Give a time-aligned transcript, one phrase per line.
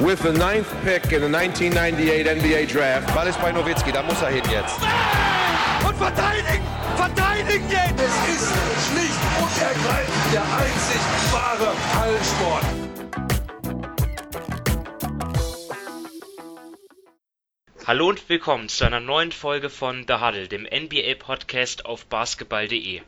[0.00, 3.14] with the ninth pick in the 1998 NBA Draft.
[3.14, 4.76] Ball ist bei Nowitzki, da muss er hin jetzt.
[5.86, 6.64] Und verteidigen!
[6.96, 8.00] Verteidigen jetzt!
[8.00, 8.52] Es ist
[8.88, 11.00] schlicht und ergreifend der einzig
[11.32, 12.64] wahre Hallensport.
[17.86, 23.02] Hallo und willkommen zu einer neuen Folge von The Huddle, dem NBA-Podcast auf basketball.de.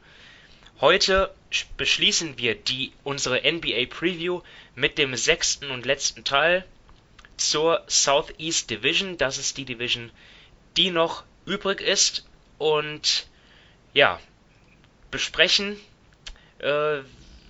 [0.80, 1.34] Heute
[1.79, 4.43] beschließen wir die, unsere NBA Preview
[4.75, 6.64] mit dem sechsten und letzten Teil
[7.37, 9.17] zur Southeast Division.
[9.18, 10.11] Das ist die Division,
[10.77, 12.27] die noch übrig ist.
[12.58, 13.27] Und
[13.93, 14.21] ja,
[15.11, 15.77] besprechen
[16.58, 17.00] äh,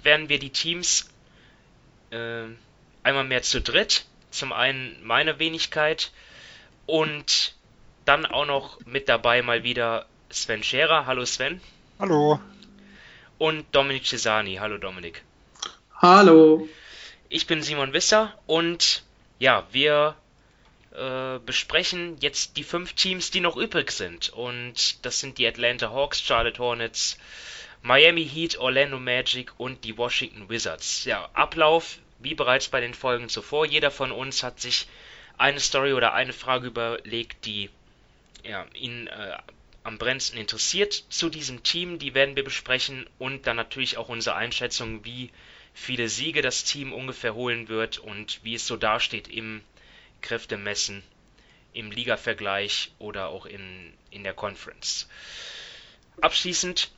[0.02, 1.08] werden wir die Teams
[2.10, 2.44] äh,
[3.02, 4.06] einmal mehr zu dritt.
[4.30, 6.12] Zum einen meine Wenigkeit
[6.86, 7.54] und
[8.04, 11.06] dann auch noch mit dabei mal wieder Sven Scherer.
[11.06, 11.60] Hallo Sven.
[11.98, 12.40] Hallo.
[13.38, 14.56] Und Dominik Cesani.
[14.56, 15.22] Hallo Dominik.
[16.00, 16.68] Hallo.
[17.28, 19.02] Ich bin Simon Wisser und
[19.38, 20.16] ja, wir
[20.96, 24.30] äh, besprechen jetzt die fünf Teams, die noch übrig sind.
[24.30, 27.18] Und das sind die Atlanta Hawks, Charlotte Hornets,
[27.82, 31.04] Miami Heat, Orlando Magic und die Washington Wizards.
[31.04, 33.66] Ja, Ablauf, wie bereits bei den Folgen zuvor.
[33.66, 34.88] Jeder von uns hat sich
[35.38, 37.68] eine Story oder eine Frage überlegt, die
[38.42, 39.36] ja, ihn äh,
[39.82, 41.98] am brennendsten interessiert zu diesem Team.
[41.98, 45.30] Die werden wir besprechen und dann natürlich auch unsere Einschätzung, wie
[45.76, 49.60] viele Siege das Team ungefähr holen wird und wie es so dasteht im
[50.22, 51.02] Kräftemessen,
[51.74, 55.06] im Liga-Vergleich oder auch in, in der Conference.
[56.22, 56.90] Abschließend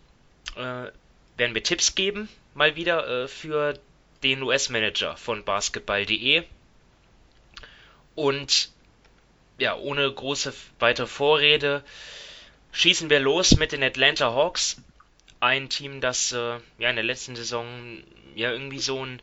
[0.55, 0.61] äh,
[1.37, 3.79] werden wir Tipps geben, mal wieder äh, für
[4.23, 6.45] den US-Manager von basketball.de.
[8.15, 8.71] Und
[9.59, 11.83] ja, ohne große weitere Vorrede
[12.71, 14.81] schießen wir los mit den Atlanta Hawks.
[15.41, 18.03] Ein Team, das äh, ja in der letzten Saison
[18.35, 19.23] ja irgendwie so ein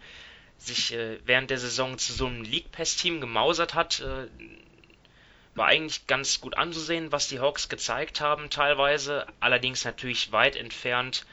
[0.58, 3.99] sich äh, während der Saison zu so einem League Pass Team gemausert hat.
[3.99, 4.27] Äh,
[5.55, 11.25] war eigentlich ganz gut anzusehen, was die Hawks gezeigt haben teilweise, allerdings natürlich weit entfernt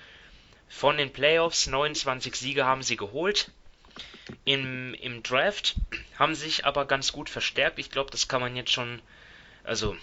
[0.68, 1.66] von den Playoffs.
[1.66, 3.50] 29 Siege haben sie geholt.
[4.44, 5.74] Im, Im Draft
[6.18, 7.80] haben sich aber ganz gut verstärkt.
[7.80, 9.02] Ich glaube, das kann man jetzt schon,
[9.64, 9.96] also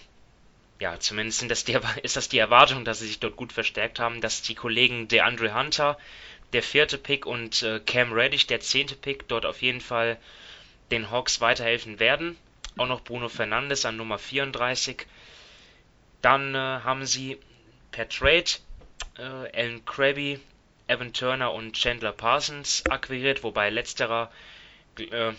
[0.80, 4.20] ja, zumindest das die, ist das die Erwartung, dass sie sich dort gut verstärkt haben,
[4.20, 5.98] dass die Kollegen DeAndre Hunter,
[6.52, 10.18] der vierte Pick, und äh, Cam Reddish, der zehnte Pick, dort auf jeden Fall
[10.90, 12.36] den Hawks weiterhelfen werden.
[12.76, 15.06] Auch noch Bruno Fernandes an Nummer 34.
[16.22, 17.38] Dann äh, haben sie
[17.92, 18.50] per Trade
[19.18, 20.40] äh, Alan Krabby,
[20.88, 24.32] Evan Turner und Chandler Parsons akquiriert, wobei letzterer
[24.98, 25.32] äh,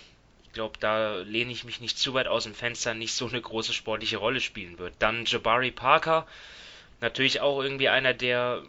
[0.53, 3.73] glaube, da lehne ich mich nicht zu weit aus dem Fenster, nicht so eine große
[3.73, 4.94] sportliche Rolle spielen wird.
[5.00, 6.28] Dann Jabari Parker,
[7.00, 8.63] natürlich auch irgendwie einer, der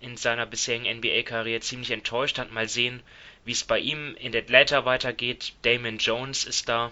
[0.00, 2.50] in seiner bisherigen NBA-Karriere ziemlich enttäuscht hat.
[2.50, 3.02] Mal sehen,
[3.44, 5.52] wie es bei ihm in Atlanta weitergeht.
[5.62, 6.90] Damon Jones ist da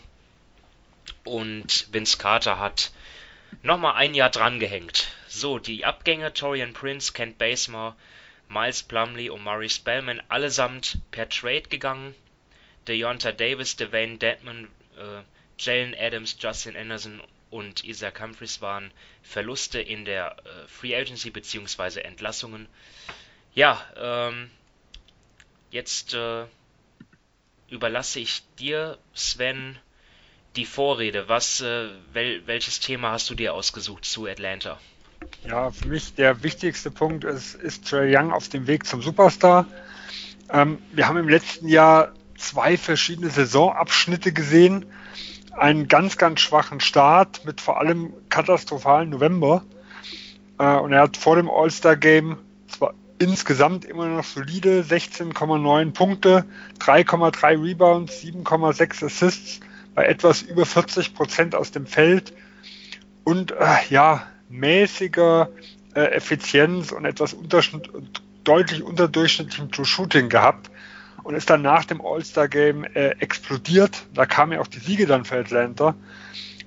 [1.24, 2.92] und Vince Carter hat
[3.62, 5.08] nochmal ein Jahr drangehängt.
[5.28, 7.94] So, die Abgänge Torian Prince, Kent Basemore,
[8.48, 12.14] Miles Plumley und Murray Spellman allesamt per Trade gegangen.
[12.86, 15.22] Deonta Davis, Devane Dedman, äh,
[15.58, 17.20] Jalen Adams, Justin Anderson
[17.50, 18.91] und Isaac Humphries waren
[19.22, 22.00] Verluste in der äh, Free Agency bzw.
[22.00, 22.66] Entlassungen.
[23.54, 24.50] Ja, ähm,
[25.70, 26.44] jetzt äh,
[27.68, 29.78] überlasse ich dir, Sven,
[30.56, 31.28] die Vorrede.
[31.28, 34.78] Was, äh, wel, welches Thema hast du dir ausgesucht zu Atlanta?
[35.47, 39.66] Ja, für mich der wichtigste Punkt ist, ist Trey Young auf dem Weg zum Superstar.
[40.48, 44.87] Ähm, wir haben im letzten Jahr zwei verschiedene Saisonabschnitte gesehen.
[45.53, 49.65] Einen ganz, ganz schwachen Start mit vor allem katastrophalen November.
[50.59, 56.47] Äh, und er hat vor dem All-Star-Game zwar insgesamt immer noch solide 16,9 Punkte,
[56.78, 59.61] 3,3 Rebounds, 7,6 Assists
[59.95, 62.33] bei etwas über 40 Prozent aus dem Feld
[63.25, 65.51] und äh, ja, mäßiger
[65.95, 67.91] äh, Effizienz und etwas unterschnitt,
[68.45, 70.71] deutlich unterdurchschnittlichem True Shooting gehabt
[71.30, 74.02] und ist dann nach dem All-Star-Game äh, explodiert.
[74.14, 75.94] Da kamen ja auch die Siege dann für Atlanta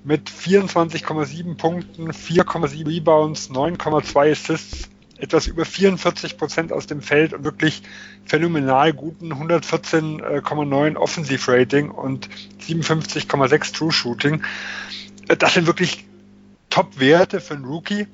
[0.06, 7.44] mit 24,7 Punkten, 4,7 Rebounds, 9,2 Assists, etwas über 44 Prozent aus dem Feld und
[7.44, 7.83] wirklich
[8.24, 12.30] phänomenal guten 114,9 Offensive-Rating und
[12.66, 14.44] 57,6 True Shooting.
[15.27, 16.06] Äh, das sind wirklich
[16.69, 18.07] Top-Werte für einen Rookie.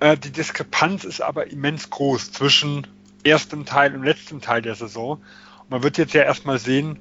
[0.00, 2.88] Äh, die Diskrepanz ist aber immens groß zwischen
[3.22, 5.22] erstem Teil und letztem Teil der Saison.
[5.68, 6.98] Man wird jetzt ja erstmal sehen,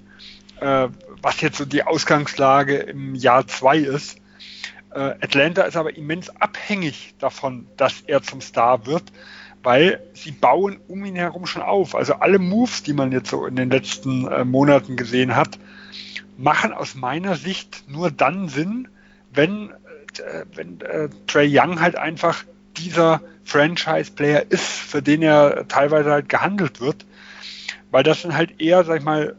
[0.59, 0.88] äh,
[1.21, 4.17] was jetzt so die Ausgangslage im Jahr zwei ist.
[4.94, 9.03] Äh, Atlanta ist aber immens abhängig davon, dass er zum Star wird,
[9.63, 11.95] weil sie bauen um ihn herum schon auf.
[11.95, 15.59] Also alle Moves, die man jetzt so in den letzten äh, Monaten gesehen hat,
[16.38, 18.88] machen aus meiner Sicht nur dann Sinn,
[19.33, 19.71] wenn,
[20.17, 22.44] äh, wenn äh, Trey Young halt einfach
[22.77, 27.06] dieser Franchise-Player ist, für den er teilweise halt gehandelt wird.
[27.95, 29.38] Weil das sind halt eher, sag ich mal,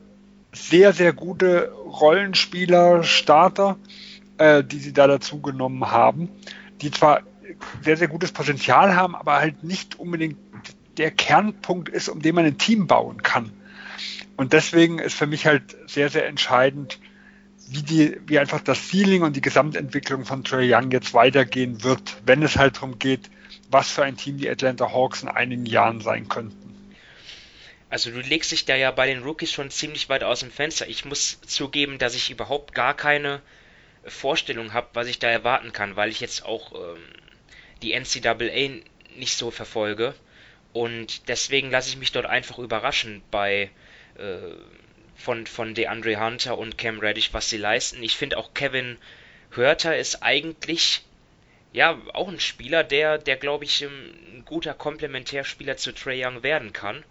[0.51, 3.77] sehr, sehr gute Rollenspieler, Starter,
[4.39, 6.31] äh, die sie da dazu genommen haben,
[6.81, 7.21] die zwar
[7.83, 10.39] sehr, sehr gutes Potenzial haben, aber halt nicht unbedingt
[10.97, 13.51] der Kernpunkt ist, um den man ein Team bauen kann.
[14.39, 16.99] Und deswegen ist für mich halt sehr, sehr entscheidend,
[17.69, 22.17] wie, die, wie einfach das Ceiling und die Gesamtentwicklung von Trey Young jetzt weitergehen wird,
[22.25, 23.29] wenn es halt darum geht,
[23.71, 26.66] was für ein Team die Atlanta Hawks in einigen Jahren sein könnten.
[27.89, 30.89] Also du legst dich da ja bei den Rookies schon ziemlich weit aus dem Fenster.
[30.89, 33.41] Ich muss zugeben, dass ich überhaupt gar keine
[34.05, 37.03] Vorstellung habe, was ich da erwarten kann, weil ich jetzt auch ähm,
[37.83, 38.83] die NCAA
[39.17, 40.15] nicht so verfolge.
[40.73, 43.71] Und deswegen lasse ich mich dort einfach überraschen bei
[44.19, 44.39] äh,
[45.17, 48.03] von, von DeAndre Hunter und Cam Reddish, was sie leisten.
[48.03, 48.99] Ich finde auch Kevin
[49.51, 51.03] Hörter ist eigentlich
[51.73, 56.73] ja auch ein Spieler, der, der glaube ich, ein guter Komplementärspieler zu Trey Young werden
[56.73, 57.05] kann.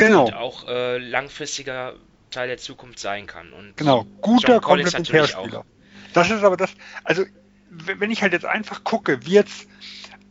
[0.00, 0.26] Genau.
[0.26, 1.94] Und auch äh, langfristiger
[2.30, 3.52] Teil der Zukunft sein kann.
[3.52, 5.64] Und genau, guter Komplementärspieler.
[6.12, 6.70] Das ist aber das,
[7.04, 7.24] also
[7.70, 9.68] wenn ich halt jetzt einfach gucke, wie jetzt,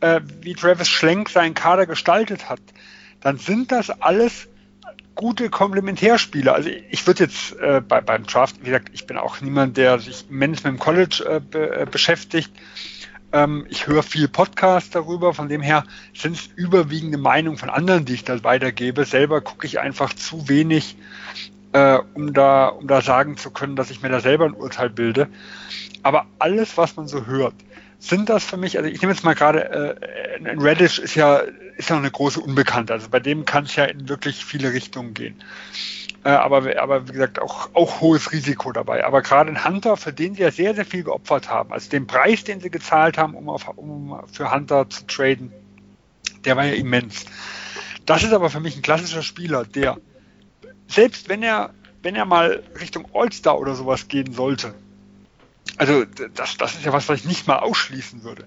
[0.02, 2.60] äh, wie Travis Schlenk seinen Kader gestaltet hat,
[3.22, 4.48] dann sind das alles
[5.16, 6.54] gute Komplementärspieler.
[6.54, 10.00] Also ich würde jetzt äh, bei, beim Draft, wie gesagt, ich bin auch niemand, der
[10.00, 12.52] sich immens mit dem College äh, be, äh, beschäftigt.
[13.32, 15.84] Ähm, ich höre viel Podcasts darüber, von dem her
[16.14, 19.06] sind es überwiegende Meinungen von anderen, die ich da weitergebe.
[19.06, 20.98] Selber gucke ich einfach zu wenig,
[21.74, 24.90] äh, um, da, um da sagen zu können, dass ich mir da selber ein Urteil
[24.90, 25.28] bilde.
[26.02, 27.54] Aber alles, was man so hört,
[28.00, 31.42] sind das für mich, also ich nehme jetzt mal gerade, äh, ein Reddish ist ja,
[31.76, 34.72] ist ja noch eine große Unbekannte, also bei dem kann es ja in wirklich viele
[34.72, 35.36] Richtungen gehen.
[36.30, 39.04] Äh, aber, aber wie gesagt, auch, auch hohes Risiko dabei.
[39.04, 42.06] Aber gerade ein Hunter, für den sie ja sehr, sehr viel geopfert haben, also den
[42.06, 45.52] Preis, den sie gezahlt haben, um, auf, um für Hunter zu traden,
[46.46, 47.26] der war ja immens.
[48.06, 49.98] Das ist aber für mich ein klassischer Spieler, der,
[50.88, 51.74] selbst wenn er,
[52.04, 54.76] wenn er mal Richtung All-Star oder sowas gehen sollte,
[55.78, 58.46] also das, das ist ja was, was ich nicht mal ausschließen würde.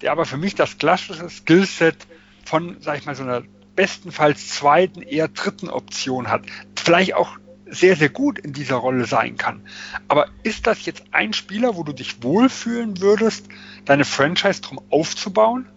[0.00, 2.06] Der aber für mich das klassische Skillset
[2.46, 3.42] von, sag ich mal, so einer
[3.78, 6.42] bestenfalls zweiten, eher dritten Option hat.
[6.74, 9.64] Vielleicht auch sehr, sehr gut in dieser Rolle sein kann.
[10.08, 13.46] Aber ist das jetzt ein Spieler, wo du dich wohlfühlen würdest,
[13.84, 15.68] deine Franchise drum aufzubauen?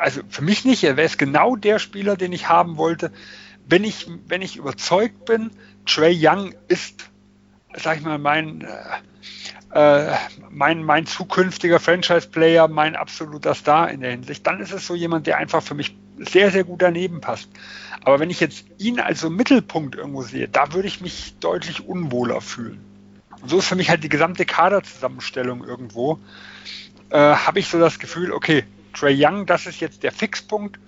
[0.00, 0.82] Also für mich nicht.
[0.82, 3.12] Er wäre es genau der Spieler, den ich haben wollte.
[3.68, 5.52] Wenn ich, wenn ich überzeugt bin,
[5.86, 7.08] Trey Young ist,
[7.76, 8.66] sag ich mal, mein,
[9.74, 10.16] äh, äh,
[10.50, 15.28] mein, mein zukünftiger Franchise-Player, mein absoluter Star in der Hinsicht, dann ist es so jemand,
[15.28, 17.48] der einfach für mich sehr, sehr gut daneben passt.
[18.04, 21.86] Aber wenn ich jetzt ihn als so Mittelpunkt irgendwo sehe, da würde ich mich deutlich
[21.86, 22.80] unwohler fühlen.
[23.46, 26.18] So ist für mich halt die gesamte Kaderzusammenstellung irgendwo.
[27.10, 30.78] Äh, Habe ich so das Gefühl, okay, Trey Young, das ist jetzt der Fixpunkt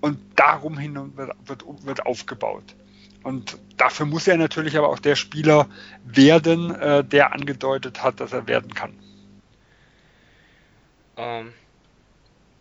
[0.00, 2.74] und darum hin wird, wird, wird aufgebaut.
[3.22, 5.68] Und dafür muss er natürlich aber auch der Spieler
[6.04, 8.94] werden, äh, der angedeutet hat, dass er werden kann.
[11.16, 11.52] Ähm,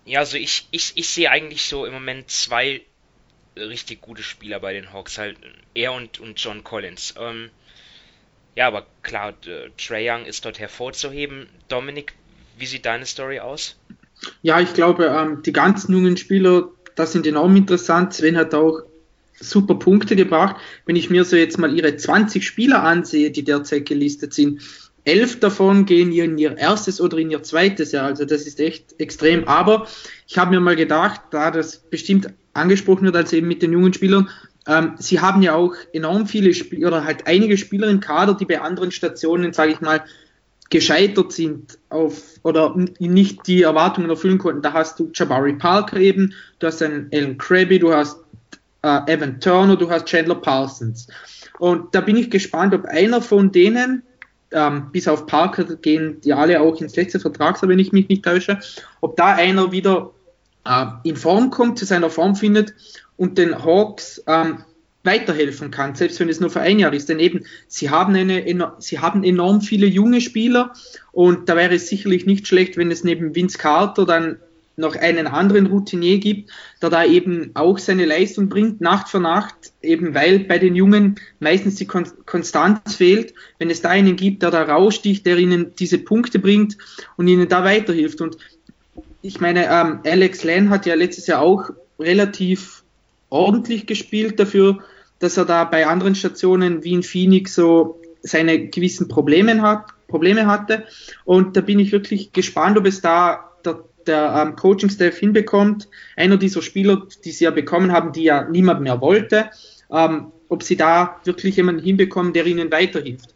[0.10, 2.82] ja, also ich, ich, ich sehe eigentlich so im Moment zwei
[3.56, 5.38] richtig gute Spieler bei den Hawks, halt
[5.76, 7.14] er und, und John Collins.
[7.20, 7.50] Ähm,
[8.56, 11.48] ja, aber klar, äh, Trey Young ist dort hervorzuheben.
[11.68, 12.14] Dominik,
[12.58, 13.78] wie sieht deine Story aus?
[14.42, 18.14] Ja, ich glaube, ähm, die ganzen jungen Spieler, das sind enorm interessant.
[18.14, 18.82] Sven hat auch
[19.40, 20.56] super Punkte gebracht.
[20.88, 24.62] Wenn ich mir so jetzt mal ihre 20 Spieler ansehe, die derzeit gelistet sind,
[25.10, 28.06] elf davon gehen in ihr erstes oder in ihr zweites Jahr.
[28.06, 29.48] Also das ist echt extrem.
[29.48, 29.88] Aber
[30.28, 33.94] ich habe mir mal gedacht, da das bestimmt angesprochen wird, als eben mit den jungen
[33.94, 34.30] Spielern,
[34.68, 38.46] ähm, sie haben ja auch enorm viele Spieler oder halt einige Spieler im Kader, die
[38.46, 40.04] bei anderen Stationen, sage ich mal,
[40.70, 44.62] gescheitert sind auf oder nicht die Erwartungen erfüllen konnten.
[44.62, 48.20] Da hast du Jabari Parker eben, du hast einen Alan Krabby, du hast
[48.84, 51.08] äh, Evan Turner, du hast Chandler Parsons.
[51.58, 54.04] Und da bin ich gespannt, ob einer von denen,
[54.52, 58.24] ähm, bis auf Parker gehen die alle auch ins letzte Vertragsjahr, wenn ich mich nicht
[58.24, 58.60] täusche,
[59.02, 60.12] ob da einer wieder
[60.66, 62.74] äh, in Form kommt, zu seiner Form findet
[63.18, 64.64] und den Hawks ähm,
[65.04, 67.10] weiterhelfen kann, selbst wenn es nur für ein Jahr ist.
[67.10, 70.74] Denn eben, sie haben, eine, sie haben enorm viele junge Spieler
[71.12, 74.40] und da wäre es sicherlich nicht schlecht, wenn es neben Vince Carter dann
[74.80, 79.56] noch einen anderen Routinier gibt, der da eben auch seine Leistung bringt, Nacht für Nacht,
[79.82, 83.34] eben weil bei den Jungen meistens die Kon Konstanz fehlt.
[83.60, 86.78] Wenn es da einen gibt, der da raussticht, der ihnen diese Punkte bringt
[87.18, 88.22] und ihnen da weiterhilft.
[88.22, 88.38] Und
[89.22, 91.70] ich meine, ähm, Alex Len hat ja letztes Jahr auch
[92.00, 92.84] relativ
[93.30, 94.80] ordentlich gespielt dafür,
[95.20, 100.48] dass er da bei anderen Stationen wie in Phoenix so seine gewissen Probleme hat, Probleme
[100.48, 100.86] hatte.
[101.26, 105.88] Und da bin ich wirklich gespannt, ob es da der, der ähm, Coaching-Staff hinbekommt.
[106.18, 109.50] Einer dieser Spieler, die sie ja bekommen haben, die ja niemand mehr wollte,
[109.92, 113.36] ähm, ob sie da wirklich jemanden hinbekommen, der ihnen weiterhilft.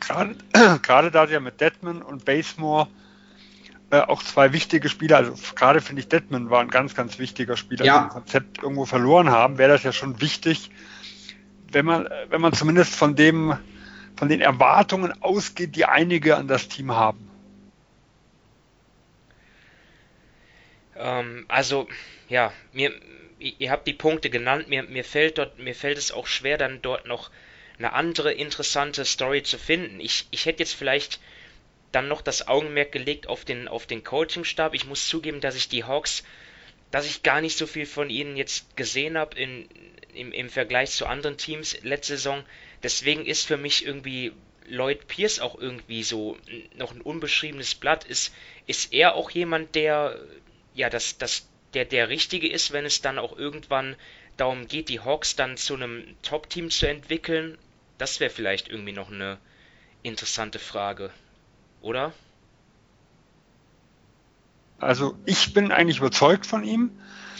[0.00, 0.34] Gerade,
[0.82, 2.88] gerade da sie ja mit Detman und Basemore
[3.90, 7.56] äh, auch zwei wichtige Spieler, also gerade finde ich Detman war ein ganz, ganz wichtiger
[7.56, 8.04] Spieler, ja.
[8.04, 10.70] im Konzept irgendwo verloren haben, wäre das ja schon wichtig,
[11.72, 13.54] wenn man, wenn man zumindest von dem,
[14.16, 17.29] von den Erwartungen ausgeht, die einige an das Team haben.
[20.96, 21.88] Ähm, also,
[22.28, 22.92] ja, mir,
[23.38, 26.82] ihr habt die Punkte genannt, mir, mir fällt dort, mir fällt es auch schwer, dann
[26.82, 27.30] dort noch
[27.78, 30.00] eine andere interessante Story zu finden.
[30.00, 31.18] Ich, ich hätte jetzt vielleicht
[31.92, 34.74] dann noch das Augenmerk gelegt auf den, auf den Coachingstab.
[34.74, 36.22] Ich muss zugeben, dass ich die Hawks,
[36.90, 39.68] dass ich gar nicht so viel von ihnen jetzt gesehen habe in,
[40.14, 42.44] im, im Vergleich zu anderen Teams letzte Saison.
[42.82, 44.32] Deswegen ist für mich irgendwie
[44.68, 46.36] Lloyd Pierce auch irgendwie so
[46.76, 48.04] noch ein unbeschriebenes Blatt.
[48.04, 48.32] Ist,
[48.66, 50.20] ist er auch jemand, der,
[50.74, 53.96] ja, das, das, der, der Richtige ist, wenn es dann auch irgendwann
[54.36, 57.58] darum geht, die Hawks dann zu einem Top-Team zu entwickeln?
[57.98, 59.38] Das wäre vielleicht irgendwie noch eine
[60.02, 61.10] interessante Frage
[61.82, 62.12] oder?
[64.78, 66.90] Also ich bin eigentlich überzeugt von ihm.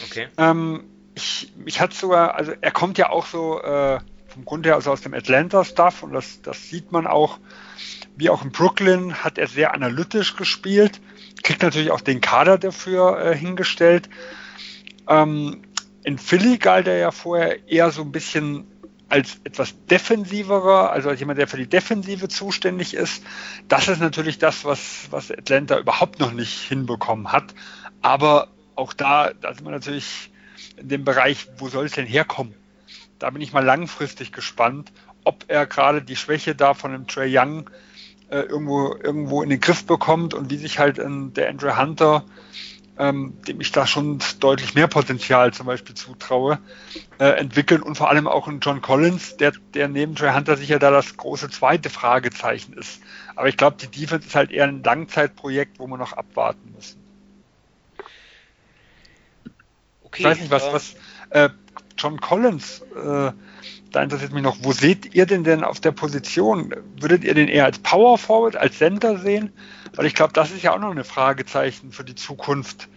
[0.04, 0.28] Okay.
[0.36, 0.84] Ähm,
[1.14, 4.92] ich, ich hatte sogar, also er kommt ja auch so äh, vom Grund her also
[4.92, 7.38] aus dem Atlanta-Stuff und das, das sieht man auch,
[8.16, 11.00] wie auch in Brooklyn hat er sehr analytisch gespielt,
[11.42, 14.08] kriegt natürlich auch den Kader dafür äh, hingestellt.
[15.08, 15.62] Ähm,
[16.02, 18.66] in Philly galt er ja vorher eher so ein bisschen
[19.08, 23.24] als etwas defensiverer, also als jemand, der für die Defensive zuständig ist.
[23.68, 27.54] Das ist natürlich das, was, was Atlanta überhaupt noch nicht hinbekommen hat.
[28.02, 30.30] Aber auch da, da sind wir natürlich
[30.76, 32.54] in dem Bereich, wo soll es denn herkommen?
[33.18, 34.92] Da bin ich mal langfristig gespannt,
[35.24, 37.68] ob er gerade die Schwäche da von dem Trey Young
[38.30, 42.24] äh, irgendwo, irgendwo in den Griff bekommt und wie sich halt in der Andrew Hunter
[43.00, 46.58] ähm, dem ich da schon deutlich mehr Potenzial zum Beispiel zutraue,
[47.18, 50.78] äh, entwickeln und vor allem auch in John Collins, der, der neben Trey Hunter sicher
[50.78, 53.00] da das große zweite Fragezeichen ist.
[53.36, 57.00] Aber ich glaube, die Defense ist halt eher ein Langzeitprojekt, wo wir noch abwarten müssen.
[60.02, 60.94] Okay, ich weiß nicht, was, äh, was
[61.30, 61.48] äh,
[61.96, 63.32] John Collins, äh,
[63.90, 66.74] da interessiert mich noch, wo seht ihr denn denn auf der Position?
[66.98, 69.52] Würdet ihr den eher als Power Forward, als Center sehen?
[69.94, 72.88] Weil ich glaube, das ist ja auch noch eine Fragezeichen für die Zukunft,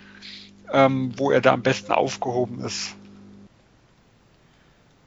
[0.72, 2.96] ähm, wo er da am besten aufgehoben ist.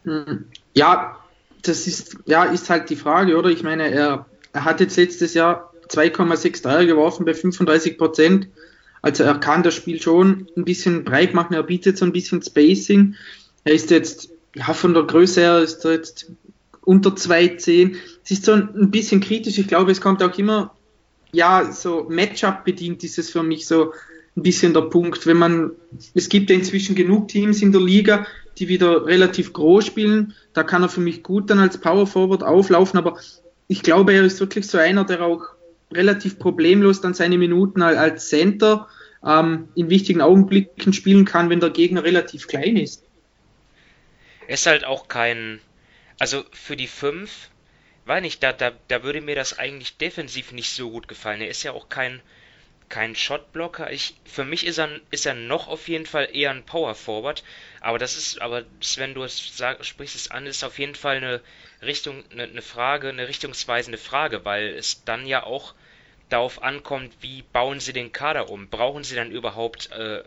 [0.04, 0.46] Hm.
[0.74, 1.18] Ja,
[1.62, 3.50] das ist, ja, ist halt die Frage, oder?
[3.50, 8.48] Ich meine, er, er hat jetzt letztes Jahr 2,6 Dreier geworfen bei 35 Prozent.
[9.02, 12.42] Also er kann das Spiel schon ein bisschen breit machen, er bietet so ein bisschen
[12.42, 13.14] Spacing.
[13.64, 16.32] Er ist jetzt, ja, von der Größe her ist er jetzt
[16.82, 17.96] unter 2,10.
[18.24, 19.58] Es ist so ein bisschen kritisch.
[19.58, 20.76] Ich glaube, es kommt auch immer
[21.32, 23.92] ja, so Matchup bedingt ist es für mich so
[24.36, 25.26] ein bisschen der Punkt.
[25.26, 25.72] Wenn man,
[26.14, 28.26] es gibt ja inzwischen genug Teams in der Liga,
[28.58, 30.34] die wieder relativ groß spielen.
[30.54, 33.18] Da kann er für mich gut dann als Power Forward auflaufen, aber
[33.68, 35.42] ich glaube, er ist wirklich so einer, der auch
[35.92, 38.88] relativ problemlos dann seine Minuten als Center
[39.24, 43.05] ähm, in wichtigen Augenblicken spielen kann, wenn der Gegner relativ klein ist.
[44.48, 45.60] Ist halt auch kein,
[46.18, 47.50] also für die 5
[48.06, 51.40] weiß nicht, da, da, da würde mir das eigentlich defensiv nicht so gut gefallen.
[51.40, 52.22] Er ist ja auch kein,
[52.88, 53.90] kein Shotblocker.
[53.90, 57.42] Ich, für mich ist er, ist er noch auf jeden Fall eher ein Power Forward.
[57.80, 61.40] Aber das ist, aber Sven, du sag, sprichst es an, ist auf jeden Fall eine
[61.82, 65.74] Richtung, eine, eine Frage, eine richtungsweisende Frage, weil es dann ja auch
[66.28, 68.68] darauf ankommt, wie bauen sie den Kader um?
[68.68, 70.22] Brauchen sie dann überhaupt, äh,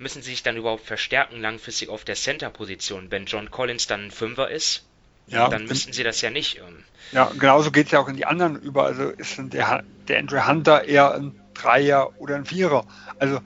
[0.00, 4.10] müssen sie sich dann überhaupt verstärken langfristig auf der Center-Position, wenn John Collins dann ein
[4.10, 4.84] Fünfer ist?
[5.26, 6.58] Ja, dann müssten sie das ja nicht.
[6.58, 8.84] Ähm, ja, genauso geht es ja auch in die anderen über.
[8.84, 12.84] Also ist der, der Andrew Hunter eher ein Dreier oder ein Vierer.
[13.18, 13.40] Also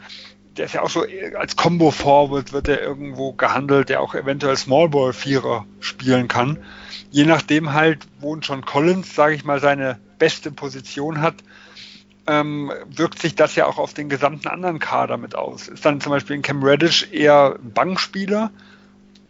[0.56, 1.04] der ist ja auch so
[1.36, 6.58] als Combo Forward wird er irgendwo gehandelt, der auch eventuell Small Ball Vierer spielen kann.
[7.10, 11.34] Je nachdem halt, wo John Collins, sage ich mal, seine beste Position hat,
[12.26, 15.68] ähm, wirkt sich das ja auch auf den gesamten anderen Kader mit aus.
[15.68, 18.50] Ist dann zum Beispiel in Cam Reddish eher ein Bankspieler,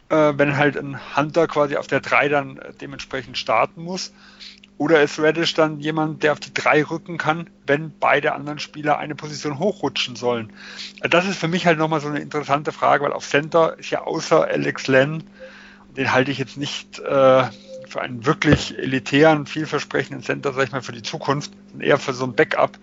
[0.08, 4.12] äh, wenn halt ein Hunter quasi auf der 3 dann äh, dementsprechend starten muss.
[4.76, 8.98] Oder ist Reddish dann jemand, der auf die 3 rücken kann, wenn beide anderen Spieler
[8.98, 10.52] eine Position hochrutschen sollen?
[11.00, 13.90] Äh, das ist für mich halt nochmal so eine interessante Frage, weil auf Center ist
[13.90, 15.24] ja außer Alex Len,
[15.96, 17.44] den halte ich jetzt nicht äh,
[17.94, 22.24] für einen wirklich elitären, vielversprechenden Center, sag ich mal, für die Zukunft, eher für so
[22.24, 22.76] ein Backup.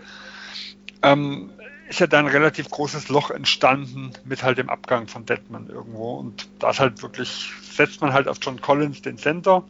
[1.01, 1.49] Ähm,
[1.89, 6.13] ist ja da ein relativ großes Loch entstanden mit halt dem Abgang von Detman irgendwo.
[6.13, 9.65] Und da ist halt wirklich, setzt man halt auf John Collins den Center.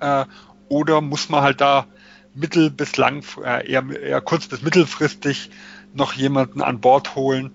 [0.00, 0.26] Äh,
[0.68, 1.86] Oder muss man halt da
[2.34, 5.48] mittel- bis lang, äh, eher, eher kurz- bis mittelfristig
[5.94, 7.50] noch jemanden an Bord holen,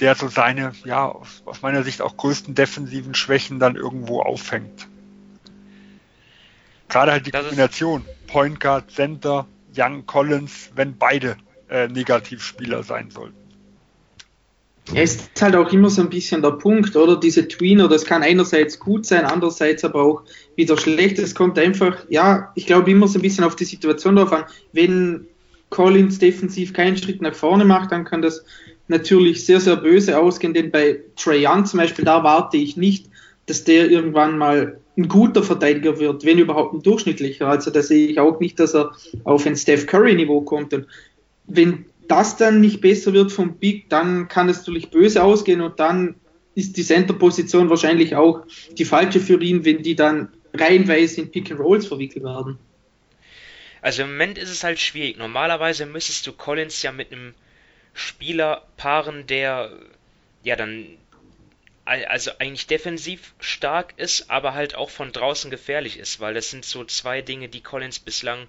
[0.00, 4.88] der so seine, ja, aus meiner Sicht auch größten defensiven Schwächen dann irgendwo auffängt.
[6.92, 11.36] Gerade halt die das Kombination Point Guard, Center, Young Collins, wenn beide
[11.70, 13.34] äh, Negativspieler sein sollten.
[14.94, 17.18] Es ist halt auch immer so ein bisschen der Punkt, oder?
[17.18, 20.22] Diese Tweener, das kann einerseits gut sein, andererseits aber auch
[20.56, 21.18] wieder schlecht.
[21.18, 24.44] Es kommt einfach, ja, ich glaube immer so ein bisschen auf die Situation drauf an.
[24.72, 25.26] Wenn
[25.70, 28.44] Collins defensiv keinen Schritt nach vorne macht, dann kann das
[28.88, 33.06] natürlich sehr, sehr böse ausgehen, denn bei Trey Young zum Beispiel, da warte ich nicht,
[33.46, 37.48] dass der irgendwann mal ein guter Verteidiger wird, wenn überhaupt ein durchschnittlicher.
[37.48, 38.92] Also da sehe ich auch nicht, dass er
[39.24, 40.74] auf ein Steph Curry-Niveau kommt.
[40.74, 40.86] Und
[41.46, 45.80] wenn das dann nicht besser wird vom Big, dann kann es natürlich böse ausgehen und
[45.80, 46.16] dann
[46.54, 48.42] ist die Center-Position wahrscheinlich auch
[48.76, 52.58] die falsche für ihn, wenn die dann reihenweise in Pick-and-Rolls verwickelt werden.
[53.80, 55.16] Also im Moment ist es halt schwierig.
[55.16, 57.34] Normalerweise müsstest du Collins ja mit einem
[57.94, 59.72] Spieler paaren, der
[60.44, 60.86] ja dann
[61.84, 66.64] also eigentlich defensiv stark ist, aber halt auch von draußen gefährlich ist, weil das sind
[66.64, 68.46] so zwei Dinge, die Collins bislang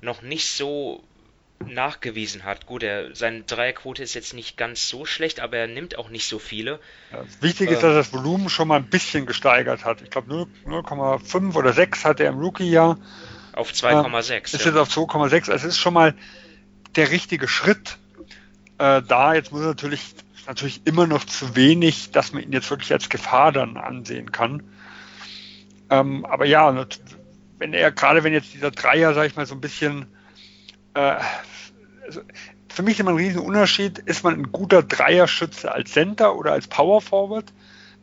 [0.00, 1.02] noch nicht so
[1.66, 2.66] nachgewiesen hat.
[2.66, 6.26] Gut, er, seine Dreierquote ist jetzt nicht ganz so schlecht, aber er nimmt auch nicht
[6.26, 6.80] so viele.
[7.12, 10.00] Ja, wichtig ähm, ist, dass er das Volumen schon mal ein bisschen gesteigert hat.
[10.00, 12.98] Ich glaube 0,5 oder 6 hat er im Rookie-Jahr.
[13.52, 14.30] Auf 2,6.
[14.30, 14.70] Äh, ist ja.
[14.70, 15.50] jetzt auf 2,6.
[15.50, 16.14] Also es ist schon mal
[16.96, 17.98] der richtige Schritt.
[18.78, 20.14] Äh, da jetzt muss er natürlich
[20.46, 24.62] natürlich immer noch zu wenig, dass man ihn jetzt wirklich als Gefahr dann ansehen kann.
[25.90, 26.86] Ähm, aber ja,
[27.58, 30.06] wenn er, gerade wenn jetzt dieser Dreier, sag ich mal, so ein bisschen
[30.94, 31.16] äh,
[32.10, 32.22] also
[32.68, 36.52] für mich ist immer ein riesen Unterschied, ist man ein guter Dreierschütze als Center oder
[36.52, 37.52] als Power Forward?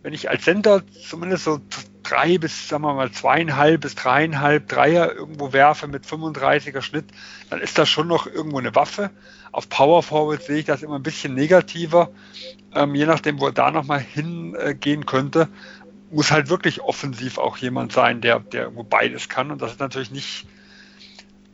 [0.03, 1.59] Wenn ich als Center zumindest so
[2.03, 7.05] drei bis, sagen wir mal, zweieinhalb bis dreieinhalb Dreier irgendwo werfe mit 35er Schnitt,
[7.49, 9.09] dann ist das schon noch irgendwo eine Waffe.
[9.51, 12.09] Auf Power Forward sehe ich das immer ein bisschen negativer.
[12.75, 15.47] Ähm, je nachdem, wo er da nochmal hingehen könnte,
[16.11, 19.51] muss halt wirklich offensiv auch jemand sein, der, der irgendwo beides kann.
[19.51, 20.47] Und das ist natürlich nicht,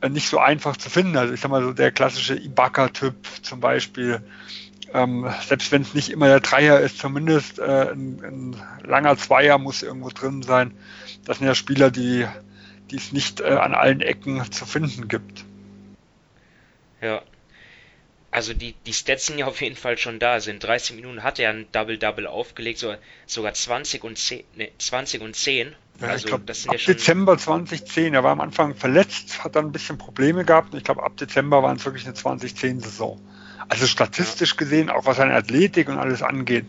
[0.01, 1.17] äh, nicht so einfach zu finden.
[1.17, 4.21] Also ich sag mal so der klassische Ibaka-Typ zum Beispiel.
[4.93, 9.57] Ähm, selbst wenn es nicht immer der Dreier ist, zumindest äh, ein, ein, langer Zweier
[9.57, 10.71] muss irgendwo drin sein.
[11.25, 12.27] Das sind ja Spieler, die
[12.91, 15.45] es nicht äh, an allen Ecken zu finden gibt.
[17.01, 17.23] Ja,
[18.33, 20.33] also die, die Stats sind ja auf jeden Fall schon da.
[20.33, 22.95] Also in 30 Minuten hat er ein Double-Double aufgelegt, so,
[23.27, 24.43] sogar 20 und 10.
[24.55, 25.75] Ne, 20 und 10.
[26.01, 29.67] Ja, also, ich glaube, ab ja Dezember 2010, er war am Anfang verletzt, hat dann
[29.67, 33.21] ein bisschen Probleme gehabt und ich glaube, ab Dezember waren es wirklich eine 2010-Saison.
[33.69, 34.57] Also statistisch ja.
[34.57, 36.65] gesehen, auch was seine Athletik und alles angeht,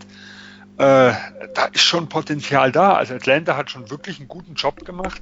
[0.77, 1.13] äh,
[1.53, 2.93] da ist schon Potenzial da.
[2.93, 5.21] Also Atlanta hat schon wirklich einen guten Job gemacht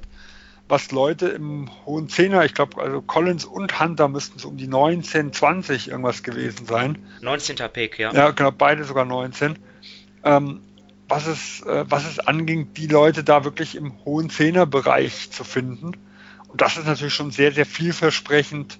[0.68, 4.66] was Leute im hohen Zehner, ich glaube, also Collins und Hunter müssten es um die
[4.66, 6.98] 19, 20 irgendwas gewesen sein.
[7.20, 7.56] 19.
[7.72, 8.12] Pick, ja.
[8.12, 9.58] Ja, genau, beide sogar 19.
[10.24, 10.60] Ähm,
[11.08, 15.92] was, es, äh, was es anging, die Leute da wirklich im hohen Zehnerbereich zu finden.
[16.48, 18.78] Und das ist natürlich schon sehr, sehr vielversprechend,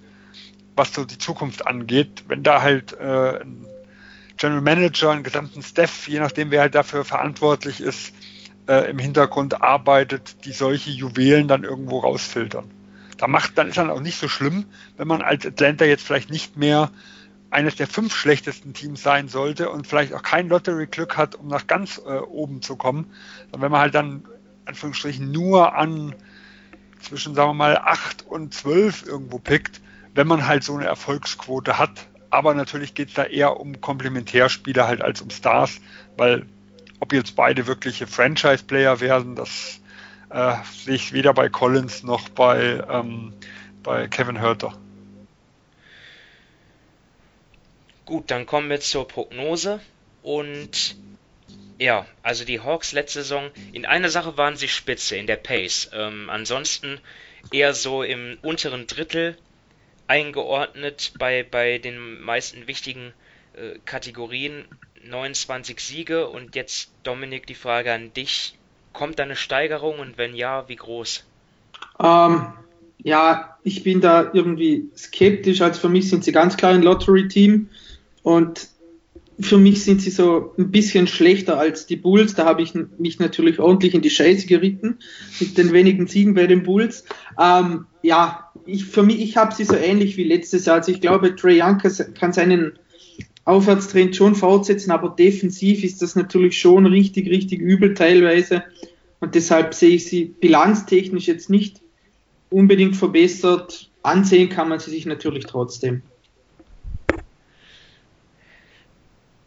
[0.74, 2.24] was so die Zukunft angeht.
[2.28, 3.66] Wenn da halt äh, ein
[4.38, 8.14] General Manager, einen gesamten Staff, je nachdem, wer halt dafür verantwortlich ist,
[8.68, 12.70] äh, im Hintergrund arbeitet, die solche Juwelen dann irgendwo rausfiltern.
[13.18, 16.30] Da macht, dann ist dann auch nicht so schlimm, wenn man als Atlanta jetzt vielleicht
[16.30, 16.90] nicht mehr
[17.50, 21.68] eines der fünf schlechtesten Teams sein sollte und vielleicht auch kein Lottery-Glück hat, um nach
[21.68, 23.12] ganz äh, oben zu kommen.
[23.44, 24.24] Sondern wenn man halt dann,
[24.64, 26.14] Anführungsstrichen, nur an
[27.00, 29.80] zwischen, sagen wir mal, acht und zwölf irgendwo pickt,
[30.14, 32.06] wenn man halt so eine Erfolgsquote hat.
[32.30, 35.80] Aber natürlich geht es da eher um Komplementärspieler halt als um Stars,
[36.16, 36.46] weil
[37.00, 39.80] ob jetzt beide wirkliche Franchise-Player werden, das
[40.30, 40.54] äh,
[40.84, 43.32] sehe ich weder bei Collins noch bei, ähm,
[43.82, 44.76] bei Kevin Hurter.
[48.04, 49.80] Gut, dann kommen wir zur Prognose.
[50.22, 50.96] Und
[51.78, 55.90] ja, also die Hawks letzte Saison, in einer Sache waren sie spitze, in der Pace.
[55.92, 57.00] Ähm, ansonsten
[57.52, 59.36] eher so im unteren Drittel
[60.06, 63.12] eingeordnet bei, bei den meisten wichtigen
[63.54, 64.64] äh, Kategorien.
[65.08, 68.56] 29 Siege und jetzt Dominik die Frage an dich.
[68.92, 71.24] Kommt da eine Steigerung und wenn ja, wie groß?
[72.00, 72.46] Ähm,
[73.02, 75.60] ja, ich bin da irgendwie skeptisch.
[75.60, 77.68] Also für mich sind sie ganz klar ein Lottery-Team
[78.22, 78.68] und
[79.40, 82.34] für mich sind sie so ein bisschen schlechter als die Bulls.
[82.34, 84.98] Da habe ich mich natürlich ordentlich in die Scheiße geritten
[85.40, 87.04] mit den wenigen Siegen bei den Bulls.
[87.40, 90.76] Ähm, ja, ich, für mich, ich habe sie so ähnlich wie letztes Jahr.
[90.76, 91.78] Also ich glaube, Trey Young
[92.14, 92.78] kann seinen
[93.44, 98.64] Aufwärtstrend schon fortsetzen, aber defensiv ist das natürlich schon richtig, richtig übel teilweise.
[99.20, 101.80] Und deshalb sehe ich sie bilanztechnisch jetzt nicht
[102.50, 103.90] unbedingt verbessert.
[104.02, 106.02] Ansehen kann man sie sich natürlich trotzdem.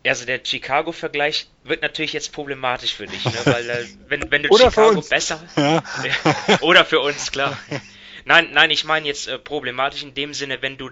[0.05, 3.33] Also der Chicago-Vergleich wird natürlich jetzt problematisch für dich, ne?
[3.45, 5.83] weil äh, wenn, wenn du Oder Chicago besser Ja.
[6.61, 7.57] oder für uns klar.
[8.27, 10.89] Nein, nein, ich meine jetzt äh, problematisch in dem Sinne, wenn du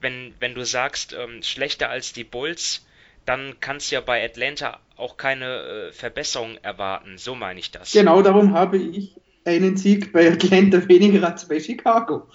[0.00, 2.86] wenn wenn du sagst ähm, schlechter als die Bulls,
[3.24, 7.18] dann kannst du ja bei Atlanta auch keine äh, Verbesserung erwarten.
[7.18, 7.90] So meine ich das.
[7.90, 12.28] Genau darum habe ich einen Sieg bei Atlanta weniger als bei Chicago.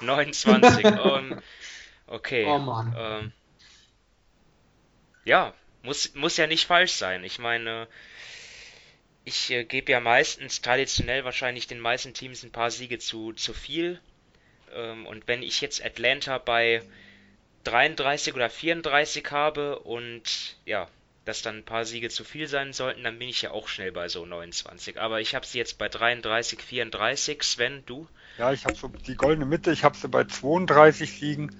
[0.00, 0.82] 29.
[0.84, 1.38] ähm,
[2.06, 2.46] okay.
[2.48, 2.96] Oh Mann.
[2.98, 3.32] Ähm,
[5.26, 7.22] ja, muss, muss ja nicht falsch sein.
[7.22, 7.86] Ich meine,
[9.30, 13.54] ich äh, gebe ja meistens traditionell wahrscheinlich den meisten Teams ein paar Siege zu, zu
[13.54, 14.00] viel.
[14.74, 16.82] Ähm, und wenn ich jetzt Atlanta bei
[17.64, 20.88] 33 oder 34 habe und ja,
[21.24, 23.92] dass dann ein paar Siege zu viel sein sollten, dann bin ich ja auch schnell
[23.92, 25.00] bei so 29.
[25.00, 27.42] Aber ich habe sie jetzt bei 33, 34.
[27.42, 28.08] Sven, du?
[28.38, 31.54] Ja, ich habe so die goldene Mitte, ich habe sie bei 32 Siegen.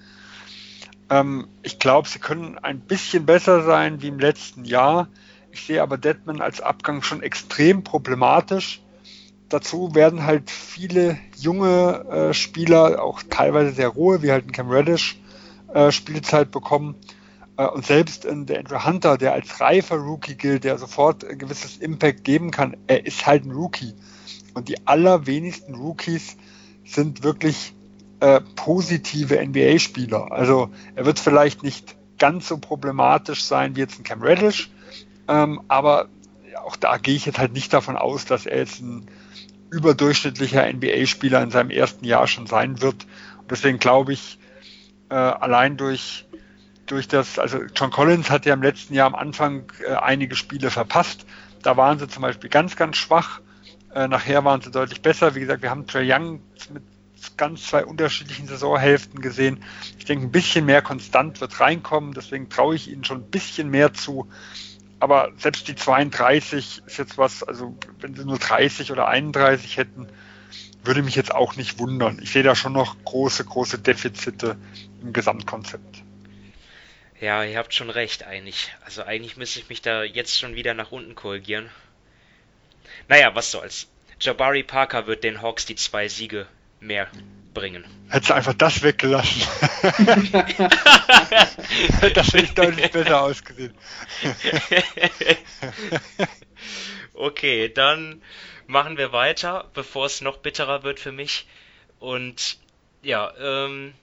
[1.09, 5.07] Ähm, ich glaube, sie können ein bisschen besser sein wie im letzten Jahr.
[5.51, 8.81] Ich sehe aber Deadman als Abgang schon extrem problematisch.
[9.49, 14.69] Dazu werden halt viele junge äh, Spieler, auch teilweise sehr rohe, wie halt ein Cam
[14.69, 15.19] Reddish,
[15.73, 16.95] äh, Spielzeit bekommen.
[17.57, 21.37] Äh, und selbst in der Andrew Hunter, der als reifer Rookie gilt, der sofort ein
[21.37, 23.93] gewisses Impact geben kann, er ist halt ein Rookie.
[24.53, 26.37] Und die allerwenigsten Rookies
[26.85, 27.73] sind wirklich
[28.21, 30.31] äh, positive NBA-Spieler.
[30.31, 34.69] Also er wird vielleicht nicht ganz so problematisch sein wie jetzt ein Cam Reddish,
[35.31, 36.09] ähm, aber
[36.63, 39.07] auch da gehe ich jetzt halt nicht davon aus, dass er jetzt ein
[39.71, 43.07] überdurchschnittlicher NBA-Spieler in seinem ersten Jahr schon sein wird.
[43.37, 44.37] Und deswegen glaube ich,
[45.09, 46.25] äh, allein durch,
[46.85, 50.69] durch das, also John Collins hat ja im letzten Jahr am Anfang äh, einige Spiele
[50.69, 51.25] verpasst.
[51.63, 53.39] Da waren sie zum Beispiel ganz, ganz schwach.
[53.95, 55.35] Äh, nachher waren sie deutlich besser.
[55.35, 56.41] Wie gesagt, wir haben Trey Young
[56.73, 56.83] mit
[57.37, 59.63] ganz zwei unterschiedlichen Saisonhälften gesehen.
[59.97, 62.13] Ich denke, ein bisschen mehr konstant wird reinkommen.
[62.13, 64.27] Deswegen traue ich ihnen schon ein bisschen mehr zu.
[65.01, 70.07] Aber selbst die 32 ist jetzt was, also wenn sie nur 30 oder 31 hätten,
[70.83, 72.19] würde mich jetzt auch nicht wundern.
[72.21, 74.57] Ich sehe da schon noch große, große Defizite
[75.01, 76.03] im Gesamtkonzept.
[77.19, 78.71] Ja, ihr habt schon recht eigentlich.
[78.85, 81.71] Also eigentlich müsste ich mich da jetzt schon wieder nach unten korrigieren.
[83.07, 83.87] Naja, was soll's.
[84.19, 86.45] Jabari Parker wird den Hawks die zwei Siege
[86.79, 87.07] mehr
[87.53, 87.85] bringen.
[88.09, 89.41] Hättest du einfach das weggelassen.
[92.13, 93.73] das hätte ich deutlich besser ausgesehen.
[97.13, 98.21] okay, dann
[98.67, 101.47] machen wir weiter, bevor es noch bitterer wird für mich.
[101.99, 102.57] Und
[103.01, 103.93] ja, ähm,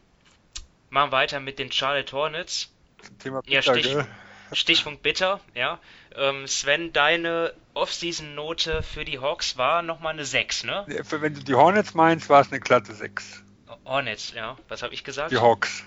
[0.90, 2.70] machen weiter mit den Charlotte Hornets.
[3.18, 4.06] Thema Ja, Bitter, Stich, gell?
[4.52, 5.78] Stichpunkt bitter, ja.
[6.16, 10.84] Ähm, Sven, deine Off-Season-Note für die Hawks war nochmal eine 6, ne?
[11.10, 13.42] Wenn du die Hornets meinst, war es eine glatte 6.
[13.84, 14.56] Hornets, ja.
[14.68, 15.30] Was habe ich gesagt?
[15.32, 15.84] Die Hawks.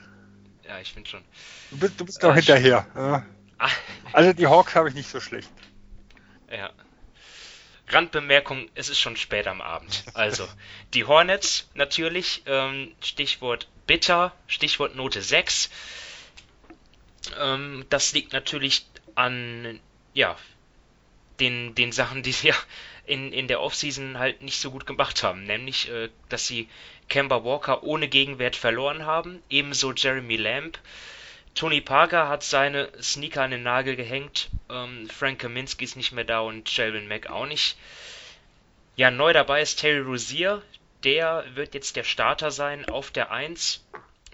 [0.67, 1.23] Ja, ich finde schon.
[1.71, 2.85] Du bist, du bist Äh, doch hinterher.
[2.95, 3.25] Ja.
[3.57, 3.69] Ah,
[4.13, 5.49] Also die Hawks habe ich nicht so schlecht.
[6.51, 6.69] ja.
[7.89, 10.05] Randbemerkung, es ist schon spät am Abend.
[10.13, 10.47] Also,
[10.93, 15.69] die Hornets natürlich, ähm, Stichwort bitter, Stichwort Note 6.
[17.39, 19.79] Ähm, das liegt natürlich an,
[20.13, 20.37] ja,
[21.39, 22.55] den, den Sachen, die sie ja
[23.05, 25.43] in, in der Offseason halt nicht so gut gemacht haben.
[25.43, 26.69] Nämlich, äh, dass sie
[27.09, 29.41] Kemba Walker ohne Gegenwert verloren haben.
[29.49, 30.79] Ebenso Jeremy Lamb.
[31.53, 34.49] Tony Parker hat seine Sneaker an den Nagel gehängt.
[34.69, 37.77] Ähm, Frank Kaminsky ist nicht mehr da und Shelvin Mack auch nicht.
[38.95, 40.61] Ja, neu dabei ist Terry Rozier.
[41.03, 43.85] Der wird jetzt der Starter sein auf der 1.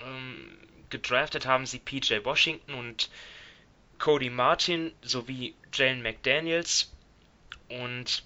[0.06, 0.58] Ähm,
[0.90, 3.10] gedraftet haben sie PJ Washington und
[4.00, 6.92] Cody Martin sowie Jalen McDaniels.
[7.70, 8.24] Und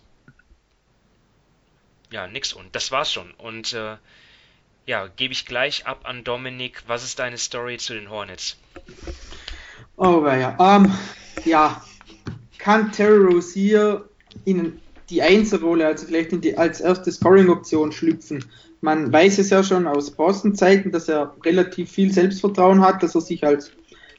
[2.12, 3.32] ja, nix und das war's schon.
[3.32, 3.98] Und äh,
[4.86, 6.84] ja, gebe ich gleich ab an Dominik.
[6.88, 8.58] Was ist deine Story zu den Hornets?
[9.98, 10.58] Oh, ja.
[10.60, 10.92] Ähm,
[11.46, 11.84] ja,
[12.58, 14.08] kann Terry Rozier
[14.46, 18.46] in die Einzelrolle, also vielleicht in die, als erste Scoring-Option schlüpfen?
[18.82, 23.22] Man weiß es ja schon aus Boston-Zeiten, dass er relativ viel Selbstvertrauen hat, dass er
[23.22, 23.72] sich als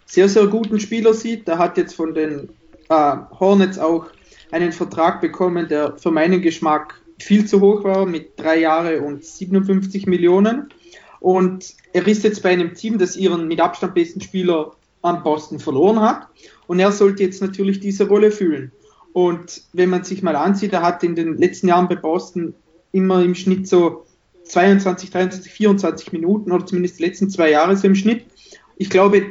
[0.07, 1.49] sehr, sehr guten Spieler sieht.
[1.49, 2.49] Er hat jetzt von den
[2.89, 4.07] äh, Hornets auch
[4.53, 9.25] einen Vertrag bekommen, der für meinen Geschmack viel zu hoch war, mit drei Jahre und
[9.25, 10.69] 57 Millionen.
[11.21, 14.73] Und er ist jetzt bei einem Team, das ihren mit Abstand besten Spieler
[15.03, 16.29] an Boston verloren hat.
[16.67, 18.73] Und er sollte jetzt natürlich diese Rolle fühlen.
[19.13, 22.55] Und wenn man sich mal ansieht, er hat in den letzten Jahren bei Boston
[22.93, 24.05] immer im Schnitt so
[24.45, 28.25] 22, 23, 24 Minuten oder zumindest die letzten zwei Jahre so im Schnitt.
[28.77, 29.25] Ich glaube,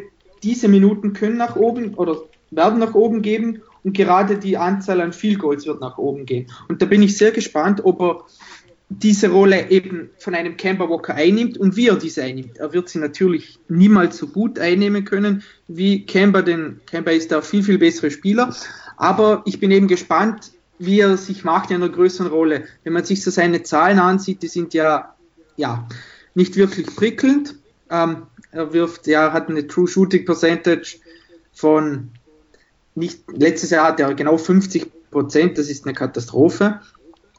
[0.43, 5.13] diese Minuten können nach oben oder werden nach oben gehen und gerade die Anzahl an
[5.13, 6.47] Field Goals wird nach oben gehen.
[6.67, 8.26] Und da bin ich sehr gespannt, ob er
[8.89, 12.58] diese Rolle eben von einem Kemba Walker einnimmt und wie er diese einnimmt.
[12.58, 17.41] Er wird sie natürlich niemals so gut einnehmen können wie Kemba, denn Kemba ist der
[17.41, 18.54] viel, viel bessere Spieler.
[18.97, 22.65] Aber ich bin eben gespannt, wie er sich macht in einer größeren Rolle.
[22.84, 25.15] Wenn man sich so seine Zahlen ansieht, die sind ja,
[25.56, 25.88] ja
[26.34, 27.56] nicht wirklich prickelnd.
[27.89, 30.98] Ähm, er wirft, ja, hat eine True Shooting Percentage
[31.54, 32.10] von
[32.96, 36.82] nicht, letztes Jahr hatte er genau 50 Prozent, das ist eine Katastrophe.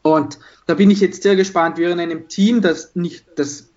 [0.03, 3.71] Und da bin ich jetzt sehr gespannt, wie er in einem Team, das nicht, das,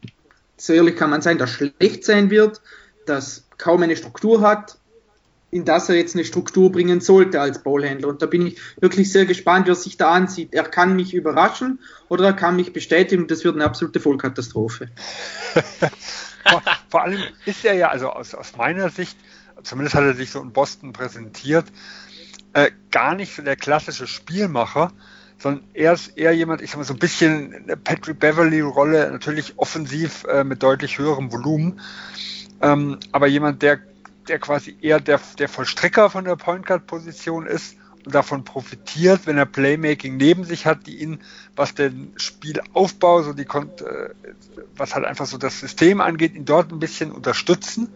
[0.58, 2.62] so ehrlich kann man sein, das schlecht sein wird,
[3.06, 4.78] das kaum eine Struktur hat,
[5.56, 8.10] in das er jetzt eine Struktur bringen sollte als Ballhändler.
[8.10, 10.54] Und da bin ich wirklich sehr gespannt, er sich da ansieht.
[10.54, 13.28] Er kann mich überraschen oder er kann mich bestätigen.
[13.28, 14.90] Das wird eine absolute Vollkatastrophe.
[16.46, 19.18] vor, vor, allem ist er ja, also aus, aus meiner Sicht,
[19.64, 21.68] zumindest hat er sich so in Boston präsentiert,
[22.52, 24.92] äh, gar nicht so der klassische Spielmacher,
[25.38, 29.54] sondern er ist eher jemand, ich sag mal, so ein bisschen eine Patrick Beverly-Rolle, natürlich
[29.56, 31.80] offensiv äh, mit deutlich höherem Volumen,
[32.62, 33.80] ähm, aber jemand, der,
[34.28, 39.38] der quasi eher der, der Vollstrecker von der Point Guard-Position ist und davon profitiert, wenn
[39.38, 41.20] er Playmaking neben sich hat, die ihn,
[41.56, 44.10] was den Spielaufbau, so die äh,
[44.76, 47.90] was halt einfach so das System angeht, ihn dort ein bisschen unterstützen.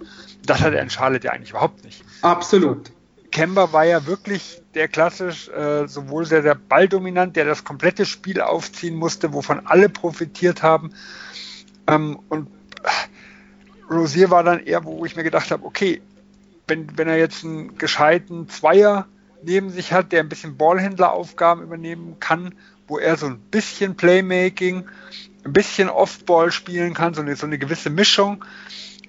[0.46, 2.04] Das hat er in Charlotte ja eigentlich überhaupt nicht.
[2.22, 2.92] Absolut.
[3.32, 8.42] Kemba war ja wirklich der klassisch, äh, sowohl sehr, sehr balldominant, der das komplette Spiel
[8.42, 10.92] aufziehen musste, wovon alle profitiert haben.
[11.88, 12.48] Ähm, und
[12.84, 16.02] äh, Rosier war dann eher, wo ich mir gedacht habe, okay,
[16.70, 19.08] wenn, wenn er jetzt einen gescheiten Zweier
[19.44, 22.56] neben sich hat, der ein bisschen Ballhändleraufgaben übernehmen kann,
[22.88, 24.86] wo er so ein bisschen Playmaking,
[25.46, 28.44] ein bisschen Off-Ball spielen kann, so eine, so eine gewisse Mischung,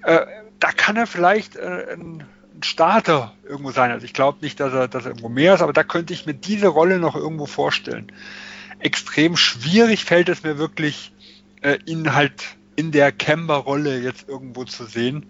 [0.03, 0.25] äh,
[0.59, 2.23] da kann er vielleicht äh, ein
[2.63, 3.91] Starter irgendwo sein.
[3.91, 6.25] Also ich glaube nicht, dass er, dass er irgendwo mehr ist, aber da könnte ich
[6.25, 8.11] mir diese Rolle noch irgendwo vorstellen.
[8.79, 11.11] Extrem schwierig fällt es mir wirklich,
[11.61, 15.25] äh, ihn halt in der Camber-Rolle jetzt irgendwo zu sehen,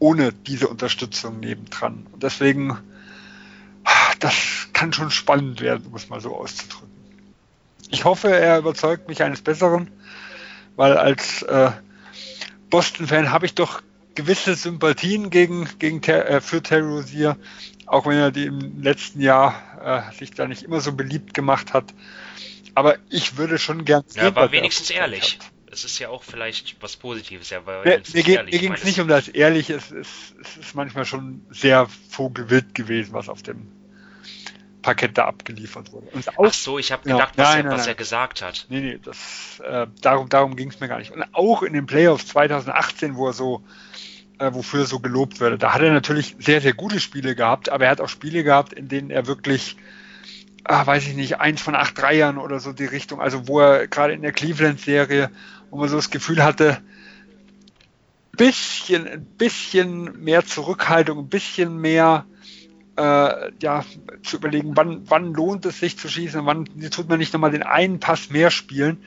[0.00, 2.06] ohne diese Unterstützung nebendran.
[2.10, 2.76] Und deswegen,
[4.18, 4.34] das
[4.72, 6.90] kann schon spannend werden, um es mal so auszudrücken.
[7.90, 9.90] Ich hoffe, er überzeugt mich eines Besseren,
[10.76, 11.70] weil als äh,
[12.70, 13.82] Boston-Fan habe ich doch
[14.14, 17.36] gewisse Sympathien gegen, gegen äh, für Terry Rozier,
[17.86, 19.54] auch wenn er die im letzten Jahr
[20.10, 21.92] äh, sich da nicht immer so beliebt gemacht hat.
[22.74, 24.04] Aber ich würde schon gern.
[24.14, 25.38] Ja, er war wenigstens ehrlich.
[25.40, 25.50] Hat.
[25.70, 27.52] Es ist ja auch vielleicht was Positives.
[27.52, 30.74] Er war mir mir, mir ging es nicht um das Ehrliche, es, es, es ist
[30.74, 33.68] manchmal schon sehr vogelwild gewesen, was auf dem
[34.82, 36.08] Parkett da abgeliefert wurde.
[36.12, 38.66] Und auch, Ach so, ich habe gedacht, ja, was, nein, er, was er, gesagt hat.
[38.68, 41.12] Nee, nee, das, äh, darum, darum ging es mir gar nicht.
[41.12, 43.62] Und auch in den Playoffs 2018, wo er so
[44.40, 45.58] äh, wofür er so gelobt würde.
[45.58, 48.72] Da hat er natürlich sehr, sehr gute Spiele gehabt, aber er hat auch Spiele gehabt,
[48.72, 49.76] in denen er wirklich,
[50.64, 53.86] ah, weiß ich nicht, eins von acht Dreiern oder so die Richtung, also wo er
[53.86, 55.30] gerade in der Cleveland-Serie,
[55.70, 56.78] wo man so das Gefühl hatte,
[58.32, 62.24] bisschen, ein bisschen mehr Zurückhaltung, ein bisschen mehr
[62.96, 63.84] äh, ja,
[64.22, 67.62] zu überlegen, wann, wann lohnt es sich zu schießen, wann tut man nicht nochmal den
[67.62, 69.04] einen Pass mehr spielen,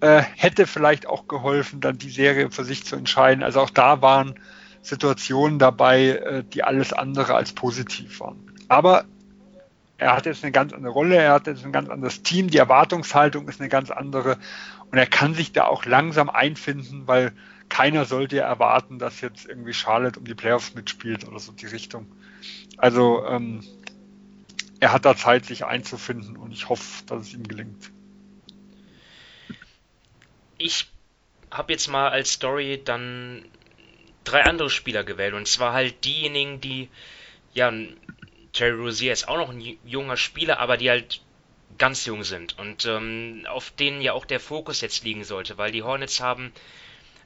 [0.00, 3.42] äh, hätte vielleicht auch geholfen, dann die Serie für sich zu entscheiden.
[3.42, 4.34] Also auch da waren
[4.82, 8.38] Situationen dabei, äh, die alles andere als positiv waren.
[8.68, 9.04] Aber
[9.98, 12.58] er hat jetzt eine ganz andere Rolle, er hat jetzt ein ganz anderes Team, die
[12.58, 14.38] Erwartungshaltung ist eine ganz andere
[14.90, 17.32] und er kann sich da auch langsam einfinden, weil
[17.68, 22.06] keiner sollte erwarten, dass jetzt irgendwie Charlotte um die Playoffs mitspielt oder so die Richtung.
[22.76, 23.64] Also ähm,
[24.80, 27.90] er hat da Zeit, sich einzufinden und ich hoffe, dass es ihm gelingt.
[30.58, 30.90] Ich
[31.50, 33.44] habe jetzt mal als Story dann
[34.24, 35.34] drei andere Spieler gewählt.
[35.34, 36.88] Und zwar halt diejenigen, die,
[37.52, 37.72] ja,
[38.52, 41.22] Terry Rozier ist auch noch ein junger Spieler, aber die halt
[41.80, 45.72] ganz jung sind und ähm, auf denen ja auch der Fokus jetzt liegen sollte, weil
[45.72, 46.52] die Hornets haben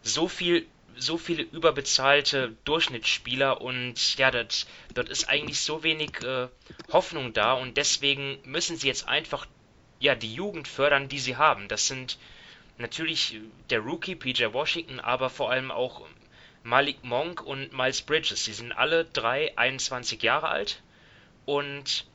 [0.03, 6.47] so viel so viele überbezahlte Durchschnittsspieler und ja, dort, dort ist eigentlich so wenig äh,
[6.93, 9.47] Hoffnung da und deswegen müssen sie jetzt einfach
[9.99, 11.67] ja die Jugend fördern, die sie haben.
[11.67, 12.17] Das sind
[12.79, 13.41] natürlich
[13.71, 16.03] der Rookie PJ Washington, aber vor allem auch
[16.63, 18.45] Malik Monk und Miles Bridges.
[18.45, 20.81] Sie sind alle drei 21 Jahre alt.
[21.45, 22.07] Und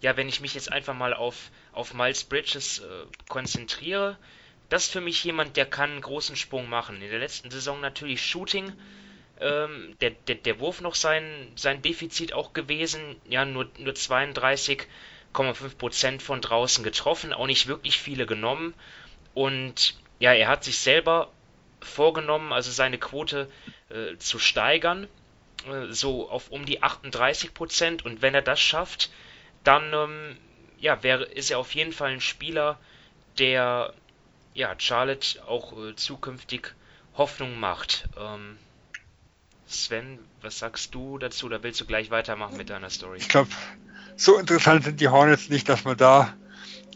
[0.00, 2.84] ja, wenn ich mich jetzt einfach mal auf, auf Miles Bridges äh,
[3.28, 4.18] konzentriere,
[4.68, 7.00] das ist für mich jemand, der kann einen großen Sprung machen.
[7.00, 8.72] In der letzten Saison natürlich Shooting,
[9.40, 13.14] ähm, der, der, der Wurf noch sein, sein Defizit auch gewesen.
[13.28, 18.74] Ja, nur, nur 32,5% von draußen getroffen, auch nicht wirklich viele genommen.
[19.32, 21.30] Und ja, er hat sich selber
[21.80, 23.48] vorgenommen, also seine Quote
[23.88, 25.06] äh, zu steigern,
[25.66, 28.04] äh, so auf um die 38 Prozent.
[28.04, 29.10] Und wenn er das schafft,
[29.62, 30.36] dann ähm,
[30.80, 32.78] ja, wäre, ist er auf jeden Fall ein Spieler,
[33.38, 33.92] der
[34.54, 36.74] ja, Charlotte auch äh, zukünftig
[37.16, 38.08] Hoffnung macht.
[38.18, 38.56] Ähm,
[39.66, 41.46] Sven, was sagst du dazu?
[41.46, 43.18] Oder willst du gleich weitermachen mit deiner Story?
[43.18, 43.50] Ich glaube,
[44.16, 46.34] so interessant sind die Hornets nicht, dass wir da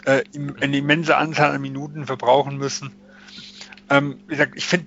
[0.04, 0.24] äh,
[0.60, 2.94] eine immense Anzahl an Minuten verbrauchen müssen.
[3.90, 4.86] Ähm, wie gesagt, ich finde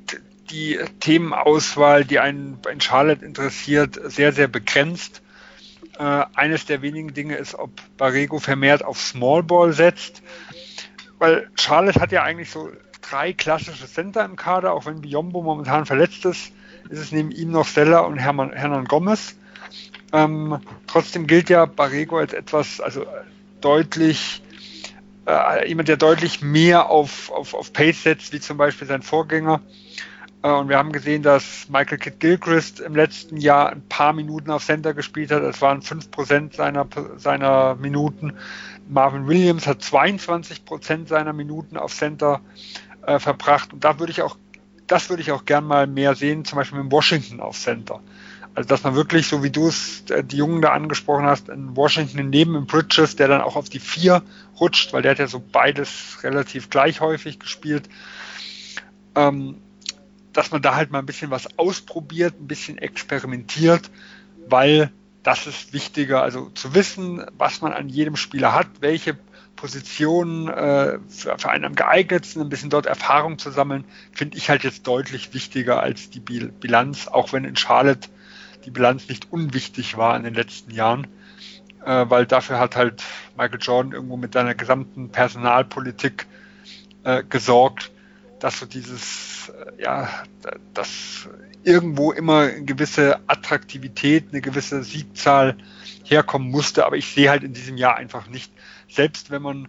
[0.49, 5.21] die Themenauswahl, die einen in Charlotte interessiert, sehr, sehr begrenzt.
[5.97, 10.21] Äh, eines der wenigen Dinge ist, ob Barrego vermehrt auf Small Ball setzt,
[11.19, 12.69] weil Charlotte hat ja eigentlich so
[13.01, 16.51] drei klassische Center im Kader, auch wenn Biombo momentan verletzt ist,
[16.89, 19.35] ist es neben ihm noch Stella und Hermann, Hernan Gomez.
[20.11, 23.05] Ähm, trotzdem gilt ja Barrego als etwas, also
[23.61, 24.41] deutlich,
[25.27, 29.61] äh, jemand, der deutlich mehr auf, auf, auf Pace setzt, wie zum Beispiel sein Vorgänger.
[30.45, 34.51] Äh, und wir haben gesehen, dass Michael Kidd Gilchrist im letzten Jahr ein paar Minuten
[34.51, 35.41] auf Center gespielt hat.
[35.41, 38.33] Das waren 5% seiner, seiner Minuten.
[38.87, 42.41] Marvin Williams hat 22% seiner Minuten auf Center
[43.07, 43.73] äh, verbracht.
[43.73, 44.37] Und da würde ich auch,
[44.85, 48.01] das würde ich auch gern mal mehr sehen, zum Beispiel mit Washington auf Center.
[48.53, 51.75] Also dass man wirklich, so wie du es äh, die Jungen da angesprochen hast, in
[51.75, 54.21] Washington neben im Bridges, der dann auch auf die vier
[54.59, 57.89] rutscht, weil der hat ja so beides relativ gleich häufig gespielt.
[59.15, 59.57] Ähm,
[60.35, 63.89] dass man da halt mal ein bisschen was ausprobiert, ein bisschen experimentiert,
[64.47, 64.91] weil
[65.23, 69.17] das ist wichtiger, also zu wissen, was man an jedem Spieler hat, welche
[69.55, 74.49] Positionen äh, für, für, einen am geeignetsten, ein bisschen dort Erfahrung zu sammeln, finde ich
[74.49, 78.09] halt jetzt deutlich wichtiger als die Bilanz, auch wenn in Charlotte
[78.65, 81.07] die Bilanz nicht unwichtig war in den letzten Jahren,
[81.85, 83.03] äh, weil dafür hat halt
[83.37, 86.27] Michael Jordan irgendwo mit seiner gesamten Personalpolitik
[87.03, 87.91] äh, gesorgt,
[88.45, 90.07] dass so dieses, äh, ja,
[90.75, 91.27] dass
[91.63, 95.57] irgendwo immer eine gewisse Attraktivität, eine gewisse Siegzahl
[96.03, 96.85] herkommen musste.
[96.85, 98.51] Aber ich sehe halt in diesem Jahr einfach nicht,
[98.87, 99.67] selbst wenn man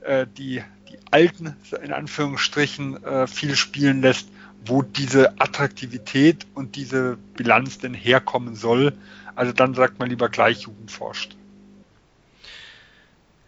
[0.00, 4.30] äh, die, die alten, in Anführungsstrichen, äh, viel spielen lässt,
[4.64, 8.94] wo diese Attraktivität und diese Bilanz denn herkommen soll.
[9.34, 11.36] Also dann sagt man lieber gleich Jugend forscht.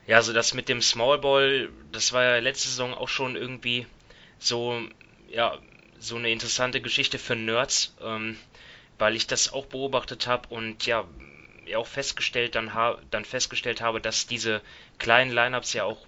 [0.07, 3.87] Ja, also das mit dem Small Ball, das war ja letzte Saison auch schon irgendwie
[4.39, 4.81] so,
[5.29, 5.59] ja,
[5.99, 8.39] so eine interessante Geschichte für Nerds, ähm,
[8.99, 11.07] weil ich das auch beobachtet habe und ja,
[11.75, 14.63] auch festgestellt dann, ha dann festgestellt habe, dass diese
[14.99, 16.07] kleinen Lineups ja auch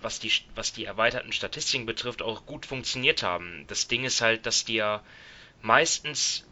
[0.00, 3.64] was die was die erweiterten Statistiken betrifft auch gut funktioniert haben.
[3.68, 5.02] Das Ding ist halt, dass die ja
[5.60, 6.44] meistens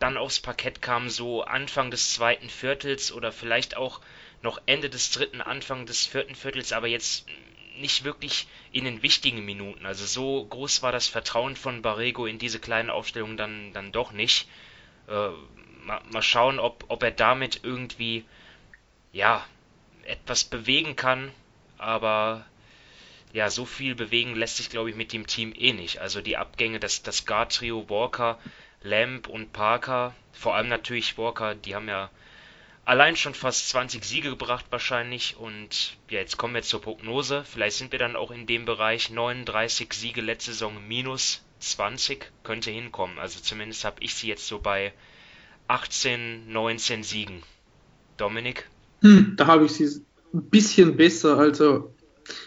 [0.00, 4.00] dann aufs Parkett kamen so Anfang des zweiten Viertels oder vielleicht auch
[4.42, 7.26] noch Ende des dritten, Anfang des vierten Viertels, aber jetzt
[7.80, 9.86] nicht wirklich in den wichtigen Minuten.
[9.86, 14.12] Also so groß war das Vertrauen von Barrego in diese kleinen Aufstellungen dann, dann doch
[14.12, 14.48] nicht.
[15.08, 15.30] Äh,
[15.84, 18.24] mal, mal schauen, ob, ob er damit irgendwie,
[19.12, 19.44] ja,
[20.04, 21.32] etwas bewegen kann.
[21.78, 22.44] Aber
[23.32, 25.98] ja, so viel bewegen lässt sich, glaube ich, mit dem Team eh nicht.
[25.98, 28.38] Also die Abgänge, das, das Guard-Trio Walker,
[28.82, 32.10] Lamb und Parker, vor allem natürlich Walker, die haben ja
[32.84, 35.36] allein schon fast 20 Siege gebracht wahrscheinlich.
[35.38, 37.44] Und ja, jetzt kommen wir zur Prognose.
[37.44, 42.70] Vielleicht sind wir dann auch in dem Bereich 39 Siege letzte Saison minus 20 könnte
[42.70, 43.18] hinkommen.
[43.18, 44.92] Also zumindest habe ich sie jetzt so bei
[45.68, 47.42] 18, 19 Siegen.
[48.16, 48.68] Dominik?
[49.02, 50.02] Hm, da habe ich sie
[50.34, 51.38] ein bisschen besser.
[51.38, 51.94] Also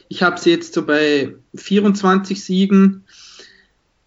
[0.10, 3.06] ich habe sie jetzt so bei 24 Siegen.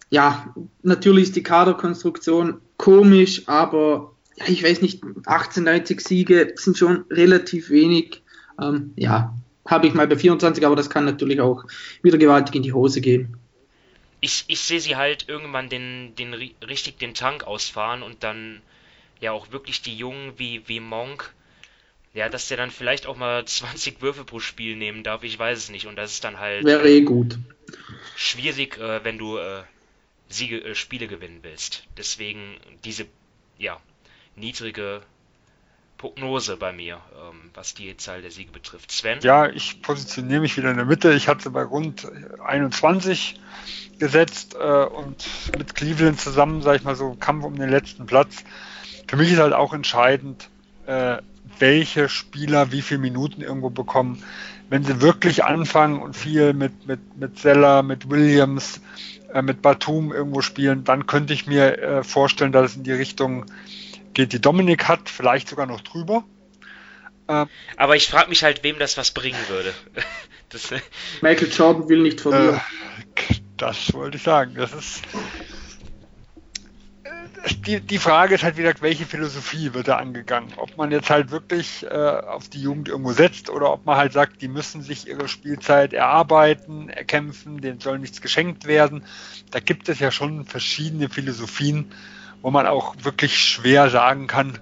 [0.09, 6.77] Ja, natürlich ist die Kaderkonstruktion komisch, aber ja, ich weiß nicht, 18, 90 Siege sind
[6.77, 8.21] schon relativ wenig.
[8.61, 11.65] Ähm, ja, habe ich mal bei 24, aber das kann natürlich auch
[12.01, 13.37] wieder gewaltig in die Hose gehen.
[14.21, 18.61] Ich, ich sehe sie halt irgendwann den, den richtig den Tank ausfahren und dann
[19.19, 21.33] ja auch wirklich die Jungen wie, wie Monk,
[22.13, 25.57] ja, dass der dann vielleicht auch mal 20 Würfe pro Spiel nehmen darf, ich weiß
[25.57, 25.87] es nicht.
[25.87, 26.63] Und das ist dann halt.
[26.63, 27.37] Wäre eh gut.
[28.15, 29.63] Schwierig, äh, wenn du äh,
[30.29, 31.83] Siege, äh, Spiele gewinnen willst.
[31.97, 33.05] Deswegen diese,
[33.57, 33.79] ja,
[34.37, 35.01] niedrige
[35.97, 38.91] Prognose bei mir, ähm, was die Zahl der Siege betrifft.
[38.91, 39.19] Sven?
[39.21, 41.13] Ja, ich positioniere mich wieder in der Mitte.
[41.13, 42.07] Ich hatte bei rund
[42.45, 43.39] 21
[43.97, 45.25] gesetzt äh, und
[45.57, 48.43] mit Cleveland zusammen, sage ich mal so, Kampf um den letzten Platz.
[49.07, 50.49] Für mich ist halt auch entscheidend,
[50.85, 51.17] äh,
[51.59, 54.23] welche Spieler wie viele Minuten irgendwo bekommen.
[54.69, 58.81] Wenn sie wirklich anfangen und viel mit, mit, mit Zeller, mit Williams,
[59.33, 62.91] äh, mit Batum irgendwo spielen, dann könnte ich mir äh, vorstellen, dass es in die
[62.91, 63.45] Richtung
[64.17, 66.23] geht, die Dominik hat, vielleicht sogar noch drüber.
[67.29, 67.47] Ähm,
[67.77, 69.73] Aber ich frage mich halt, wem das was bringen würde.
[70.49, 70.81] das, äh,
[71.21, 72.55] Michael Jordan will nicht verlieren.
[72.55, 74.55] Äh, das wollte ich sagen.
[74.55, 75.03] Das ist
[77.65, 80.53] die, die Frage ist halt wieder, welche Philosophie wird da angegangen?
[80.57, 84.13] Ob man jetzt halt wirklich äh, auf die Jugend irgendwo setzt oder ob man halt
[84.13, 89.03] sagt, die müssen sich ihre Spielzeit erarbeiten, erkämpfen, denen soll nichts geschenkt werden.
[89.51, 91.91] Da gibt es ja schon verschiedene Philosophien,
[92.41, 94.59] wo man auch wirklich schwer sagen kann,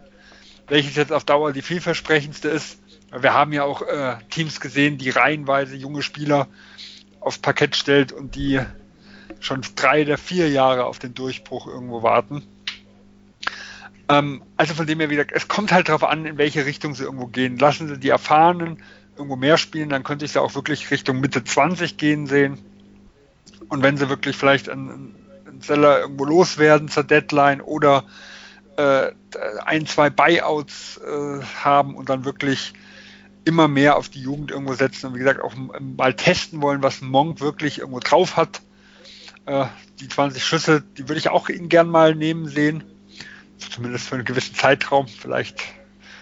[0.67, 2.79] welches jetzt auf Dauer die vielversprechendste ist.
[3.11, 6.47] Wir haben ja auch äh, Teams gesehen, die reihenweise junge Spieler
[7.19, 8.61] aufs Parkett stellt und die
[9.39, 12.43] schon drei oder vier Jahre auf den Durchbruch irgendwo warten.
[14.09, 17.03] Ähm, also von dem her wieder, es kommt halt darauf an, in welche Richtung sie
[17.03, 17.57] irgendwo gehen.
[17.57, 18.81] Lassen sie die Erfahrenen
[19.15, 22.59] irgendwo mehr spielen, dann könnte ich sie auch wirklich Richtung Mitte 20 gehen sehen.
[23.69, 25.15] Und wenn sie wirklich vielleicht einen,
[25.55, 28.03] einen Seller irgendwo loswerden zur Deadline oder
[28.77, 29.11] äh,
[29.65, 32.73] ein, zwei Buyouts äh, haben und dann wirklich
[33.45, 37.01] immer mehr auf die Jugend irgendwo setzen und wie gesagt auch mal testen wollen, was
[37.01, 38.61] Monk wirklich irgendwo drauf hat.
[39.45, 39.65] Äh,
[39.99, 42.83] die 20 Schüsse, die würde ich auch ihn gern mal nehmen sehen.
[43.57, 45.07] Zumindest für einen gewissen Zeitraum.
[45.07, 45.61] Vielleicht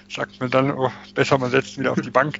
[0.09, 2.39] sagt man dann, oh, besser, man setzt ihn wieder auf die Bank.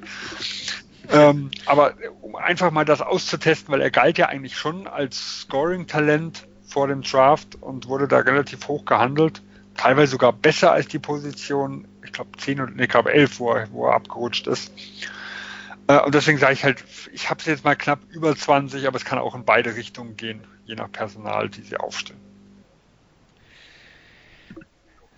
[1.10, 6.46] ähm, aber um einfach mal das auszutesten, weil er galt ja eigentlich schon als Scoring-Talent
[6.74, 9.42] vor dem Draft und wurde da relativ hoch gehandelt.
[9.76, 13.52] Teilweise sogar besser als die Position, ich glaube 10 und nee, ich glaube 11, wo
[13.52, 14.72] er, wo er abgerutscht ist.
[15.86, 18.96] Äh, und deswegen sage ich halt, ich habe es jetzt mal knapp über 20, aber
[18.96, 22.20] es kann auch in beide Richtungen gehen, je nach Personal, die sie aufstellen.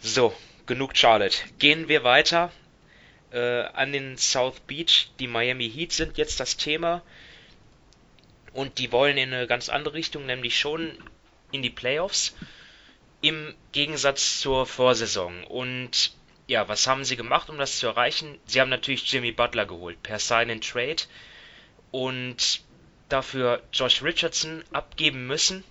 [0.00, 0.34] So,
[0.66, 1.38] genug Charlotte.
[1.59, 2.52] Gehen wir weiter
[3.32, 5.11] äh, an den South Beach.
[5.20, 7.00] Die Miami Heat sind jetzt das Thema.
[8.52, 10.92] Und die wollen in eine ganz andere Richtung, nämlich schon
[11.53, 12.34] in die Playoffs.
[13.20, 15.44] Im Gegensatz zur Vorsaison.
[15.44, 16.12] Und
[16.47, 18.38] ja, was haben sie gemacht, um das zu erreichen?
[18.47, 21.03] Sie haben natürlich Jimmy Butler geholt per Sign and Trade
[21.90, 22.62] und
[23.09, 25.64] dafür Josh Richardson abgeben müssen.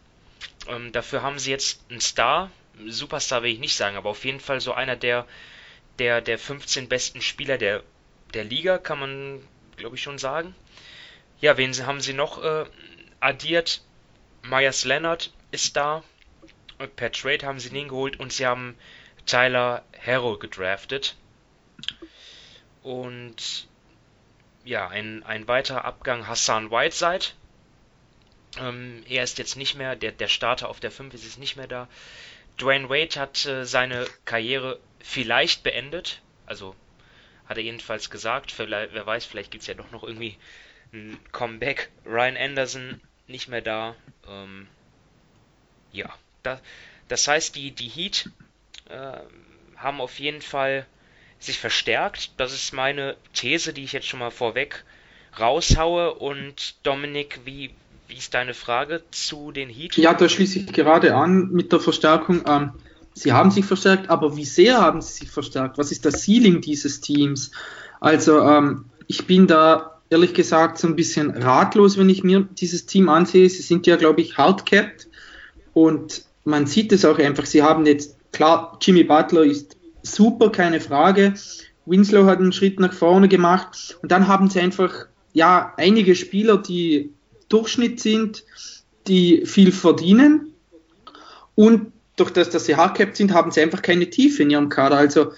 [0.67, 2.51] Ähm, dafür haben sie jetzt einen Star,
[2.88, 5.26] Superstar will ich nicht sagen, aber auf jeden Fall so einer der
[5.99, 7.84] der der 15 besten Spieler der
[8.34, 9.47] der Liga, kann man
[9.78, 10.55] glaube ich schon sagen.
[11.39, 12.65] Ja, wen haben sie noch äh,
[13.19, 13.82] addiert?
[14.43, 16.03] Myers Leonard ist da.
[16.95, 18.77] Per Trade haben sie den geholt und sie haben
[19.25, 21.15] Tyler Harrow gedraftet.
[22.83, 23.67] Und
[24.65, 27.25] ja, ein, ein weiterer Abgang Hassan Whiteside.
[28.59, 31.55] Ähm, er ist jetzt nicht mehr, der, der Starter auf der 5 ist jetzt nicht
[31.55, 31.87] mehr da.
[32.57, 36.21] Dwayne Wade hat äh, seine Karriere vielleicht beendet.
[36.45, 36.75] Also
[37.47, 38.51] hat er jedenfalls gesagt.
[38.51, 40.37] Vielleicht, wer weiß, vielleicht gibt es ja doch noch irgendwie
[40.93, 41.91] ein Comeback.
[42.05, 43.95] Ryan Anderson nicht mehr da.
[44.27, 44.67] Ähm,
[45.95, 46.09] ja,
[46.43, 46.59] da,
[47.07, 48.29] das heißt, die, die Heat
[48.89, 49.17] äh,
[49.77, 50.85] haben auf jeden Fall
[51.39, 52.31] sich verstärkt.
[52.37, 54.83] Das ist meine These, die ich jetzt schon mal vorweg
[55.39, 56.13] raushaue.
[56.15, 57.71] Und Dominik, wie,
[58.07, 59.97] wie ist deine Frage zu den Heat?
[59.97, 62.43] Ja, da schließe ich gerade an mit der Verstärkung.
[62.47, 62.71] Ähm,
[63.13, 65.77] sie haben sich verstärkt, aber wie sehr haben sie sich verstärkt?
[65.77, 67.51] Was ist das Ceiling dieses Teams?
[67.99, 72.85] Also ähm, ich bin da ehrlich gesagt so ein bisschen ratlos, wenn ich mir dieses
[72.85, 73.49] Team ansehe.
[73.49, 75.07] Sie sind ja, glaube ich, hardcapped
[75.76, 77.45] und man sieht es auch einfach.
[77.45, 81.36] Sie haben jetzt Klar, Jimmy Butler ist super, keine Frage.
[81.86, 86.57] Winslow hat einen Schritt nach vorne gemacht und dann haben sie einfach ja einige Spieler,
[86.57, 87.13] die
[87.47, 88.43] Durchschnitt sind,
[89.07, 90.51] die viel verdienen
[91.55, 94.97] und durch das, dass sie hardcapped sind, haben sie einfach keine Tiefe in ihrem Kader.
[94.97, 95.32] Also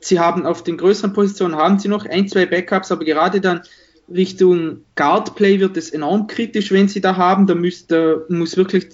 [0.00, 3.60] sie haben auf den größeren Positionen haben sie noch ein, zwei Backups, aber gerade dann
[4.08, 7.46] Richtung Guardplay wird es enorm kritisch, wenn sie da haben.
[7.46, 8.88] Da, müsste, muss wirklich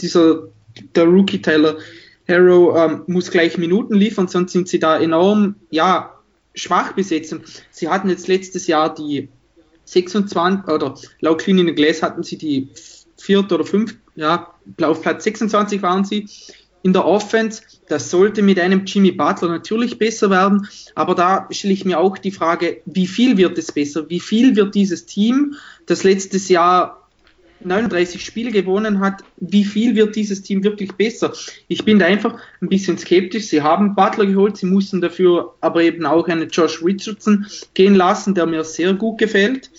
[0.00, 0.48] dieser
[0.96, 1.78] der Rookie Tyler
[2.28, 6.14] Harrow ähm, muss gleich Minuten liefern, sonst sind sie da enorm ja,
[6.54, 7.34] schwach besetzt.
[7.70, 9.28] Sie hatten jetzt letztes Jahr die
[9.84, 12.68] 26, oder laut Clean Glass hatten sie die
[13.18, 16.26] vierte oder fünfte, ja, auf Platz 26 waren sie
[16.82, 17.62] in der Offense.
[17.88, 22.16] Das sollte mit einem Jimmy Butler natürlich besser werden, aber da stelle ich mir auch
[22.16, 24.08] die Frage, wie viel wird es besser?
[24.08, 27.03] Wie viel wird dieses Team, das letztes Jahr
[27.64, 31.32] 39 Spiele gewonnen hat, wie viel wird dieses Team wirklich besser?
[31.68, 33.46] Ich bin da einfach ein bisschen skeptisch.
[33.46, 38.34] Sie haben Butler geholt, sie mussten dafür aber eben auch einen Josh Richardson gehen lassen,
[38.34, 39.70] der mir sehr gut gefällt.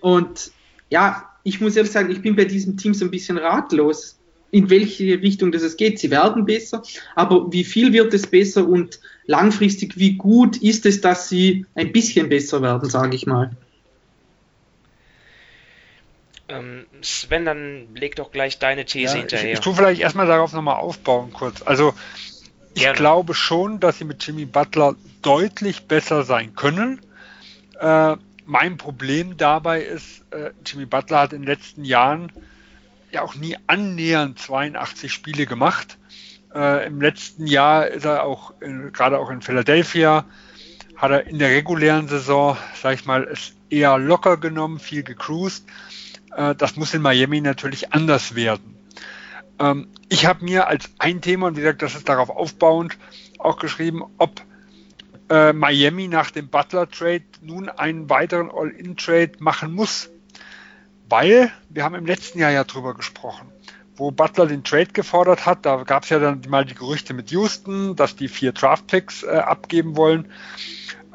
[0.00, 0.50] Und
[0.90, 4.18] ja, ich muss ehrlich sagen, ich bin bei diesem Team so ein bisschen ratlos,
[4.50, 5.98] in welche Richtung das es geht.
[5.98, 6.82] Sie werden besser,
[7.14, 11.92] aber wie viel wird es besser und langfristig, wie gut ist es, dass sie ein
[11.92, 13.50] bisschen besser werden, sage ich mal.
[16.48, 19.52] Ähm, Sven, dann leg doch gleich deine These ja, hinterher.
[19.52, 21.62] Ich, ich tue vielleicht erstmal darauf nochmal aufbauen kurz.
[21.62, 21.94] Also
[22.74, 22.96] ich Gerne.
[22.96, 27.00] glaube schon, dass sie mit Jimmy Butler deutlich besser sein können.
[27.80, 32.30] Äh, mein Problem dabei ist, äh, Jimmy Butler hat in den letzten Jahren
[33.10, 35.98] ja auch nie annähernd 82 Spiele gemacht.
[36.54, 40.24] Äh, Im letzten Jahr ist er auch, gerade auch in Philadelphia,
[40.96, 45.66] hat er in der regulären Saison, sag ich mal, es eher locker genommen, viel gecruised.
[46.36, 48.76] Äh, das muss in Miami natürlich anders werden.
[49.58, 52.96] Ähm, ich habe mir als ein Thema, und wie gesagt, das ist darauf aufbauend,
[53.38, 54.42] auch geschrieben, ob
[55.30, 60.10] äh, Miami nach dem Butler-Trade nun einen weiteren All-In-Trade machen muss.
[61.08, 63.48] Weil wir haben im letzten Jahr ja drüber gesprochen,
[63.96, 65.64] wo Butler den Trade gefordert hat.
[65.64, 69.36] Da gab es ja dann mal die Gerüchte mit Houston, dass die vier Draft-Picks äh,
[69.36, 70.30] abgeben wollen.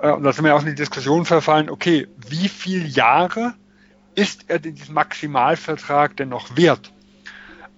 [0.02, 3.54] Äh, und da sind wir auch in die Diskussion verfallen, okay, wie viele Jahre
[4.16, 6.92] ist er diesen Maximalvertrag denn noch wert?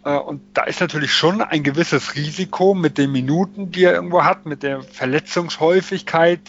[0.04, 4.24] Äh, und da ist natürlich schon ein gewisses Risiko mit den Minuten, die er irgendwo
[4.24, 6.42] hat, mit der Verletzungshäufigkeit,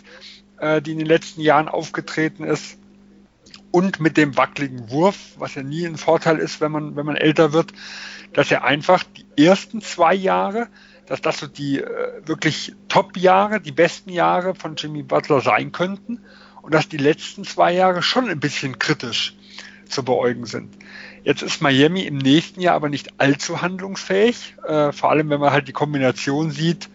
[0.59, 2.79] äh, die in den letzten Jahren aufgetreten ist
[3.71, 7.17] und mit dem wackeligen Wurf, was ja nie ein Vorteil ist, wenn man, wenn man
[7.17, 7.73] älter wird,
[8.33, 10.69] dass er einfach die ersten zwei Jahre,
[11.07, 16.21] dass das so die äh, wirklich Top-Jahre, die besten Jahre von Jimmy Butler sein könnten
[16.63, 19.37] und dass die letzten zwei Jahre schon ein bisschen kritisch
[19.91, 20.77] zu beäugen sind.
[21.23, 25.53] Jetzt ist Miami im nächsten Jahr aber nicht allzu handlungsfähig, äh, vor allem wenn man
[25.53, 26.89] halt die Kombination sieht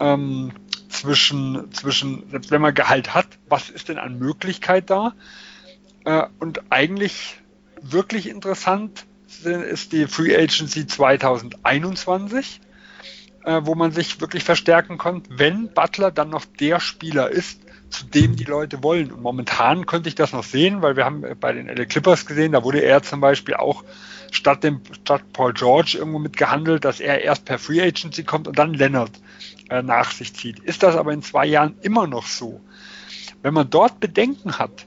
[0.00, 0.52] ähm,
[0.88, 5.14] zwischen, zwischen, selbst wenn man Gehalt hat, was ist denn an Möglichkeit da?
[6.04, 7.36] Äh, und eigentlich
[7.80, 9.04] wirklich interessant
[9.44, 12.60] ist die Free Agency 2021,
[13.44, 17.60] äh, wo man sich wirklich verstärken konnte, wenn Butler dann noch der Spieler ist,
[17.92, 19.12] zu dem die Leute wollen.
[19.12, 22.52] Und momentan könnte ich das noch sehen, weil wir haben bei den LA Clippers gesehen,
[22.52, 23.84] da wurde er zum Beispiel auch
[24.30, 28.48] statt dem statt Paul George irgendwo mit gehandelt, dass er erst per Free Agency kommt
[28.48, 29.12] und dann Leonard
[29.68, 30.58] äh, nach sich zieht.
[30.60, 32.60] Ist das aber in zwei Jahren immer noch so?
[33.42, 34.86] Wenn man dort Bedenken hat,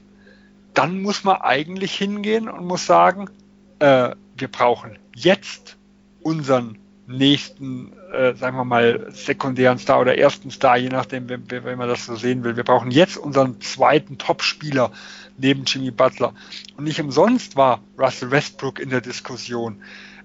[0.74, 3.30] dann muss man eigentlich hingehen und muss sagen,
[3.78, 5.76] äh, wir brauchen jetzt
[6.22, 11.78] unseren nächsten, äh, sagen wir mal, sekundären Star oder ersten Star, je nachdem, wenn, wenn
[11.78, 12.56] man das so sehen will.
[12.56, 14.90] Wir brauchen jetzt unseren zweiten Top-Spieler
[15.38, 16.34] neben Jimmy Butler.
[16.76, 19.82] Und nicht umsonst war Russell Westbrook in der Diskussion.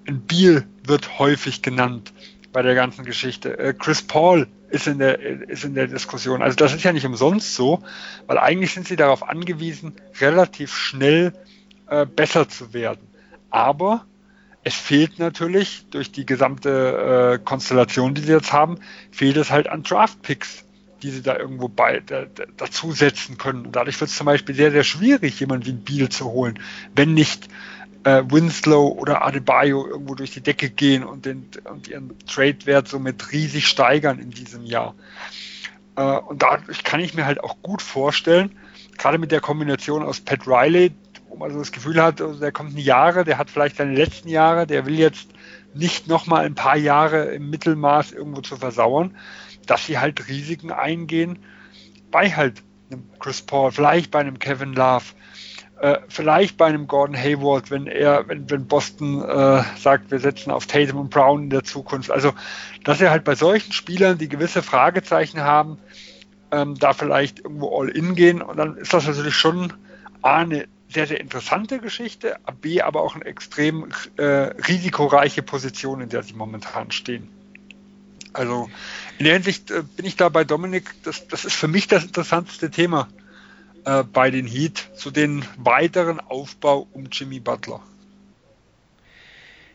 [0.08, 2.14] Ein Beal wird häufig genannt
[2.52, 3.58] bei der ganzen Geschichte.
[3.58, 6.42] Äh, Chris Paul ist in, der, ist in der Diskussion.
[6.42, 7.84] Also das ist ja nicht umsonst so,
[8.28, 11.34] weil eigentlich sind sie darauf angewiesen, relativ schnell
[11.88, 13.08] äh, besser zu werden.
[13.50, 14.06] Aber
[14.64, 18.78] es fehlt natürlich durch die gesamte äh, Konstellation, die sie jetzt haben,
[19.12, 20.66] fehlt es halt an Draft-Picks,
[21.02, 23.66] die sie da irgendwo bei, da, da, dazusetzen können.
[23.66, 26.60] Und dadurch wird es zum Beispiel sehr, sehr schwierig, jemanden wie Beal zu holen,
[26.96, 27.48] wenn nicht
[28.04, 33.32] äh, Winslow oder Adebayo irgendwo durch die Decke gehen und, den, und ihren Trade-Wert somit
[33.32, 34.94] riesig steigern in diesem Jahr.
[35.96, 38.52] Äh, und dadurch kann ich mir halt auch gut vorstellen,
[38.98, 40.92] gerade mit der Kombination aus Pat Riley,
[41.32, 43.96] wo man so das Gefühl hat, also der kommt in Jahre, der hat vielleicht seine
[43.96, 45.30] letzten Jahre, der will jetzt
[45.74, 49.16] nicht nochmal ein paar Jahre im Mittelmaß irgendwo zu versauern,
[49.66, 51.40] dass sie halt Risiken eingehen
[52.12, 52.62] bei halt
[52.92, 55.06] einem Chris Paul, vielleicht bei einem Kevin Love,
[55.80, 60.52] äh, vielleicht bei einem Gordon Hayward, wenn er, wenn, wenn Boston äh, sagt, wir setzen
[60.52, 62.12] auf Tatum und Brown in der Zukunft.
[62.12, 62.34] Also,
[62.84, 65.78] dass er halt bei solchen Spielern, die gewisse Fragezeichen haben,
[66.52, 69.72] ähm, da vielleicht irgendwo all in gehen und dann ist das natürlich schon
[70.22, 76.24] eine sehr, sehr interessante Geschichte, B, aber auch eine extrem äh, risikoreiche Position, in der
[76.24, 77.30] sie momentan stehen.
[78.34, 78.70] Also
[79.18, 82.04] in der Hinsicht äh, bin ich da bei Dominik, das, das ist für mich das
[82.04, 83.08] interessanteste Thema
[83.86, 87.82] äh, bei den Heat, zu den weiteren Aufbau um Jimmy Butler.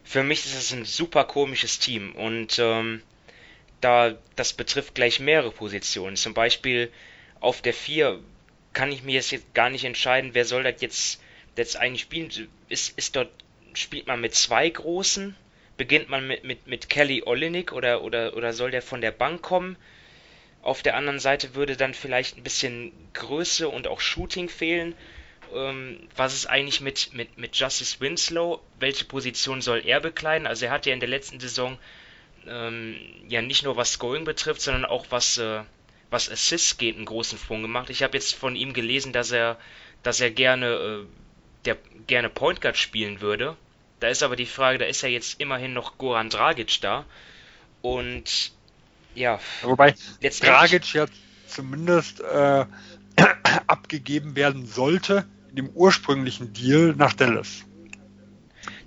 [0.04, 3.02] Für mich ist es ein super komisches Team und ähm,
[3.80, 6.16] da das betrifft gleich mehrere Positionen.
[6.16, 6.90] Zum Beispiel
[7.40, 8.20] auf der 4
[8.76, 11.22] kann ich mir jetzt gar nicht entscheiden, wer soll das jetzt,
[11.56, 12.50] jetzt eigentlich spielen.
[12.68, 13.30] Ist, ist dort,
[13.72, 15.34] spielt man mit zwei Großen?
[15.78, 19.40] Beginnt man mit, mit, mit Kelly Olinik oder, oder, oder soll der von der Bank
[19.40, 19.78] kommen?
[20.60, 24.94] Auf der anderen Seite würde dann vielleicht ein bisschen Größe und auch Shooting fehlen.
[25.54, 28.60] Ähm, was ist eigentlich mit, mit, mit Justice Winslow?
[28.78, 30.46] Welche Position soll er bekleiden?
[30.46, 31.78] Also er hat ja in der letzten Saison
[32.46, 32.94] ähm,
[33.26, 35.62] ja nicht nur was Scoring betrifft, sondern auch was äh,
[36.10, 37.90] was Assists geht, einen großen Sprung gemacht.
[37.90, 39.58] Ich habe jetzt von ihm gelesen, dass er,
[40.02, 41.04] dass er gerne, äh,
[41.64, 41.76] der,
[42.06, 43.56] gerne Point Guard spielen würde.
[44.00, 47.04] Da ist aber die Frage, da ist ja jetzt immerhin noch Goran Dragic da.
[47.82, 48.52] Und
[49.14, 49.40] ja.
[49.62, 51.06] Wobei Dragic ja
[51.46, 52.66] zumindest äh,
[53.66, 57.64] abgegeben werden sollte in dem ursprünglichen Deal nach Dallas.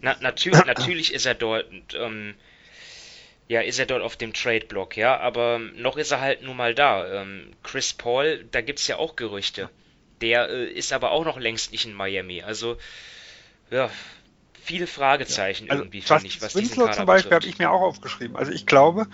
[0.01, 1.65] Na, natürlich, natürlich ist er dort.
[1.93, 2.35] Ähm,
[3.49, 6.75] ja, ist er dort auf dem Trade-Block, ja, aber noch ist er halt nun mal
[6.75, 7.21] da.
[7.21, 9.69] Ähm, Chris Paul, da gibt es ja auch Gerüchte.
[10.21, 12.43] Der äh, ist aber auch noch längst nicht in Miami.
[12.43, 12.77] Also,
[13.71, 13.89] ja,
[14.61, 15.71] viele Fragezeichen ja.
[15.71, 18.37] also, irgendwie, finde ich, was Winslow zum Beispiel habe ich mir auch aufgeschrieben.
[18.37, 19.07] Also ich glaube,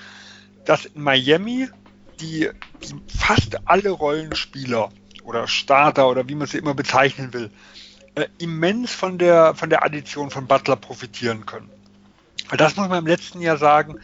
[0.65, 1.69] dass in Miami
[2.19, 2.49] die,
[2.83, 4.91] die fast alle Rollenspieler
[5.23, 7.51] oder Starter oder wie man sie immer bezeichnen will,
[8.15, 11.69] äh, immens von der, von der Addition von Butler profitieren können.
[12.57, 13.99] Das muss man im letzten Jahr sagen,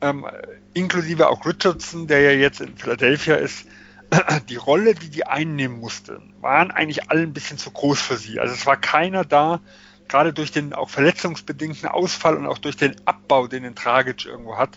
[0.00, 0.26] ähm,
[0.72, 3.66] inklusive auch Richardson, der ja jetzt in Philadelphia ist,
[4.48, 8.40] die Rolle, die die einnehmen mussten, waren eigentlich alle ein bisschen zu groß für sie.
[8.40, 9.60] Also es war keiner da,
[10.08, 14.56] gerade durch den auch verletzungsbedingten Ausfall und auch durch den Abbau, den den Tragic irgendwo
[14.56, 14.70] hat,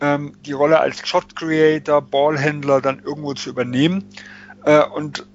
[0.00, 4.04] ähm, die Rolle als Shot Creator, Ballhändler dann irgendwo zu übernehmen.
[4.64, 5.26] Äh, und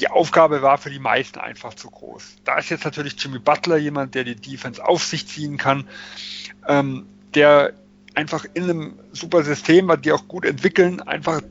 [0.00, 2.36] die Aufgabe war für die meisten einfach zu groß.
[2.44, 5.86] Da ist jetzt natürlich Jimmy Butler jemand, der die Defense auf sich ziehen kann,
[6.66, 7.74] ähm, der
[8.14, 11.42] einfach in einem super System, was die auch gut entwickeln, einfach,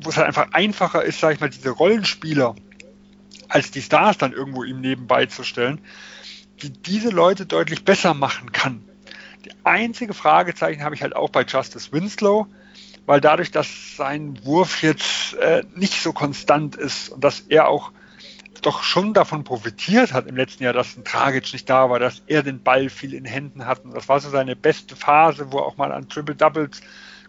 [0.00, 2.54] wo es halt einfach einfacher ist, sag ich mal, diese Rollenspieler
[3.48, 5.80] als die Stars dann irgendwo ihm nebenbei zu stellen,
[6.62, 8.82] die diese Leute deutlich besser machen kann.
[9.44, 12.46] Die einzige Fragezeichen habe ich halt auch bei Justice Winslow,
[13.04, 17.92] weil dadurch, dass sein Wurf jetzt äh, nicht so konstant ist und dass er auch
[18.62, 22.22] doch schon davon profitiert hat im letzten Jahr, dass ein Tragic nicht da war, dass
[22.26, 23.84] er den Ball viel in Händen hat.
[23.84, 26.80] Und das war so seine beste Phase, wo er auch mal an Triple Doubles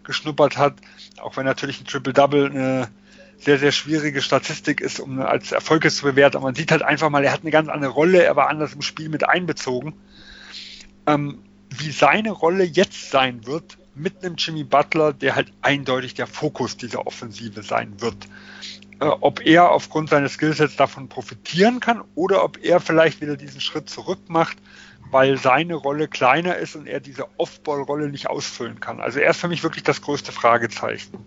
[0.04, 0.74] geschnuppert hat,
[1.20, 2.88] auch wenn natürlich ein Triple Double eine
[3.38, 6.36] sehr, sehr schwierige Statistik ist, um als Erfolg zu bewerten.
[6.36, 8.74] Aber man sieht halt einfach mal, er hat eine ganz andere Rolle, er war anders
[8.74, 9.94] im Spiel mit einbezogen.
[11.06, 16.26] Ähm, wie seine Rolle jetzt sein wird mit einem Jimmy Butler, der halt eindeutig der
[16.26, 18.16] Fokus dieser Offensive sein wird.
[19.00, 23.60] Äh, ob er aufgrund seines Skillsets davon profitieren kann oder ob er vielleicht wieder diesen
[23.60, 24.56] Schritt zurück macht,
[25.10, 29.00] weil seine Rolle kleiner ist und er diese Off-Ball-Rolle nicht ausfüllen kann.
[29.00, 31.24] Also er ist für mich wirklich das größte Fragezeichen.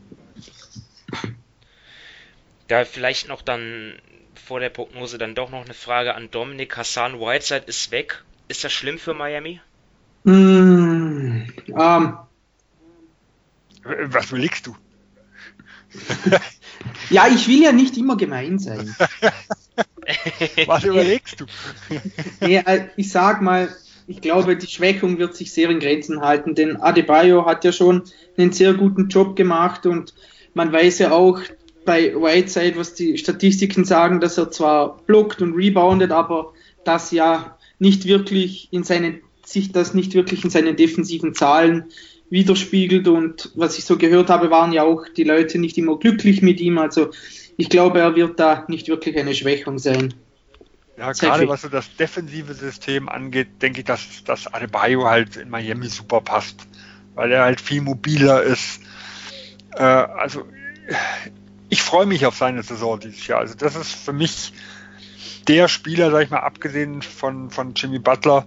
[2.68, 3.94] Da vielleicht noch dann
[4.36, 6.78] vor der Prognose dann doch noch eine Frage an Dominik.
[6.78, 8.24] Hassan Whiteside ist weg.
[8.48, 9.60] Ist das schlimm für Miami?
[10.24, 12.18] Mm, ähm,
[13.84, 14.76] Was überlegst du?
[17.10, 18.96] ja, ich will ja nicht immer gemein sein.
[20.66, 21.46] Was überlegst du?
[22.42, 23.70] nee, äh, ich sag mal,
[24.08, 28.04] ich glaube, die Schwächung wird sich sehr in Grenzen halten, denn Adebayo hat ja schon
[28.38, 30.14] einen sehr guten Job gemacht und
[30.54, 31.40] man weiß ja auch
[31.86, 36.54] bei Whiteside, was die Statistiken sagen, dass er zwar blockt und reboundet, aber
[36.84, 41.86] das ja nicht wirklich in seinen, sich das nicht wirklich in seinen defensiven Zahlen
[42.30, 46.42] widerspiegelt und was ich so gehört habe, waren ja auch die Leute nicht immer glücklich
[46.42, 46.78] mit ihm.
[46.78, 47.12] Also
[47.56, 50.14] ich glaube, er wird da nicht wirklich eine Schwächung sein.
[50.98, 55.50] Ja, gerade was so das defensive System angeht, denke ich, dass, dass Adebayo halt in
[55.50, 56.68] Miami super passt,
[57.14, 58.82] weil er halt viel mobiler ist.
[59.76, 60.46] Äh, also
[61.70, 63.40] ich freue mich auf seine Saison dieses Jahr.
[63.40, 64.54] Also das ist für mich
[65.48, 68.46] der Spieler, sag ich mal, abgesehen von, von Jimmy Butler,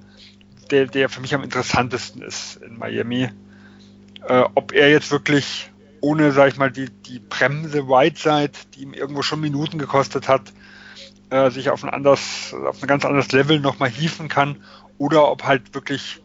[0.70, 3.30] der, der für mich am interessantesten ist in Miami
[4.28, 8.94] äh, ob er jetzt wirklich ohne, sag ich mal, die, die Bremse Whiteside, die ihm
[8.94, 10.52] irgendwo schon Minuten gekostet hat,
[11.30, 14.62] äh, sich auf ein anderes, auf ein ganz anderes Level nochmal hieven kann,
[14.98, 16.22] oder ob halt wirklich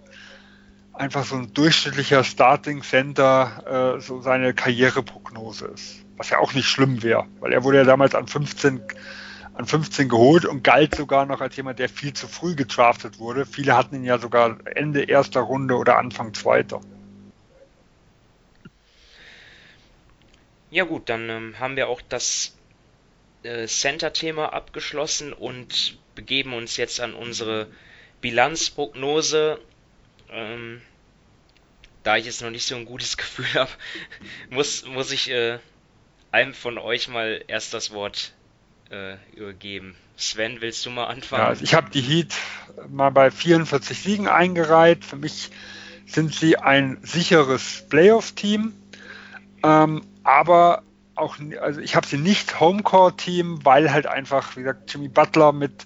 [0.94, 6.06] einfach so ein durchschnittlicher Starting Center äh, so seine Karriereprognose ist.
[6.18, 8.82] Was ja auch nicht schlimm wäre, weil er wurde ja damals an 15
[9.54, 13.46] an 15 geholt und galt sogar noch als jemand, der viel zu früh getraftet wurde.
[13.46, 16.82] Viele hatten ihn ja sogar Ende erster Runde oder Anfang zweiter.
[20.76, 22.58] Ja gut, dann ähm, haben wir auch das
[23.44, 27.68] äh, Center-Thema abgeschlossen und begeben uns jetzt an unsere
[28.20, 29.58] Bilanzprognose.
[30.30, 30.82] Ähm,
[32.04, 33.72] da ich jetzt noch nicht so ein gutes Gefühl habe,
[34.50, 35.60] muss, muss ich äh,
[36.32, 38.34] einem von euch mal erst das Wort
[38.92, 39.96] äh, übergeben.
[40.18, 41.42] Sven, willst du mal anfangen?
[41.42, 42.34] Ja, also ich habe die Heat
[42.90, 45.06] mal bei 44 Siegen eingereiht.
[45.06, 45.52] Für mich
[46.06, 48.74] sind sie ein sicheres Playoff-Team.
[49.64, 50.82] Ähm, aber
[51.14, 55.86] auch, also ich habe sie nicht Homecore-Team, weil halt einfach, wie gesagt, Jimmy Butler mit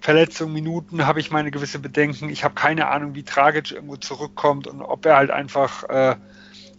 [0.00, 2.28] Verletzungen, Minuten habe ich meine gewisse Bedenken.
[2.28, 6.16] Ich habe keine Ahnung, wie tragisch irgendwo zurückkommt und ob er halt einfach äh,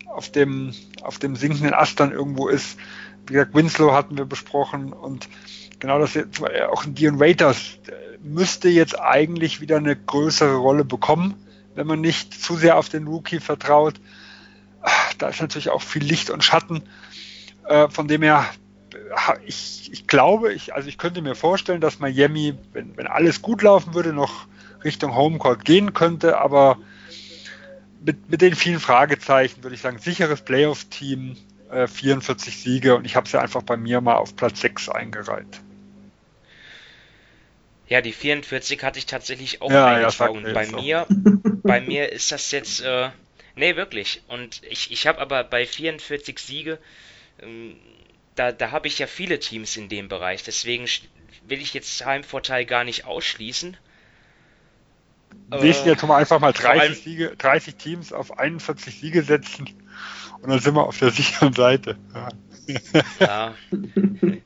[0.05, 2.77] auf dem auf dem sinkenden Ast dann irgendwo ist.
[3.25, 5.27] Wie gesagt, Winslow hatten wir besprochen und
[5.79, 11.33] genau das jetzt, auch Dion Waiters äh, müsste jetzt eigentlich wieder eine größere Rolle bekommen,
[11.73, 13.95] wenn man nicht zu sehr auf den Rookie vertraut
[15.17, 16.83] da ist natürlich auch viel Licht und Schatten.
[17.67, 18.45] Äh, von dem her,
[19.45, 23.61] ich, ich glaube, ich, also ich könnte mir vorstellen, dass Miami, wenn, wenn alles gut
[23.61, 24.47] laufen würde, noch
[24.83, 26.77] Richtung Homecourt gehen könnte, aber
[28.05, 31.37] mit, mit den vielen Fragezeichen würde ich sagen, sicheres Playoff-Team,
[31.71, 35.61] äh, 44 Siege und ich habe sie einfach bei mir mal auf Platz 6 eingereiht.
[37.87, 40.45] Ja, die 44 hatte ich tatsächlich auch ja, eingetragen.
[40.45, 41.05] Ja, bei mir,
[41.63, 43.09] bei mir ist das jetzt äh,
[43.55, 44.21] Nee, wirklich.
[44.27, 46.79] Und ich, ich habe aber bei 44 Siege,
[47.41, 47.77] ähm,
[48.35, 50.43] da, da habe ich ja viele Teams in dem Bereich.
[50.43, 50.85] Deswegen
[51.47, 53.77] will ich jetzt Heimvorteil gar nicht ausschließen.
[55.49, 59.69] Wir äh, jetzt mal einfach mal 30, Siege, 30 Teams auf 41 Siege setzen
[60.41, 61.97] und dann sind wir auf der sicheren Seite.
[62.13, 62.29] Ja.
[63.19, 63.55] ja.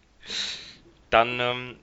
[1.10, 1.76] Dann ähm,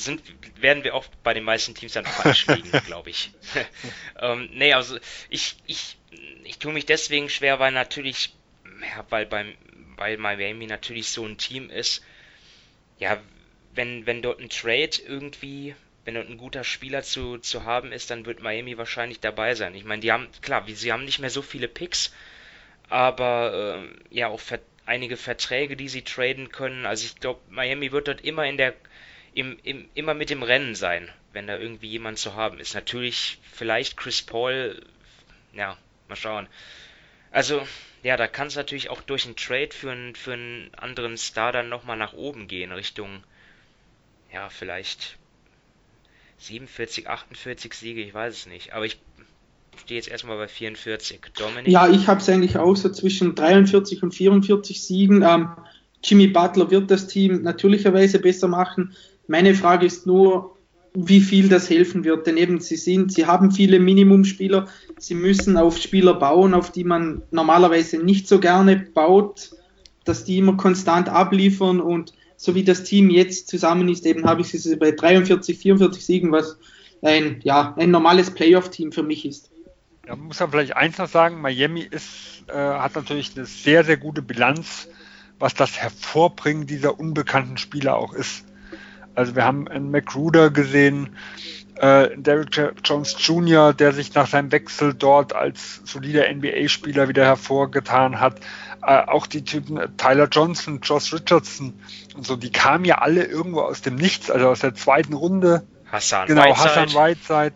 [0.00, 0.22] sind,
[0.60, 3.32] werden wir auch bei den meisten Teams dann falsch liegen, glaube ich.
[4.20, 4.98] ähm, nee, also
[5.28, 5.98] ich, ich,
[6.44, 8.34] ich tue mich deswegen schwer, weil natürlich,
[8.64, 9.54] ja, weil beim,
[9.96, 12.04] weil Miami natürlich so ein Team ist,
[12.98, 13.20] ja,
[13.74, 15.74] wenn, wenn dort ein Trade irgendwie,
[16.04, 19.74] wenn dort ein guter Spieler zu, zu haben ist, dann wird Miami wahrscheinlich dabei sein.
[19.74, 22.12] Ich meine, die haben, klar, sie haben nicht mehr so viele Picks,
[22.88, 26.84] aber äh, ja, auch ver einige Verträge, die sie traden können.
[26.84, 28.74] Also ich glaube, Miami wird dort immer in der
[29.34, 32.74] im, im, immer mit dem Rennen sein, wenn da irgendwie jemand zu haben ist.
[32.74, 34.82] Natürlich vielleicht Chris Paul,
[35.52, 35.76] ja,
[36.08, 36.48] mal schauen.
[37.30, 37.62] Also,
[38.02, 41.52] ja, da kann es natürlich auch durch einen Trade für einen, für einen anderen Star
[41.52, 43.22] dann nochmal nach oben gehen, Richtung,
[44.32, 45.16] ja, vielleicht
[46.38, 48.72] 47, 48 Siege, ich weiß es nicht.
[48.72, 48.98] Aber ich
[49.76, 51.20] stehe jetzt erstmal bei 44.
[51.36, 51.68] Dominik?
[51.68, 55.22] Ja, ich habe es eigentlich auch so zwischen 43 und 44 Siegen.
[55.22, 55.50] Ähm,
[56.02, 58.94] Jimmy Butler wird das Team natürlicherweise besser machen.
[59.30, 60.56] Meine Frage ist nur,
[60.92, 62.26] wie viel das helfen wird.
[62.26, 64.66] Denn eben, sie sind, sie haben viele Minimumspieler,
[64.98, 69.52] sie müssen auf Spieler bauen, auf die man normalerweise nicht so gerne baut,
[70.04, 74.40] dass die immer konstant abliefern und so wie das Team jetzt zusammen ist, eben habe
[74.40, 76.58] ich sie bei 43, 44 Siegen, was
[77.00, 79.48] ein, ja, ein normales Playoff-Team für mich ist.
[80.08, 83.84] Ja, man muss ja vielleicht eins noch sagen, Miami ist, äh, hat natürlich eine sehr,
[83.84, 84.88] sehr gute Bilanz,
[85.38, 88.44] was das Hervorbringen dieser unbekannten Spieler auch ist.
[89.20, 91.10] Also wir haben einen McRuder gesehen,
[91.76, 98.18] äh, Derrick Jones Jr., der sich nach seinem Wechsel dort als solider NBA-Spieler wieder hervorgetan
[98.18, 98.40] hat.
[98.82, 101.74] Äh, auch die Typen Tyler Johnson, Josh Richardson
[102.16, 105.66] und so, die kamen ja alle irgendwo aus dem Nichts, also aus der zweiten Runde.
[105.92, 106.70] Hassan genau, Whiteside.
[106.70, 107.54] Hassan Whiteside.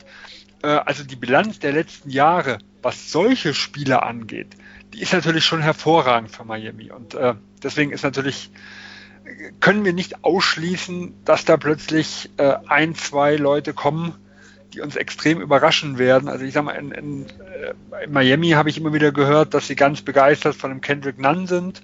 [0.62, 4.54] Äh, also die Bilanz der letzten Jahre, was solche Spieler angeht,
[4.92, 6.90] die ist natürlich schon hervorragend für Miami.
[6.90, 8.50] Und äh, deswegen ist natürlich
[9.60, 14.14] können wir nicht ausschließen, dass da plötzlich äh, ein, zwei Leute kommen,
[14.72, 16.28] die uns extrem überraschen werden.
[16.28, 19.66] Also ich sag mal, in, in, äh, in Miami habe ich immer wieder gehört, dass
[19.66, 21.82] sie ganz begeistert von dem Kendrick Nunn sind.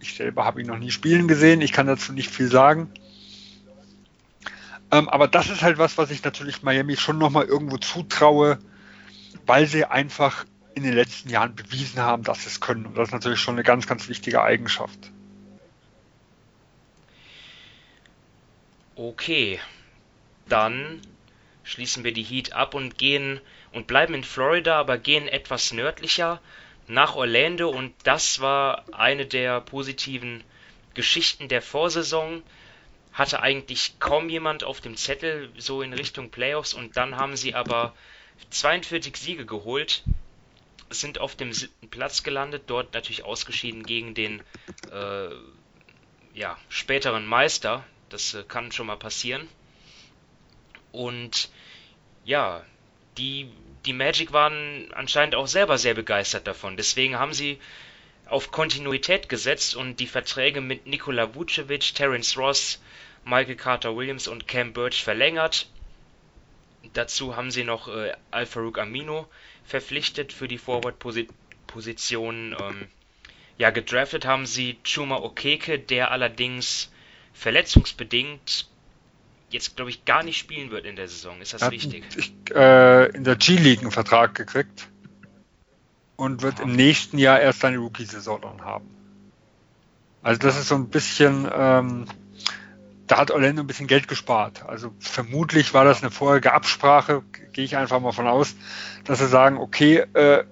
[0.00, 2.90] Ich selber habe ihn noch nie spielen gesehen, ich kann dazu nicht viel sagen.
[4.90, 8.58] Ähm, aber das ist halt was, was ich natürlich Miami schon nochmal irgendwo zutraue,
[9.46, 10.44] weil sie einfach
[10.74, 12.86] in den letzten Jahren bewiesen haben, dass sie es können.
[12.86, 15.10] Und das ist natürlich schon eine ganz, ganz wichtige Eigenschaft.
[18.98, 19.60] Okay,
[20.48, 21.00] dann
[21.62, 23.40] schließen wir die Heat ab und gehen
[23.70, 26.40] und bleiben in Florida, aber gehen etwas nördlicher
[26.88, 27.68] nach Orlando.
[27.68, 30.42] Und das war eine der positiven
[30.94, 32.42] Geschichten der Vorsaison.
[33.12, 36.74] Hatte eigentlich kaum jemand auf dem Zettel so in Richtung Playoffs.
[36.74, 37.94] Und dann haben sie aber
[38.50, 40.02] 42 Siege geholt,
[40.90, 44.42] sind auf dem siebten Platz gelandet, dort natürlich ausgeschieden gegen den
[44.90, 45.28] äh,
[46.34, 49.48] ja, späteren Meister, das äh, kann schon mal passieren.
[50.92, 51.50] Und
[52.24, 52.64] ja,
[53.16, 53.50] die,
[53.84, 56.76] die Magic waren anscheinend auch selber sehr begeistert davon.
[56.76, 57.58] Deswegen haben sie
[58.26, 62.80] auf Kontinuität gesetzt und die Verträge mit Nikola Vucevic, Terence Ross,
[63.24, 65.68] Michael Carter Williams und Cam Birch verlängert.
[66.92, 69.28] Dazu haben sie noch äh, Al-Farouk Amino
[69.64, 72.56] verpflichtet für die Forward-Position.
[72.58, 72.88] Ähm,
[73.58, 76.90] ja, gedraftet haben sie Chuma Okeke, der allerdings
[77.38, 78.66] verletzungsbedingt
[79.50, 81.40] jetzt, glaube ich, gar nicht spielen wird in der Saison.
[81.40, 82.04] Ist das Hat richtig?
[82.16, 84.88] Ich, äh, in der G-League einen Vertrag gekriegt
[86.16, 86.64] und wird Aha.
[86.64, 88.90] im nächsten Jahr erst seine Rookie-Saison dann haben.
[90.22, 92.06] Also das ist so ein bisschen, ähm,
[93.06, 94.64] da hat Orlando ein bisschen Geld gespart.
[94.66, 97.22] Also vermutlich war das eine vorherige Absprache,
[97.52, 98.56] gehe ich einfach mal von aus,
[99.04, 100.44] dass sie sagen, okay, äh,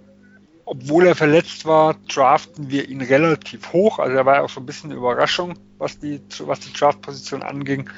[0.67, 4.01] obwohl er verletzt war, draften wir ihn relativ hoch.
[4.01, 7.45] Also er war ja auch so ein bisschen eine Überraschung, was die, was die Draftposition
[7.45, 7.89] anging.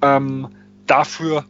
[0.00, 0.48] Ähm,
[0.86, 1.44] dafür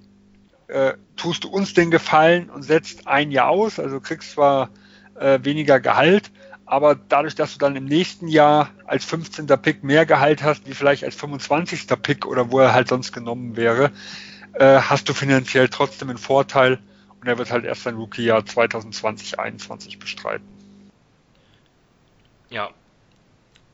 [0.66, 3.78] äh, tust du uns den Gefallen und setzt ein Jahr aus.
[3.78, 4.70] Also kriegst zwar
[5.14, 6.32] äh, weniger Gehalt,
[6.64, 9.46] aber dadurch, dass du dann im nächsten Jahr als 15.
[9.46, 11.86] Pick mehr Gehalt hast, wie vielleicht als 25.
[12.02, 13.92] Pick oder wo er halt sonst genommen wäre,
[14.54, 16.80] äh, hast du finanziell trotzdem einen Vorteil
[17.20, 20.46] und er wird halt erst sein Rookie-Jahr 2020-21 bestreiten.
[22.50, 22.70] Ja.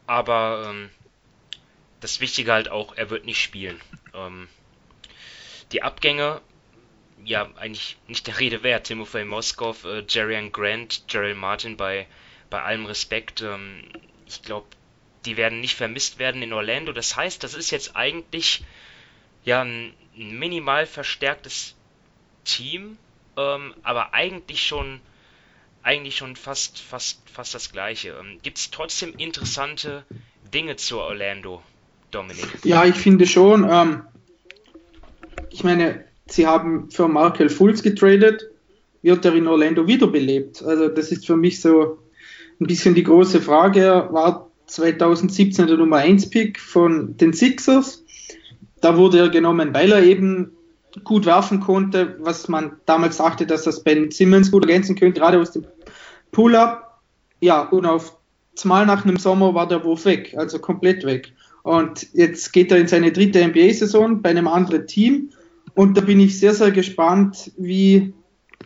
[0.06, 0.90] Aber ähm,
[2.00, 3.80] das Wichtige halt auch, er wird nicht spielen.
[4.14, 4.48] Ähm,
[5.72, 6.40] die Abgänge,
[7.24, 8.86] ja eigentlich nicht der Rede wert.
[8.86, 12.06] Timofey Moskov, äh, Jerrian Grant, Gerald Martin bei,
[12.50, 13.42] bei allem Respekt.
[13.42, 13.84] Ähm,
[14.26, 14.66] ich glaube,
[15.24, 16.92] die werden nicht vermisst werden in Orlando.
[16.92, 18.64] Das heißt, das ist jetzt eigentlich
[19.44, 21.74] ja ein minimal verstärktes
[22.44, 22.98] Team,
[23.36, 25.00] ähm, aber eigentlich schon
[25.82, 28.10] eigentlich schon fast fast fast das gleiche.
[28.10, 30.04] Ähm, Gibt es trotzdem interessante
[30.52, 31.62] Dinge zu Orlando,
[32.10, 32.46] Dominik?
[32.64, 33.68] Ja, ich finde schon.
[33.68, 34.02] Ähm,
[35.50, 38.48] ich meine, sie haben für Markel Fultz getradet,
[39.02, 40.62] wird er in Orlando wiederbelebt?
[40.62, 41.98] Also das ist für mich so
[42.60, 43.80] ein bisschen die große Frage.
[43.80, 48.04] Er war 2017 der Nummer 1 Pick von den Sixers.
[48.80, 50.52] Da wurde er genommen, weil er eben
[51.04, 55.40] gut werfen konnte, was man damals dachte, dass das Ben Simmons gut ergänzen könnte, gerade
[55.40, 55.64] aus dem
[56.30, 57.00] Pull-up.
[57.40, 58.16] Ja, und auf
[58.54, 61.32] zumal nach einem Sommer war der Wurf weg, also komplett weg.
[61.62, 65.30] Und jetzt geht er in seine dritte NBA-Saison bei einem anderen Team.
[65.74, 68.12] Und da bin ich sehr, sehr gespannt, wie,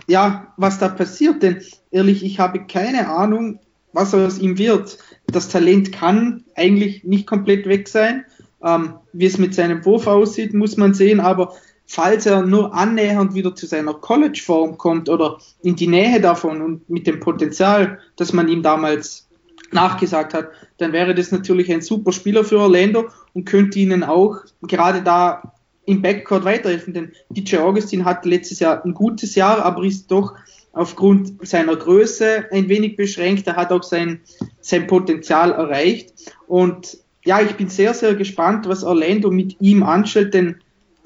[0.06, 1.42] ja, was da passiert.
[1.42, 3.60] Denn ehrlich, ich habe keine Ahnung,
[3.92, 4.98] was aus ihm wird.
[5.26, 8.24] Das Talent kann eigentlich nicht komplett weg sein.
[8.64, 11.20] Ähm, wie es mit seinem Wurf aussieht, muss man sehen.
[11.20, 11.54] Aber
[11.86, 16.90] falls er nur annähernd wieder zu seiner College-Form kommt oder in die Nähe davon und
[16.90, 19.28] mit dem Potenzial, das man ihm damals
[19.72, 24.38] nachgesagt hat, dann wäre das natürlich ein super Spieler für Orlando und könnte ihnen auch
[24.62, 25.54] gerade da
[25.86, 26.94] im Backcourt weiterhelfen.
[26.94, 30.34] Denn DJ Augustin hat letztes Jahr ein gutes Jahr, aber ist doch
[30.72, 33.46] aufgrund seiner Größe ein wenig beschränkt.
[33.46, 34.20] Er hat auch sein,
[34.60, 36.12] sein Potenzial erreicht.
[36.46, 40.56] Und ja, ich bin sehr, sehr gespannt, was Orlando mit ihm anstellt, denn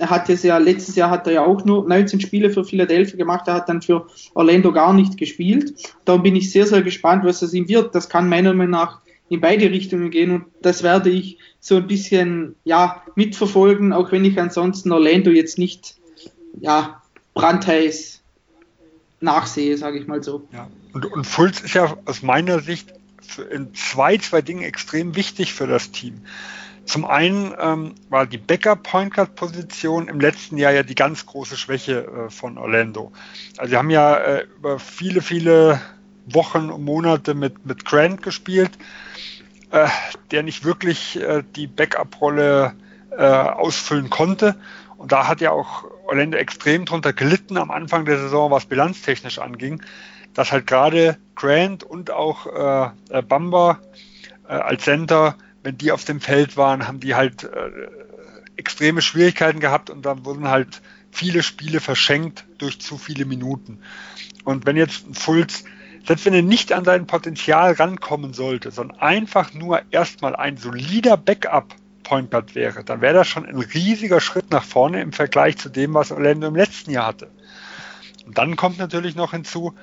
[0.01, 3.19] er hat jetzt ja, letztes Jahr hat er ja auch nur 19 Spiele für Philadelphia
[3.19, 5.75] gemacht, er hat dann für Orlando gar nicht gespielt.
[6.07, 7.95] Darum bin ich sehr, sehr gespannt, was es ihm wird.
[7.95, 11.87] Das kann meiner Meinung nach in beide Richtungen gehen und das werde ich so ein
[11.87, 15.97] bisschen, ja, mitverfolgen, auch wenn ich ansonsten Orlando jetzt nicht,
[16.59, 17.03] ja,
[17.35, 18.23] brandheiß
[19.21, 20.49] nachsehe, sage ich mal so.
[20.53, 20.69] Ja.
[20.95, 22.93] Und, und Fulz ist ja aus meiner Sicht
[23.51, 26.23] in zwei, zwei Dingen extrem wichtig für das Team.
[26.91, 32.05] Zum einen ähm, war die Backup-Point Guard-Position im letzten Jahr ja die ganz große Schwäche
[32.05, 33.13] äh, von Orlando.
[33.59, 35.81] Also sie haben ja äh, über viele, viele
[36.27, 38.73] Wochen und Monate mit, mit Grant gespielt,
[39.71, 39.87] äh,
[40.33, 42.75] der nicht wirklich äh, die Backup-Rolle
[43.13, 44.57] äh, ausfüllen konnte.
[44.97, 49.39] Und da hat ja auch Orlando extrem drunter gelitten am Anfang der Saison, was bilanztechnisch
[49.39, 49.81] anging,
[50.35, 52.47] dass halt gerade Grant und auch
[53.13, 53.79] äh, Bamba
[54.49, 57.71] als Center wenn die auf dem Feld waren, haben die halt äh,
[58.57, 63.81] extreme Schwierigkeiten gehabt und dann wurden halt viele Spiele verschenkt durch zu viele Minuten.
[64.45, 65.65] Und wenn jetzt ein Fulz,
[66.07, 71.17] selbst wenn er nicht an sein Potenzial rankommen sollte, sondern einfach nur erstmal ein solider
[71.17, 75.59] Backup Point Guard wäre, dann wäre das schon ein riesiger Schritt nach vorne im Vergleich
[75.59, 77.31] zu dem, was Orlando im letzten Jahr hatte.
[78.27, 79.75] Und dann kommt natürlich noch hinzu,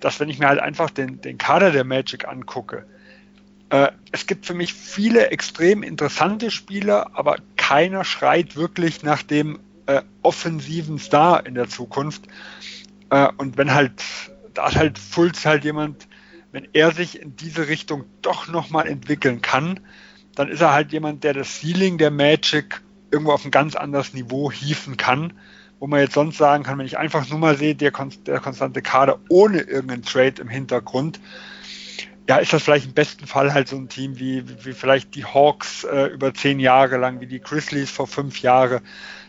[0.00, 2.86] dass wenn ich mir halt einfach den, den Kader der Magic angucke,
[3.70, 9.58] äh, es gibt für mich viele extrem interessante Spieler, aber keiner schreit wirklich nach dem
[9.86, 12.22] äh, offensiven Star in der Zukunft.
[13.10, 14.02] Äh, und wenn halt,
[14.54, 16.08] da ist halt Fulz halt jemand,
[16.52, 19.80] wenn er sich in diese Richtung doch nochmal entwickeln kann,
[20.34, 24.14] dann ist er halt jemand, der das Ceiling der Magic irgendwo auf ein ganz anderes
[24.14, 25.34] Niveau hieven kann,
[25.78, 27.92] wo man jetzt sonst sagen kann, wenn ich einfach nur mal sehe, der,
[28.26, 31.20] der konstante Kader ohne irgendeinen Trade im Hintergrund,
[32.28, 35.24] ja, ist das vielleicht im besten Fall halt so ein Team wie, wie, vielleicht die
[35.24, 38.82] Hawks äh, über zehn Jahre lang, wie die Grizzlies vor fünf Jahren.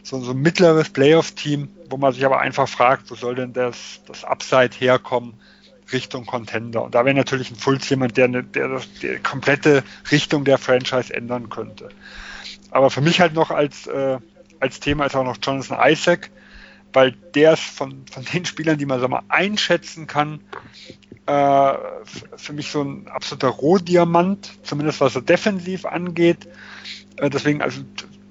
[0.03, 4.01] So, so ein mittleres Playoff-Team, wo man sich aber einfach fragt, wo soll denn das,
[4.05, 5.39] das Upside herkommen
[5.93, 6.83] Richtung Contender.
[6.83, 10.57] Und da wäre natürlich ein Fulz jemand, der, eine, der das, die komplette Richtung der
[10.57, 11.89] Franchise ändern könnte.
[12.69, 14.17] Aber für mich halt noch als, äh,
[14.59, 16.29] als Thema ist auch noch Jonathan Isaac,
[16.93, 20.41] weil der ist von, von den Spielern, die man so mal einschätzen kann,
[21.25, 21.73] äh,
[22.35, 26.47] für mich so ein absoluter Rohdiamant, zumindest was so defensiv angeht.
[27.17, 27.81] Äh, deswegen, also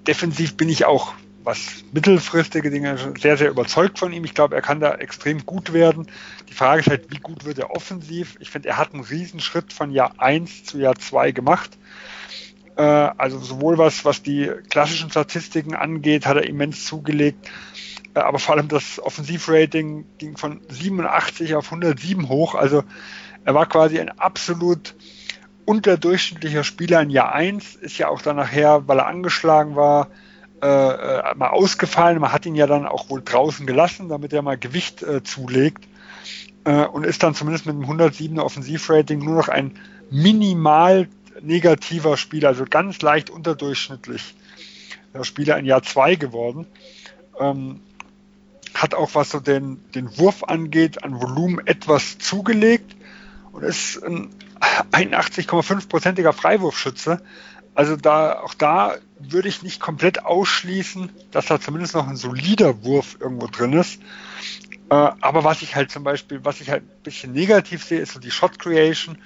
[0.06, 4.24] defensiv bin ich auch, was mittelfristige Dinge, sehr, sehr überzeugt von ihm.
[4.24, 6.08] Ich glaube, er kann da extrem gut werden.
[6.48, 8.36] Die Frage ist halt, wie gut wird er offensiv?
[8.40, 11.78] Ich finde, er hat einen Riesenschritt von Jahr 1 zu Jahr 2 gemacht.
[12.76, 17.48] Äh, also sowohl was, was die klassischen Statistiken angeht, hat er immens zugelegt
[18.24, 22.54] aber vor allem das Offensivrating ging von 87 auf 107 hoch.
[22.54, 22.84] Also
[23.44, 24.94] er war quasi ein absolut
[25.64, 30.08] unterdurchschnittlicher Spieler in Jahr 1, ist ja auch dann nachher, weil er angeschlagen war,
[30.62, 32.20] äh, äh, mal ausgefallen.
[32.20, 35.86] Man hat ihn ja dann auch wohl draußen gelassen, damit er mal Gewicht äh, zulegt.
[36.64, 39.78] Äh, und ist dann zumindest mit einem 107er Offensivrating nur noch ein
[40.10, 41.08] minimal
[41.40, 44.34] negativer Spieler, also ganz leicht unterdurchschnittlich
[45.22, 46.66] Spieler in Jahr 2 geworden.
[47.38, 47.80] Ähm,
[48.82, 52.96] hat auch was so den, den Wurf angeht, an Volumen etwas zugelegt
[53.52, 54.30] und ist ein
[54.92, 57.20] 81,5-prozentiger Freiwurfschütze.
[57.74, 62.82] Also da, auch da würde ich nicht komplett ausschließen, dass da zumindest noch ein solider
[62.84, 64.00] Wurf irgendwo drin ist.
[64.90, 68.12] Äh, aber was ich halt zum Beispiel, was ich halt ein bisschen negativ sehe, ist
[68.12, 69.18] so die Shot Creation.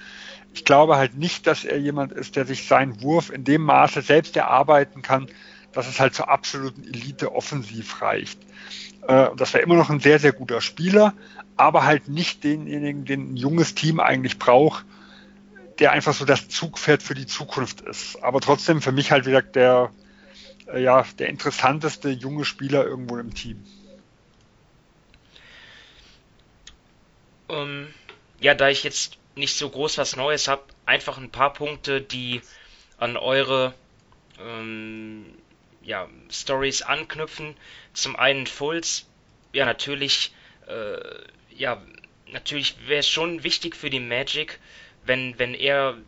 [0.54, 4.02] Ich glaube halt nicht, dass er jemand ist, der sich seinen Wurf in dem Maße
[4.02, 5.28] selbst erarbeiten kann,
[5.72, 8.38] dass es halt zur absoluten Elite offensiv reicht.
[9.06, 11.14] Äh, das wäre immer noch ein sehr, sehr guter Spieler,
[11.56, 14.84] aber halt nicht denjenigen, den ein junges Team eigentlich braucht,
[15.78, 18.22] der einfach so das Zugpferd für die Zukunft ist.
[18.22, 19.90] Aber trotzdem für mich halt wieder der,
[20.72, 23.62] äh, ja, der interessanteste junge Spieler irgendwo im Team.
[27.48, 27.88] Um, ähm,
[28.40, 32.42] ja, da ich jetzt nicht so groß was Neues habe, einfach ein paar Punkte, die
[32.98, 33.74] an eure
[34.40, 35.26] ähm,
[35.84, 37.56] ja, Stories anknüpfen.
[37.92, 39.08] Zum einen Fulz,
[39.52, 40.32] ja, natürlich,
[40.66, 40.96] äh,
[41.54, 41.82] ja,
[42.30, 44.58] natürlich wäre es schon wichtig für die Magic,
[45.04, 45.98] wenn, wenn er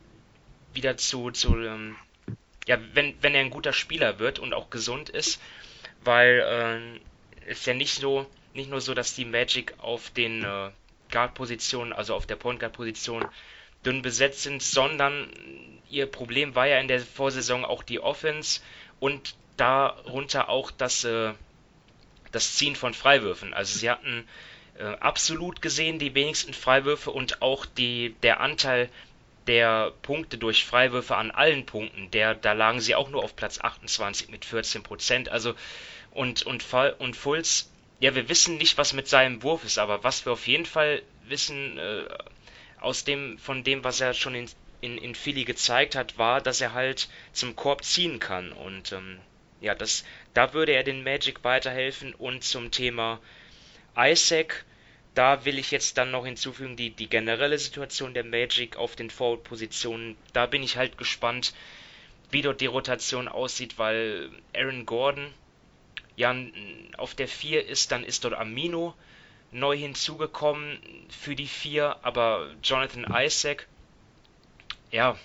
[0.73, 1.97] wieder zu, zu ähm,
[2.67, 5.41] ja, wenn, wenn er ein guter Spieler wird und auch gesund ist,
[6.03, 7.01] weil
[7.47, 10.71] äh, es ja nicht so, nicht nur so, dass die Magic auf den äh,
[11.11, 13.27] Guard-Positionen, also auf der Point Guard-Position
[13.85, 15.29] dünn besetzt sind, sondern
[15.91, 18.61] ihr Problem war ja in der Vorsaison auch die Offense
[18.99, 21.33] und darunter auch das, äh,
[22.33, 23.55] das Ziehen von Freiwürfen.
[23.55, 24.27] Also sie hatten
[24.79, 28.89] äh, absolut gesehen die wenigsten Freiwürfe und auch die, der Anteil
[29.47, 33.61] der Punkte durch Freiwürfe an allen Punkten, der, da lagen sie auch nur auf Platz
[33.61, 35.29] 28 mit 14 Prozent.
[35.29, 35.55] Also
[36.11, 36.65] und, und,
[36.99, 40.47] und Fulz, ja, wir wissen nicht, was mit seinem Wurf ist, aber was wir auf
[40.47, 42.05] jeden Fall wissen, äh,
[42.81, 44.49] aus dem, von dem, was er schon in,
[44.81, 48.53] in, in Philly gezeigt hat, war, dass er halt zum Korb ziehen kann.
[48.53, 49.19] Und ähm,
[49.65, 50.05] ja, das,
[50.35, 52.15] da würde er den Magic weiterhelfen.
[52.15, 53.19] Und zum Thema
[53.97, 54.65] Isaac,
[55.15, 59.11] da will ich jetzt dann noch hinzufügen, die, die generelle Situation der Magic auf den
[59.11, 60.17] Forward-Positionen.
[60.33, 61.55] Da bin ich halt gespannt,
[62.31, 65.33] wie dort die Rotation aussieht, weil Aaron Gordon
[66.17, 66.35] ja
[66.97, 68.95] auf der 4 ist, dann ist dort Amino
[69.51, 73.67] neu hinzugekommen für die 4, aber Jonathan Isaac,
[74.91, 75.17] ja.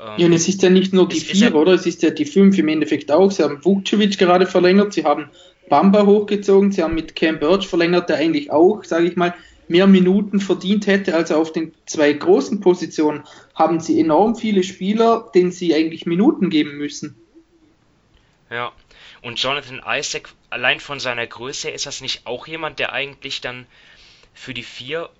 [0.00, 1.72] Ähm, ja, und es ist ja nicht nur die 4, oder?
[1.72, 3.30] Es ist ja die 5 im Endeffekt auch.
[3.30, 5.30] Sie haben Vukcevic gerade verlängert, sie haben
[5.68, 9.34] Bamba hochgezogen, sie haben mit Cam Birch verlängert, der eigentlich auch, sage ich mal,
[9.66, 11.14] mehr Minuten verdient hätte.
[11.14, 13.24] Also auf den zwei großen Positionen
[13.54, 17.16] haben sie enorm viele Spieler, denen sie eigentlich Minuten geben müssen.
[18.50, 18.72] Ja,
[19.20, 23.66] und Jonathan Isaac, allein von seiner Größe, ist das nicht auch jemand, der eigentlich dann
[24.32, 25.10] für die vier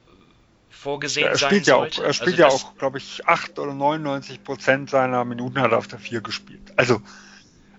[0.71, 2.01] vorgesehen ja, er sein ja sollte?
[2.01, 5.73] Auch, er spielt also ja auch, glaube ich, 8 oder 99 Prozent seiner Minuten hat
[5.73, 6.73] er auf der 4 gespielt.
[6.77, 7.01] Also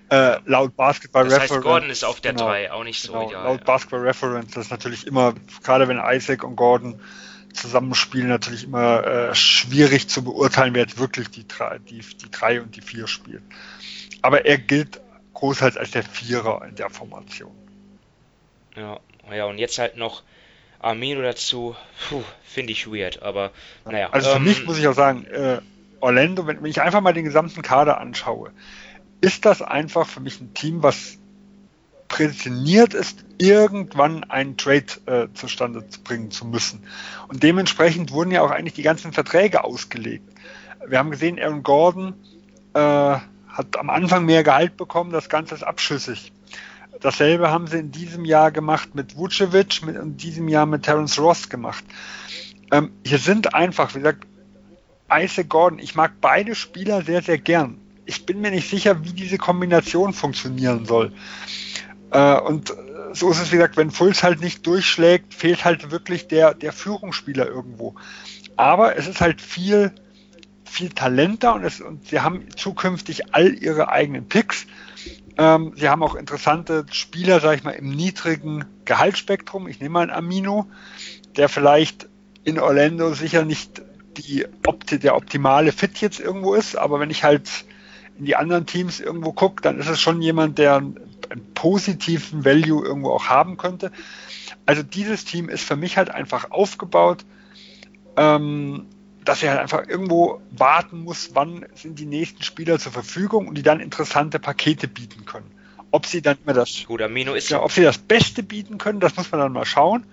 [0.09, 1.51] äh, laut Basketball das Reference.
[1.51, 3.43] Heißt, Gordon ist auf der genau, 3 auch nicht so genau, ideal.
[3.43, 3.65] Laut ja.
[3.65, 6.99] Basketball Reference, das ist natürlich immer, gerade wenn Isaac und Gordon
[7.53, 12.61] zusammenspielen, natürlich immer äh, schwierig zu beurteilen, wer jetzt wirklich die 3 die, die drei
[12.61, 13.43] und die 4 spielt.
[14.21, 14.99] Aber er gilt
[15.33, 17.55] großteils als der Vierer in der Formation.
[18.75, 18.99] Ja,
[19.31, 20.23] ja, und jetzt halt noch
[20.79, 21.75] Amino dazu,
[22.43, 23.51] finde ich weird, aber
[23.85, 24.09] naja.
[24.11, 25.59] Also für ähm, mich muss ich auch sagen, äh,
[25.99, 28.51] Orlando, wenn, wenn ich einfach mal den gesamten Kader anschaue,
[29.21, 31.17] ist das einfach für mich ein Team, was
[32.07, 36.83] prädestiniert ist, irgendwann einen Trade äh, zustande zu bringen zu müssen.
[37.27, 40.27] Und dementsprechend wurden ja auch eigentlich die ganzen Verträge ausgelegt.
[40.87, 42.13] Wir haben gesehen, Aaron Gordon
[42.73, 46.31] äh, hat am Anfang mehr Gehalt bekommen, das Ganze ist abschüssig.
[47.01, 51.19] Dasselbe haben sie in diesem Jahr gemacht mit Vucevic und in diesem Jahr mit Terence
[51.19, 51.83] Ross gemacht.
[52.71, 54.27] Ähm, hier sind einfach, wie gesagt,
[55.11, 57.79] Isaac Gordon, ich mag beide Spieler sehr, sehr gern.
[58.05, 61.13] Ich bin mir nicht sicher, wie diese Kombination funktionieren soll.
[62.11, 62.73] Äh, und
[63.13, 66.73] so ist es, wie gesagt, wenn Fulz halt nicht durchschlägt, fehlt halt wirklich der, der
[66.73, 67.95] Führungsspieler irgendwo.
[68.55, 69.93] Aber es ist halt viel
[70.69, 74.65] viel Talent da und, es, und sie haben zukünftig all ihre eigenen Picks.
[75.39, 79.69] Ähm, sie haben auch interessante Spieler, sage ich mal, im niedrigen Gehaltsspektrum.
[79.69, 80.67] Ich nehme mal einen Amino,
[81.37, 82.09] der vielleicht
[82.43, 83.81] in Orlando sicher nicht
[84.17, 84.45] die
[84.91, 87.49] der optimale Fit jetzt irgendwo ist, aber wenn ich halt
[88.17, 92.43] in die anderen Teams irgendwo gucke, dann ist es schon jemand, der einen, einen positiven
[92.43, 93.93] Value irgendwo auch haben könnte.
[94.65, 97.23] Also dieses Team ist für mich halt einfach aufgebaut.
[98.17, 98.87] Ähm,
[99.25, 103.57] dass er halt einfach irgendwo warten muss, wann sind die nächsten Spieler zur Verfügung und
[103.57, 105.51] die dann interessante Pakete bieten können.
[105.91, 106.85] Ob sie dann immer das,
[107.49, 110.05] ja, ob sie das Beste bieten können, das muss man dann mal schauen.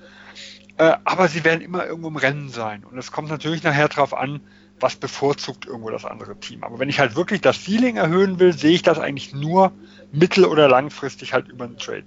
[0.78, 2.84] Äh, aber sie werden immer irgendwo im Rennen sein.
[2.84, 4.40] Und es kommt natürlich nachher darauf an,
[4.78, 6.64] was bevorzugt irgendwo das andere Team.
[6.64, 9.72] Aber wenn ich halt wirklich das Ceiling erhöhen will, sehe ich das eigentlich nur
[10.12, 12.04] mittel- oder langfristig halt über einen Trade.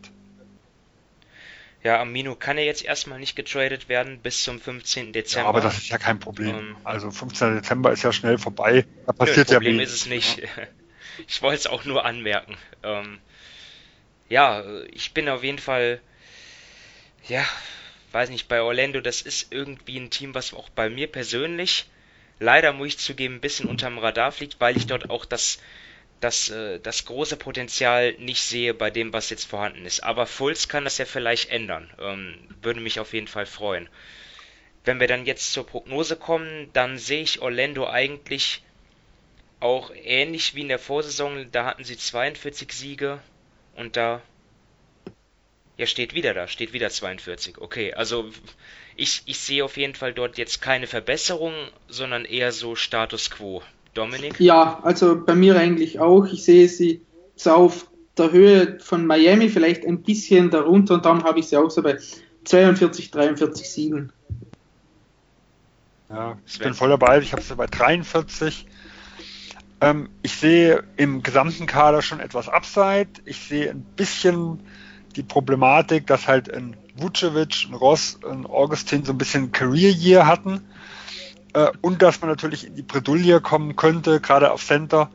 [1.84, 5.13] Ja, Amino kann ja jetzt erstmal nicht getradet werden bis zum 15.
[5.13, 5.43] Dezember.
[5.43, 6.55] Ja, aber das ist ja kein Problem.
[6.55, 7.55] Um, ähm, also 15.
[7.55, 8.86] Dezember ist ja schnell vorbei.
[9.05, 10.41] Da passiert nö, Problem ja ist es nicht.
[11.27, 12.55] Ich wollte es auch nur anmerken.
[12.82, 13.19] Ähm,
[14.30, 15.99] ja, ich bin auf jeden Fall,
[17.27, 17.45] ja,
[18.13, 21.89] weiß nicht, bei Orlando, das ist irgendwie ein Team, was auch bei mir persönlich,
[22.39, 25.59] leider muss ich zugeben, ein bisschen unterm Radar fliegt, weil ich dort auch das
[26.20, 30.03] das, äh, das große Potenzial nicht sehe bei dem, was jetzt vorhanden ist.
[30.03, 31.89] Aber Fulz kann das ja vielleicht ändern.
[31.99, 33.89] Ähm, würde mich auf jeden Fall freuen.
[34.86, 38.63] Wenn wir dann jetzt zur Prognose kommen, dann sehe ich Orlando eigentlich
[39.59, 41.51] auch ähnlich wie in der Vorsaison.
[41.51, 43.22] Da hatten sie 42 Siege
[43.76, 44.22] und da
[45.78, 47.57] ja, steht wieder da, steht wieder 42.
[47.57, 48.30] Okay, also
[48.97, 51.53] ich, ich sehe auf jeden Fall dort jetzt keine Verbesserung,
[51.88, 53.63] sondern eher so Status quo.
[53.93, 54.39] Dominik?
[54.39, 56.25] Ja, also bei mir eigentlich auch.
[56.25, 57.01] Ich sehe sie
[57.35, 57.87] so auf
[58.17, 61.81] der Höhe von Miami, vielleicht ein bisschen darunter und dann habe ich sie auch so
[61.81, 61.97] bei
[62.43, 64.11] 42, 43 Siegen.
[66.09, 67.19] Ja, ich bin voll dabei.
[67.19, 68.65] Ich habe sie bei 43.
[69.81, 73.09] Ähm, ich sehe im gesamten Kader schon etwas Upside.
[73.25, 74.59] Ich sehe ein bisschen
[75.15, 80.25] die Problematik, dass halt ein Vucevic, ein Ross, ein Augustin so ein bisschen Career Year
[80.25, 80.61] hatten
[81.54, 85.10] äh, und dass man natürlich in die Bredouille kommen könnte, gerade auf Center.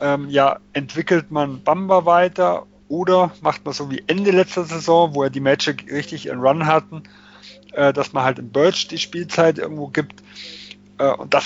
[0.00, 5.22] Ähm, ja, entwickelt man Bamba weiter oder macht man so wie Ende letzter Saison, wo
[5.22, 7.02] er die Magic richtig in Run hatten,
[7.72, 10.22] äh, dass man halt in Birch die Spielzeit irgendwo gibt.
[10.98, 11.44] Äh, und das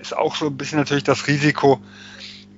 [0.00, 1.80] ist auch so ein bisschen natürlich das Risiko,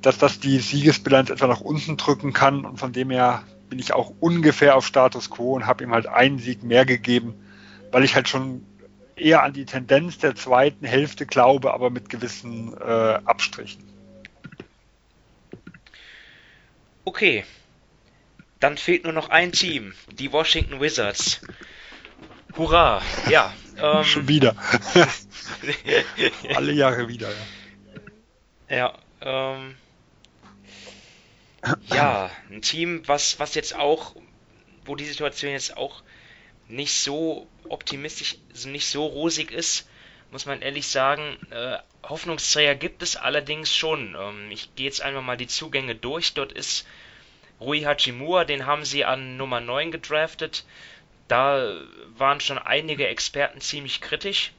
[0.01, 2.65] dass das die Siegesbilanz etwa nach unten drücken kann.
[2.65, 6.07] Und von dem her bin ich auch ungefähr auf Status quo und habe ihm halt
[6.07, 7.35] einen Sieg mehr gegeben,
[7.93, 8.65] weil ich halt schon
[9.17, 13.85] eher an die Tendenz der zweiten Hälfte glaube, aber mit gewissen äh, Abstrichen.
[17.05, 17.45] Okay,
[18.61, 21.41] dann fehlt nur noch ein Team, die Washington Wizards.
[22.57, 23.53] Hurra, ja.
[23.77, 24.57] Ähm, Schon wieder.
[26.55, 27.37] Alle Jahre wieder, ja.
[28.77, 29.75] Ja, ähm,
[31.87, 34.15] ja, ein Team, was, was jetzt auch,
[34.85, 36.03] wo die Situation jetzt auch
[36.69, 39.89] nicht so optimistisch, nicht so rosig ist,
[40.31, 41.39] muss man ehrlich sagen.
[41.51, 44.17] Äh, Hoffnungsträger gibt es allerdings schon.
[44.19, 46.35] Ähm, ich gehe jetzt einfach mal die Zugänge durch.
[46.35, 46.87] Dort ist
[47.61, 50.65] Rui Hachimura, den haben sie an Nummer 9 gedraftet.
[51.29, 51.81] Da
[52.17, 54.53] waren schon einige Experten ziemlich kritisch,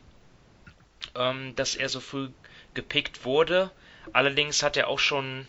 [1.15, 2.29] ähm, dass er so früh
[2.73, 3.71] gepickt wurde.
[4.13, 5.47] Allerdings hat er auch schon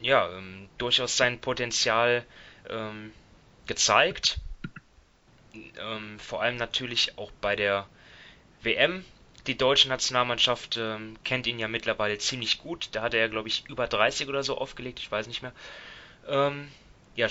[0.00, 2.24] ja, ähm, durchaus sein Potenzial
[2.68, 3.12] ähm,
[3.66, 4.38] gezeigt
[5.54, 7.86] ähm, vor allem natürlich auch bei der
[8.62, 9.04] WM.
[9.46, 12.90] Die deutsche Nationalmannschaft ähm, kennt ihn ja mittlerweile ziemlich gut.
[12.92, 15.52] Da hat er, glaube ich, über 30 oder so aufgelegt, ich weiß nicht mehr.
[16.28, 16.68] Ähm,
[17.16, 17.28] ja,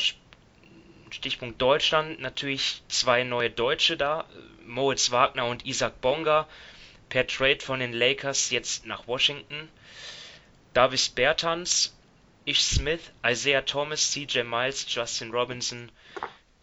[1.11, 4.25] Stichpunkt Deutschland, natürlich zwei neue Deutsche da,
[4.65, 6.47] Moritz Wagner und Isaac Bonga,
[7.09, 9.69] per Trade von den Lakers jetzt nach Washington.
[10.73, 11.95] Davis Bertans,
[12.45, 15.91] Ish Smith, Isaiah Thomas, CJ Miles, Justin Robinson,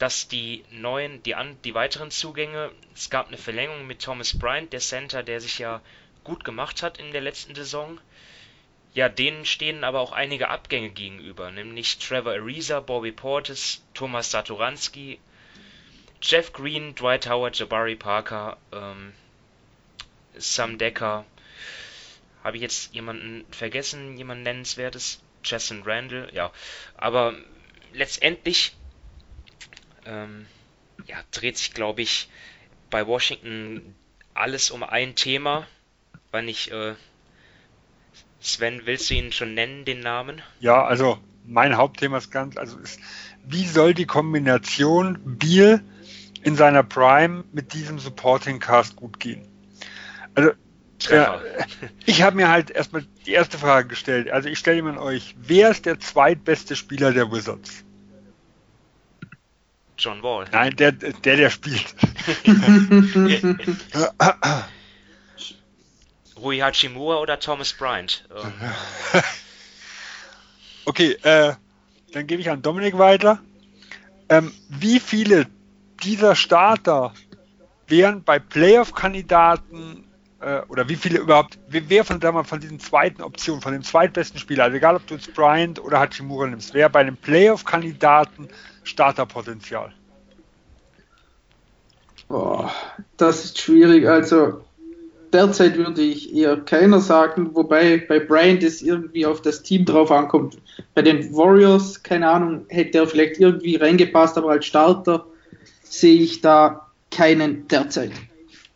[0.05, 4.71] dass die neuen, die, an, die weiteren Zugänge, es gab eine Verlängerung mit Thomas Bryant,
[4.71, 5.81] der Center, der sich ja
[6.25, 7.99] gut gemacht hat in der letzten Saison.
[8.93, 15.21] Ja, denen stehen aber auch einige Abgänge gegenüber, nämlich Trevor Ariza, Bobby Portis, Thomas Satoranski,
[16.21, 19.15] Jeff Green, Dwight Howard, Jabari Parker, ähm,
[20.37, 21.25] Sam Decker.
[22.43, 25.23] Habe ich jetzt jemanden vergessen, jemand nennenswertes?
[25.43, 26.53] Jason Randall, ja.
[26.99, 27.35] Aber
[27.95, 28.75] letztendlich
[30.07, 30.47] ähm,
[31.07, 32.29] ja, dreht sich, glaube ich,
[32.91, 33.95] bei Washington
[34.35, 35.67] alles um ein Thema.
[36.31, 36.95] Wann ich, äh,
[38.41, 40.43] Sven, willst du ihn schon nennen, den Namen?
[40.61, 43.01] Ja, also mein Hauptthema ist ganz, also ist,
[43.45, 45.83] wie soll die Kombination Beal
[46.43, 49.47] in seiner Prime mit diesem Supporting Cast gut gehen?
[50.35, 50.53] Also
[51.11, 51.41] ja,
[52.07, 54.31] ich habe mir halt erstmal die erste Frage gestellt.
[54.31, 57.84] Also ich stelle mir euch, wer ist der zweitbeste Spieler der Wizards?
[59.99, 60.47] John Wall.
[60.53, 61.95] Nein, der, der, der spielt.
[66.37, 68.25] Rui Hachimura oder Thomas Bryant?
[70.85, 71.55] okay, äh,
[72.13, 73.41] dann gebe ich an Dominik weiter.
[74.29, 75.47] Ähm, wie viele
[76.03, 77.13] dieser Starter
[77.87, 80.05] wären bei Playoff-Kandidaten
[80.41, 83.83] äh, oder wie viele überhaupt, wer von, sagen wir, von diesen zweiten Optionen, von dem
[83.83, 88.49] zweitbesten Spieler, also egal ob du jetzt Bryant oder Hachimura nimmst, wer bei einem Playoff-Kandidaten
[88.85, 89.93] Starterpotenzial?
[92.29, 92.73] Boah,
[93.17, 94.07] das ist schwierig.
[94.09, 94.65] Also
[95.33, 100.11] derzeit würde ich eher keiner sagen, wobei bei Bryant es irgendwie auf das Team drauf
[100.11, 100.59] ankommt.
[100.95, 105.27] Bei den Warriors, keine Ahnung, hätte er vielleicht irgendwie reingepasst, aber als Starter
[105.83, 108.13] sehe ich da keinen derzeit.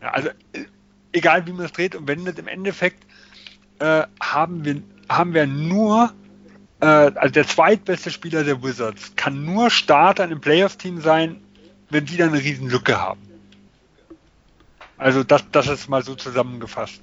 [0.01, 0.31] Ja, also
[1.13, 3.05] egal wie man es dreht und wendet, im Endeffekt
[3.79, 6.13] äh, haben, wir, haben wir nur,
[6.81, 11.41] äh, also der zweitbeste Spieler der Wizards kann nur Starter in einem Playoff-Team sein,
[11.91, 13.21] wenn die dann eine riesen Lücke haben.
[14.97, 17.03] Also das, das ist mal so zusammengefasst.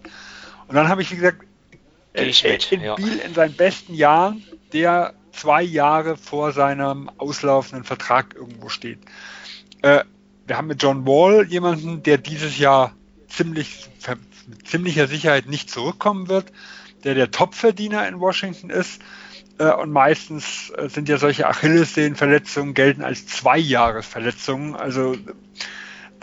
[0.68, 1.46] Und dann habe ich, wie gesagt,
[2.14, 2.96] ich mit, in ja.
[2.96, 4.44] Biel in seinen besten Jahren,
[4.74, 9.00] der zwei Jahre vor seinem auslaufenden Vertrag irgendwo steht.
[9.82, 10.04] Äh,
[10.48, 12.94] wir haben mit John Wall jemanden, der dieses Jahr
[13.28, 13.90] ziemlich,
[14.48, 16.52] mit ziemlicher Sicherheit nicht zurückkommen wird,
[17.04, 19.02] der der Topverdiener in Washington ist.
[19.58, 24.76] Äh, und meistens äh, sind ja solche Achillessehnenverletzungen gelten als Zweijahresverletzungen.
[24.76, 25.16] Also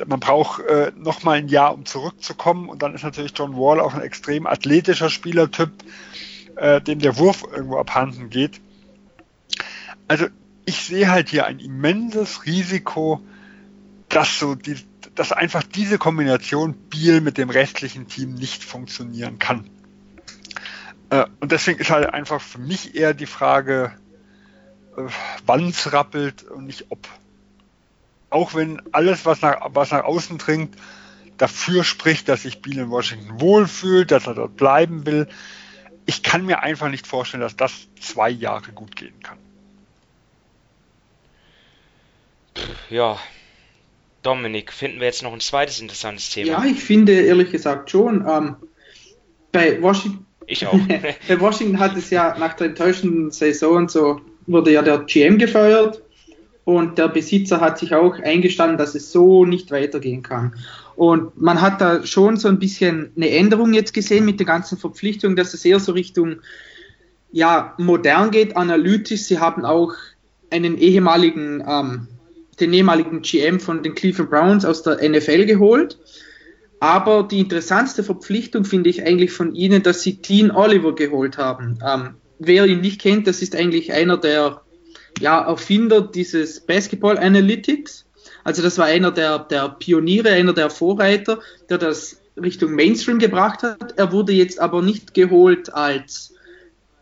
[0.07, 2.69] man braucht äh, noch mal ein Jahr, um zurückzukommen.
[2.69, 5.71] Und dann ist natürlich John Wall auch ein extrem athletischer Spielertyp,
[6.57, 8.61] äh, dem der Wurf irgendwo abhanden geht.
[10.09, 10.27] Also
[10.65, 13.21] ich sehe halt hier ein immenses Risiko,
[14.09, 14.77] dass so die,
[15.15, 19.69] dass einfach diese Kombination Biel mit dem restlichen Team nicht funktionieren kann.
[21.13, 23.93] Äh, und deswegen ist halt einfach für mich eher die Frage,
[24.97, 25.03] äh,
[25.45, 27.07] wann es rappelt und nicht ob
[28.31, 30.75] auch wenn alles, was nach, was nach außen dringt,
[31.37, 35.29] dafür spricht, dass sich Biel in Washington wohlfühlt, dass er dort bleiben will.
[36.07, 39.37] Ich kann mir einfach nicht vorstellen, dass das zwei Jahre gut gehen kann.
[42.89, 43.19] Ja,
[44.23, 46.53] Dominik, finden wir jetzt noch ein zweites interessantes Thema?
[46.53, 48.27] Ja, ich finde ehrlich gesagt schon.
[48.27, 48.57] Ähm,
[49.53, 50.25] bei Washington.
[50.47, 50.78] Ich auch.
[51.28, 56.02] bei Washington hat es ja nach der enttäuschenden Saison so wurde ja der GM gefeuert
[56.64, 60.55] und der Besitzer hat sich auch eingestanden, dass es so nicht weitergehen kann.
[60.94, 64.78] Und man hat da schon so ein bisschen eine Änderung jetzt gesehen mit der ganzen
[64.78, 66.36] Verpflichtung, dass es eher so Richtung
[67.32, 69.23] ja, modern geht, analytisch.
[69.23, 69.94] Sie haben auch
[70.51, 72.09] einen ehemaligen, ähm,
[72.60, 75.98] den ehemaligen GM von den Cleveland Browns aus der NFL geholt.
[76.83, 81.79] Aber die interessantste Verpflichtung finde ich eigentlich von ihnen, dass sie Dean Oliver geholt haben.
[81.87, 84.63] Ähm, wer ihn nicht kennt, das ist eigentlich einer der
[85.21, 88.05] ja, Erfinder dieses Basketball Analytics.
[88.43, 91.39] Also das war einer der, der Pioniere, einer der Vorreiter,
[91.69, 93.97] der das Richtung Mainstream gebracht hat.
[93.97, 96.35] Er wurde jetzt aber nicht geholt als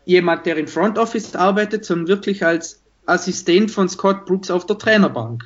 [0.05, 4.77] jemand, der im Front Office arbeitet, sondern wirklich als Assistent von Scott Brooks auf der
[4.77, 5.43] Trainerbank.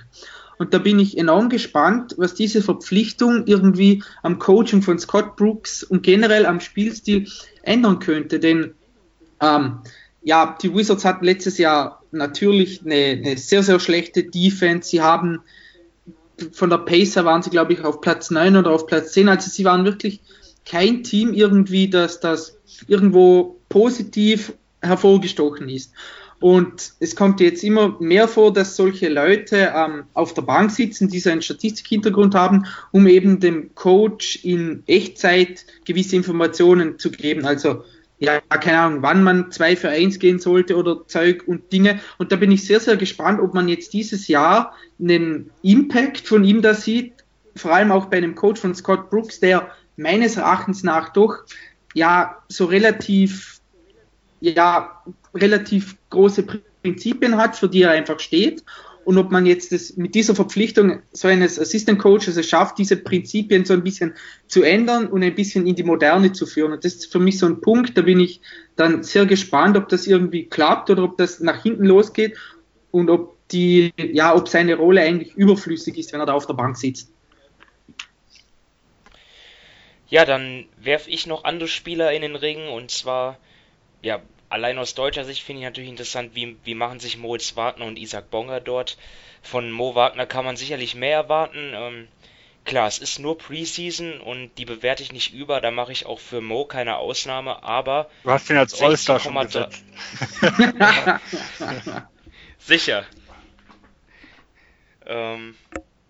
[0.58, 5.84] Und da bin ich enorm gespannt, was diese Verpflichtung irgendwie am Coaching von Scott Brooks
[5.84, 7.28] und generell am Spielstil
[7.64, 8.40] ändern könnte.
[8.40, 8.74] Denn
[9.42, 9.80] ähm,
[10.24, 14.90] ja, die Wizards hatten letztes Jahr natürlich eine, eine, sehr, sehr schlechte Defense.
[14.90, 15.42] Sie haben
[16.52, 19.30] von der Pacer waren sie, glaube ich, auf Platz 9 oder auf Platz 10.
[19.30, 20.22] Also sie waren wirklich
[20.66, 22.58] kein Team irgendwie, das das
[22.88, 25.94] irgendwo positiv hervorgestochen ist.
[26.46, 31.10] Und es kommt jetzt immer mehr vor, dass solche Leute ähm, auf der Bank sitzen,
[31.10, 37.48] die so einen Statistikhintergrund haben, um eben dem Coach in Echtzeit gewisse Informationen zu geben.
[37.48, 37.84] Also
[38.20, 42.00] ja, keine Ahnung, wann man 2 für 1 gehen sollte oder Zeug und Dinge.
[42.20, 46.44] Und da bin ich sehr, sehr gespannt, ob man jetzt dieses Jahr einen Impact von
[46.44, 47.14] ihm da sieht,
[47.56, 51.38] vor allem auch bei einem Coach von Scott Brooks, der meines Erachtens nach doch
[51.96, 53.62] ja so relativ,
[54.42, 55.02] ja,
[55.36, 56.46] relativ große
[56.82, 58.64] Prinzipien hat, für die er einfach steht
[59.06, 62.98] und ob man jetzt das, mit dieser Verpflichtung so eines Assistant Coaches es schafft, diese
[62.98, 64.16] Prinzipien so ein bisschen
[64.48, 66.74] zu ändern und ein bisschen in die Moderne zu führen.
[66.74, 68.42] Und das ist für mich so ein Punkt, da bin ich
[68.76, 72.36] dann sehr gespannt, ob das irgendwie klappt oder ob das nach hinten losgeht
[72.90, 76.56] und ob die, ja, ob seine Rolle eigentlich überflüssig ist, wenn er da auf der
[76.56, 77.12] Bank sitzt.
[80.08, 83.38] Ja, dann werfe ich noch andere Spieler in den Ring und zwar,
[84.02, 84.22] ja,
[84.56, 88.00] allein aus deutscher Sicht finde ich natürlich interessant, wie, wie machen sich Moritz Wagner und
[88.00, 88.98] Isaac Bonger dort.
[89.42, 91.74] Von Mo Wagner kann man sicherlich mehr erwarten.
[91.76, 92.08] Ähm,
[92.64, 96.22] klar, es ist nur Preseason und die bewerte ich nicht über, da mache ich auch
[96.22, 98.10] für Mo keine Ausnahme, aber.
[98.24, 99.84] Du hast ihn als All-Star schon gesetzt.
[102.58, 103.06] Sicher.
[105.06, 105.56] Ähm,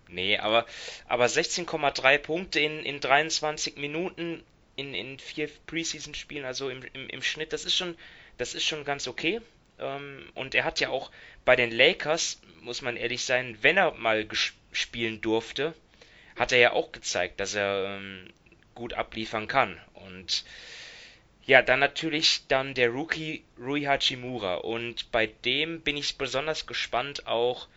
[0.08, 0.68] nee, aber,
[1.08, 4.44] aber 16,3 Punkte in, in 23 Minuten
[4.76, 7.98] in, in vier Preseason-Spielen, also im, im, im Schnitt, das ist schon,
[8.38, 9.42] das ist schon ganz okay.
[9.80, 11.12] Ähm, und er hat ja auch
[11.44, 14.28] bei den Lakers, muss man ehrlich sein, wenn er mal
[14.72, 15.74] spielen durfte,
[16.36, 18.30] hat er ja auch gezeigt, dass er ähm,
[18.74, 19.80] gut abliefern kann.
[19.94, 20.44] Und
[21.46, 24.56] ja, dann natürlich dann der Rookie Rui Hachimura.
[24.56, 27.68] Und bei dem bin ich besonders gespannt auch.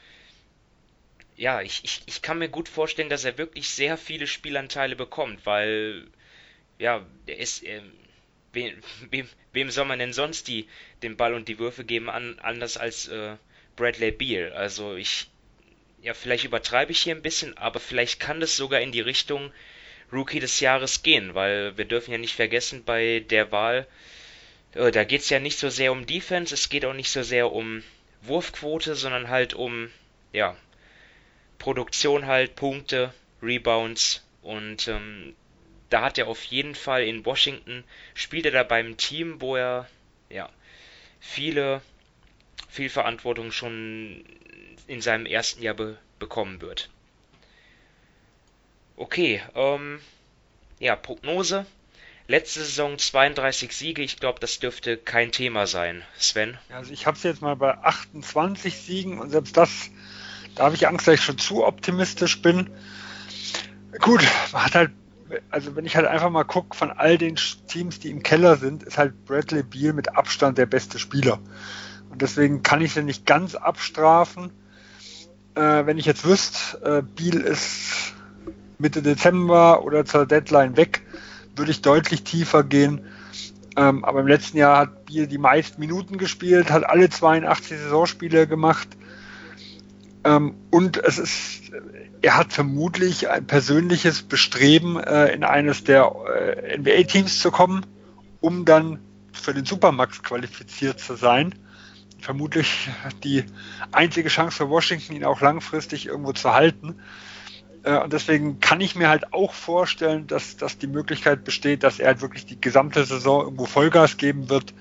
[1.37, 5.47] Ja, ich, ich, ich kann mir gut vorstellen, dass er wirklich sehr viele Spielanteile bekommt,
[5.47, 6.09] weil
[6.79, 7.93] ja, der ist, ähm,
[8.59, 10.69] wem, wem, wem soll man denn sonst die,
[11.03, 13.37] den Ball und die Würfe geben, an, anders als äh,
[13.77, 14.53] Bradley Beal?
[14.53, 15.29] Also ich,
[16.03, 19.53] ja, vielleicht übertreibe ich hier ein bisschen, aber vielleicht kann das sogar in die Richtung
[20.13, 23.87] Rookie des Jahres gehen, weil wir dürfen ja nicht vergessen, bei der Wahl,
[24.75, 27.23] äh, da geht es ja nicht so sehr um Defense, es geht auch nicht so
[27.23, 27.83] sehr um
[28.23, 29.91] Wurfquote, sondern halt um,
[30.33, 30.57] ja,
[31.59, 33.13] Produktion halt, Punkte,
[33.43, 35.35] Rebounds und ähm,
[35.91, 37.85] da hat er auf jeden Fall in Washington,
[38.15, 39.89] spielt er da beim Team, wo er,
[40.29, 40.49] ja,
[41.21, 41.83] viele,
[42.69, 44.25] viel Verantwortung schon
[44.87, 46.91] in seinem ersten Jahr be bekommen wird.
[48.97, 50.01] Okay, ähm,
[50.81, 51.65] ja, Prognose.
[52.27, 56.03] Letzte Saison 32 Siege, ich glaube, das dürfte kein Thema sein.
[56.19, 56.59] Sven?
[56.69, 59.91] Also ich habe es jetzt mal bei 28 Siegen und selbst das,
[60.55, 62.69] da habe ich Angst, dass ich schon zu optimistisch bin.
[64.01, 64.91] Gut, man hat halt,
[65.51, 67.37] also wenn ich halt einfach mal gucke, von all den
[67.67, 71.39] Teams, die im Keller sind, ist halt Bradley Beal mit Abstand der beste Spieler.
[72.11, 74.51] Und deswegen kann ich sie nicht ganz abstrafen.
[75.55, 78.15] Äh, wenn ich jetzt wüsste, äh, Beal ist
[78.79, 81.03] Mitte Dezember oder zur Deadline weg,
[81.57, 83.05] würde ich deutlich tiefer gehen.
[83.77, 88.47] Ähm, aber im letzten Jahr hat Biel die meisten Minuten gespielt, hat alle 82 Saisonspiele
[88.47, 88.89] gemacht.
[90.25, 91.73] Ähm, und es ist,
[92.23, 97.87] er hat vermutlich ein persönliches Bestreben, äh, in eines der äh, NBA-Teams zu kommen,
[98.41, 98.99] um dann
[99.33, 101.55] für den Supermax qualifiziert zu sein.
[102.21, 102.89] Vermutlich
[103.23, 103.45] die
[103.93, 106.97] einzige Chance für Washington, ihn auch langfristig irgendwo zu halten.
[107.85, 112.01] Äh, und deswegen kann ich mir halt auch vorstellen, dass, dass die Möglichkeit besteht, dass
[112.01, 114.75] er halt wirklich die gesamte Saison irgendwo Vollgas geben wird.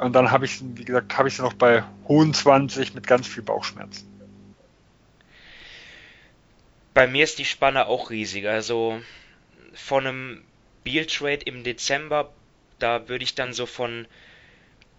[0.00, 3.26] Und dann habe ich wie gesagt, habe ich sie noch bei hohen 20 mit ganz
[3.26, 4.13] viel Bauchschmerzen.
[6.94, 8.46] Bei mir ist die Spanne auch riesig.
[8.46, 9.02] Also
[9.74, 10.44] von einem
[10.84, 12.32] Beal Trade im Dezember,
[12.78, 14.06] da würde ich dann so von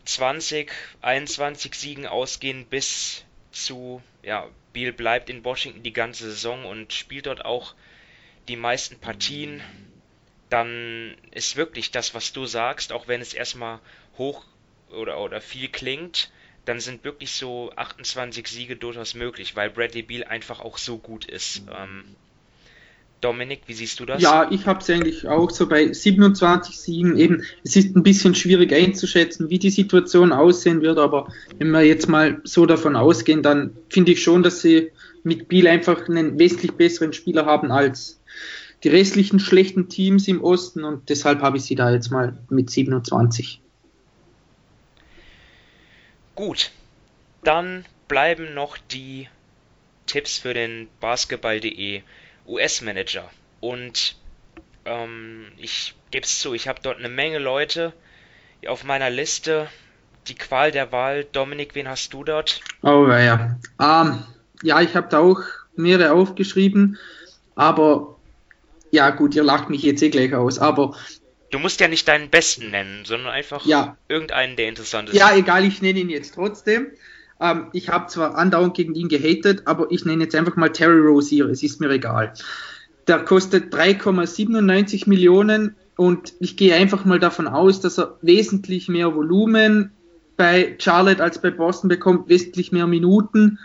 [0.04, 6.92] 20, 21 Siegen ausgehen bis zu ja, Beal bleibt in Washington die ganze Saison und
[6.92, 7.76] spielt dort auch
[8.50, 9.64] die meisten Partien,
[10.50, 13.80] dann ist wirklich das, was du sagst, auch wenn es erstmal
[14.18, 14.46] hoch
[14.90, 16.30] oder, oder viel klingt,
[16.66, 21.26] dann sind wirklich so 28 Siege durchaus möglich, weil Bradley Beal einfach auch so gut
[21.26, 21.62] ist.
[21.70, 22.04] Ähm,
[23.22, 24.22] Dominik, wie siehst du das?
[24.22, 27.18] Ja, ich habe es eigentlich auch so bei 27 Siegen.
[27.18, 31.82] Eben, es ist ein bisschen schwierig einzuschätzen, wie die Situation aussehen wird, aber wenn wir
[31.82, 34.92] jetzt mal so davon ausgehen, dann finde ich schon, dass sie
[35.24, 38.20] mit Biel einfach einen wesentlich besseren Spieler haben als
[38.84, 42.70] die restlichen schlechten Teams im Osten und deshalb habe ich sie da jetzt mal mit
[42.70, 43.62] 27.
[46.36, 46.72] Gut,
[47.44, 49.30] dann bleiben noch die
[50.06, 52.02] Tipps für den Basketball.de
[52.48, 53.30] US-Manager.
[53.62, 54.16] Und
[54.86, 57.94] ähm, ich gebe es zu, ich habe dort eine Menge Leute
[58.68, 59.68] auf meiner Liste.
[60.28, 61.24] Die Qual der Wahl.
[61.24, 62.60] Dominik, wen hast du dort?
[62.82, 63.58] Oh ja.
[63.80, 64.24] Ähm,
[64.64, 65.42] ja, ich habe da auch
[65.76, 66.98] mehrere aufgeschrieben,
[67.56, 68.16] aber
[68.92, 70.96] ja gut, ihr lacht mich jetzt eh gleich aus, aber
[71.56, 73.96] Du musst ja nicht deinen besten nennen, sondern einfach ja.
[74.10, 75.16] irgendeinen, der interessant ist.
[75.16, 76.88] Ja, egal, ich nenne ihn jetzt trotzdem.
[77.40, 81.00] Ähm, ich habe zwar andauernd gegen ihn gehatet, aber ich nenne jetzt einfach mal Terry
[81.00, 82.34] Rozier, es ist mir egal.
[83.08, 89.16] Der kostet 3,97 Millionen und ich gehe einfach mal davon aus, dass er wesentlich mehr
[89.16, 89.92] Volumen
[90.36, 93.60] bei Charlotte als bei Boston bekommt, wesentlich mehr Minuten.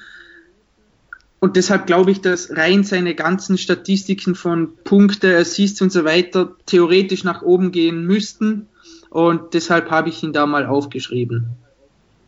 [1.40, 6.54] Und deshalb glaube ich, dass rein seine ganzen Statistiken von Punkte, Assists und so weiter
[6.66, 8.68] theoretisch nach oben gehen müssten.
[9.08, 11.56] Und deshalb habe ich ihn da mal aufgeschrieben.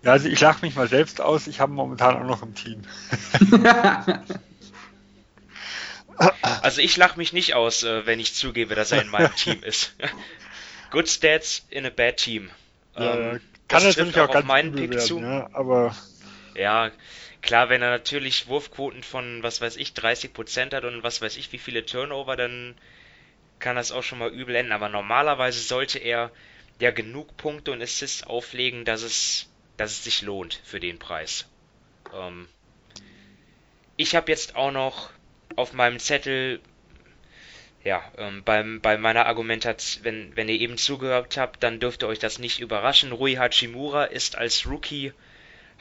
[0.02, 2.80] Ja, also ich lache mich mal selbst aus, ich habe momentan auch noch im Team.
[6.62, 9.62] also ich lache mich nicht aus, äh, wenn ich zugebe, dass er in meinem Team
[9.62, 9.94] ist.
[10.90, 12.50] Good Stats in a bad team.
[12.98, 15.20] Ja, ähm, kann natürlich auch, auch ganz meinen Pick werden, zu.
[15.20, 15.94] Ja, aber
[16.54, 16.90] ja,
[17.42, 21.52] klar, wenn er natürlich Wurfquoten von, was weiß ich, 30% hat und was weiß ich,
[21.52, 22.76] wie viele Turnover, dann
[23.58, 24.72] kann das auch schon mal übel enden.
[24.72, 26.30] Aber normalerweise sollte er
[26.80, 31.48] ja genug Punkte und Assists auflegen, dass es dass es sich lohnt für den Preis.
[32.14, 32.48] Ähm,
[33.96, 35.10] ich habe jetzt auch noch
[35.56, 36.60] auf meinem Zettel,
[37.84, 42.18] ja, ähm, beim, bei meiner Argumentation, wenn, wenn ihr eben zugehört habt, dann dürfte euch
[42.18, 43.12] das nicht überraschen.
[43.12, 45.12] Rui Hachimura ist als Rookie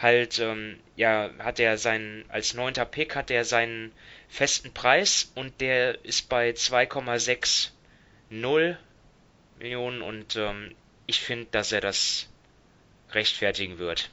[0.01, 3.91] halt, ähm, ja, hat er seinen, als neunter Pick hat er seinen
[4.29, 7.69] festen Preis und der ist bei 2,60
[9.59, 10.71] Millionen und ähm,
[11.05, 12.27] ich finde, dass er das
[13.11, 14.09] rechtfertigen wird.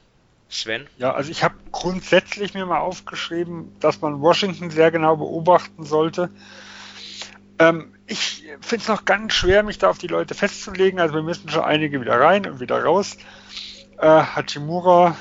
[0.49, 0.87] Sven?
[0.97, 6.29] Ja, also ich habe grundsätzlich mir mal aufgeschrieben, dass man Washington sehr genau beobachten sollte.
[7.59, 10.99] Ähm, ich finde es noch ganz schwer, mich da auf die Leute festzulegen.
[10.99, 13.17] Also wir müssen schon einige wieder rein und wieder raus.
[13.99, 15.15] Äh, Hachimura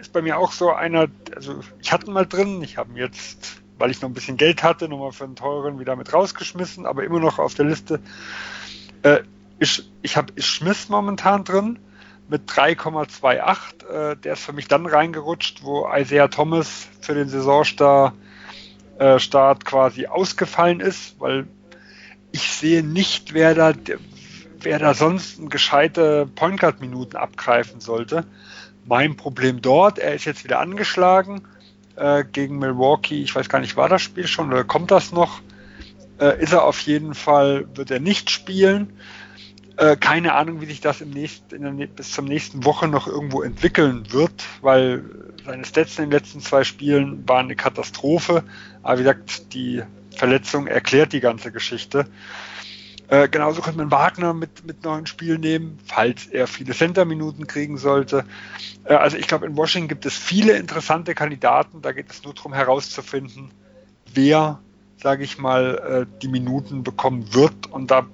[0.00, 2.96] ist bei mir auch so einer, also ich hatte ihn mal drin, ich habe ihn
[2.96, 6.86] jetzt weil ich noch ein bisschen Geld hatte, nochmal für einen teuren wieder mit rausgeschmissen,
[6.86, 7.98] aber immer noch auf der Liste.
[9.02, 9.22] Äh,
[9.58, 11.80] ich ich habe Schmiss momentan drin
[12.28, 14.12] mit 3,28.
[14.12, 18.14] Äh, der ist für mich dann reingerutscht, wo Isaiah Thomas für den Saisonstart
[19.00, 21.48] äh, Start quasi ausgefallen ist, weil
[22.30, 23.72] ich sehe nicht, wer da,
[24.60, 28.26] wer da sonst ein gescheite Point Guard Minuten abgreifen sollte.
[28.84, 31.42] Mein Problem dort, er ist jetzt wieder angeschlagen
[31.96, 33.22] äh, gegen Milwaukee.
[33.22, 35.40] Ich weiß gar nicht, war das Spiel schon oder kommt das noch?
[36.18, 38.92] Äh, ist er auf jeden Fall, wird er nicht spielen.
[39.76, 43.42] Äh, keine Ahnung, wie sich das im nächsten, der, bis zum nächsten Woche noch irgendwo
[43.42, 45.04] entwickeln wird, weil
[45.44, 48.44] seine Stats in den letzten zwei Spielen waren eine Katastrophe.
[48.82, 49.82] Aber wie gesagt, die
[50.14, 52.06] Verletzung erklärt die ganze Geschichte.
[53.12, 57.76] Äh, genauso könnte man Wagner mit, mit neuen Spiel nehmen, falls er viele Center-Minuten kriegen
[57.76, 58.24] sollte.
[58.84, 61.82] Äh, also ich glaube, in Washington gibt es viele interessante Kandidaten.
[61.82, 63.50] Da geht es nur darum herauszufinden,
[64.14, 64.60] wer,
[64.96, 67.66] sage ich mal, äh, die Minuten bekommen wird.
[67.66, 68.06] Und da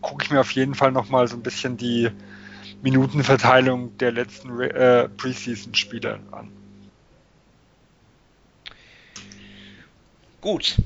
[0.00, 2.10] gucke ich mir auf jeden Fall nochmal so ein bisschen die
[2.82, 6.50] Minutenverteilung der letzten äh, Preseason-Spiele an.
[10.40, 10.76] Gut,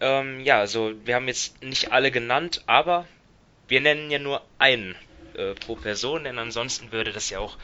[0.00, 3.06] ähm, ja, also wir haben jetzt nicht alle genannt, aber
[3.68, 4.96] wir nennen ja nur einen
[5.34, 7.56] äh, pro Person, denn ansonsten würde das ja auch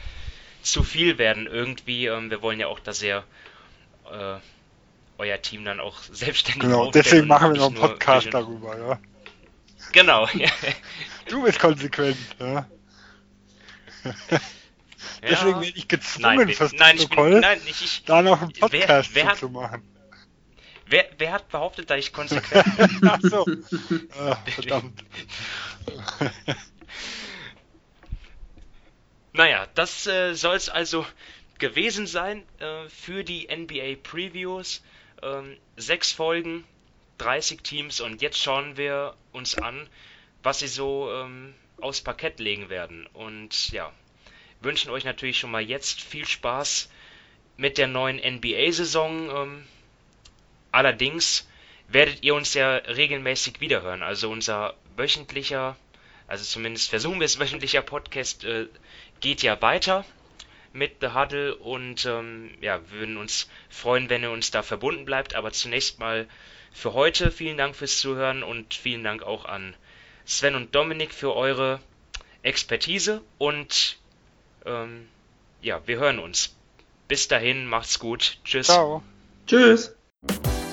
[0.61, 2.05] zu viel werden irgendwie.
[2.05, 3.23] Ähm, wir wollen ja auch, dass ihr
[4.11, 4.35] äh,
[5.17, 8.99] euer Team dann auch selbstständig Genau, deswegen machen wir noch einen Podcast darüber, ja.
[9.91, 10.27] Genau.
[11.29, 12.67] du bist konsequent, ja.
[15.21, 18.41] Deswegen werde ich gezwungen, nein, fürs nein, Protokoll, ich bin, nein, ich, ich, da noch
[18.41, 19.96] einen Podcast wer, wer zu machen.
[20.89, 23.09] Wer, wer hat behauptet, dass ich konsequent bin?
[23.09, 23.45] Ach so.
[24.17, 25.03] Ah, verdammt.
[29.33, 31.05] naja, das äh, soll es also
[31.59, 34.81] gewesen sein äh, für die NBA Previews.
[35.21, 36.63] Ähm, sechs Folgen,
[37.17, 39.89] 30 Teams und jetzt schauen wir uns an,
[40.43, 43.07] was sie so ähm, aufs Parkett legen werden.
[43.13, 43.91] Und ja,
[44.61, 46.89] wünschen euch natürlich schon mal jetzt viel Spaß
[47.57, 49.29] mit der neuen NBA-Saison.
[49.29, 49.67] Ähm,
[50.77, 51.47] Allerdings
[51.87, 54.03] werdet ihr uns ja regelmäßig wiederhören.
[54.03, 55.75] Also unser wöchentlicher,
[56.27, 58.67] also zumindest versuchen wir es wöchentlicher Podcast äh,
[59.19, 60.05] geht ja weiter
[60.73, 65.03] mit The Huddle und ähm, ja, wir würden uns freuen, wenn ihr uns da verbunden
[65.03, 65.33] bleibt.
[65.33, 66.27] Aber zunächst mal
[66.71, 69.75] für heute vielen Dank fürs Zuhören und vielen Dank auch an
[70.25, 71.79] Sven und Dominik für eure
[72.43, 73.97] Expertise und
[74.67, 75.09] ähm,
[75.63, 76.55] ja, wir hören uns.
[77.07, 78.37] Bis dahin, macht's gut.
[78.43, 78.67] Tschüss.
[78.67, 79.01] Ciao.
[79.47, 79.96] Tschüss.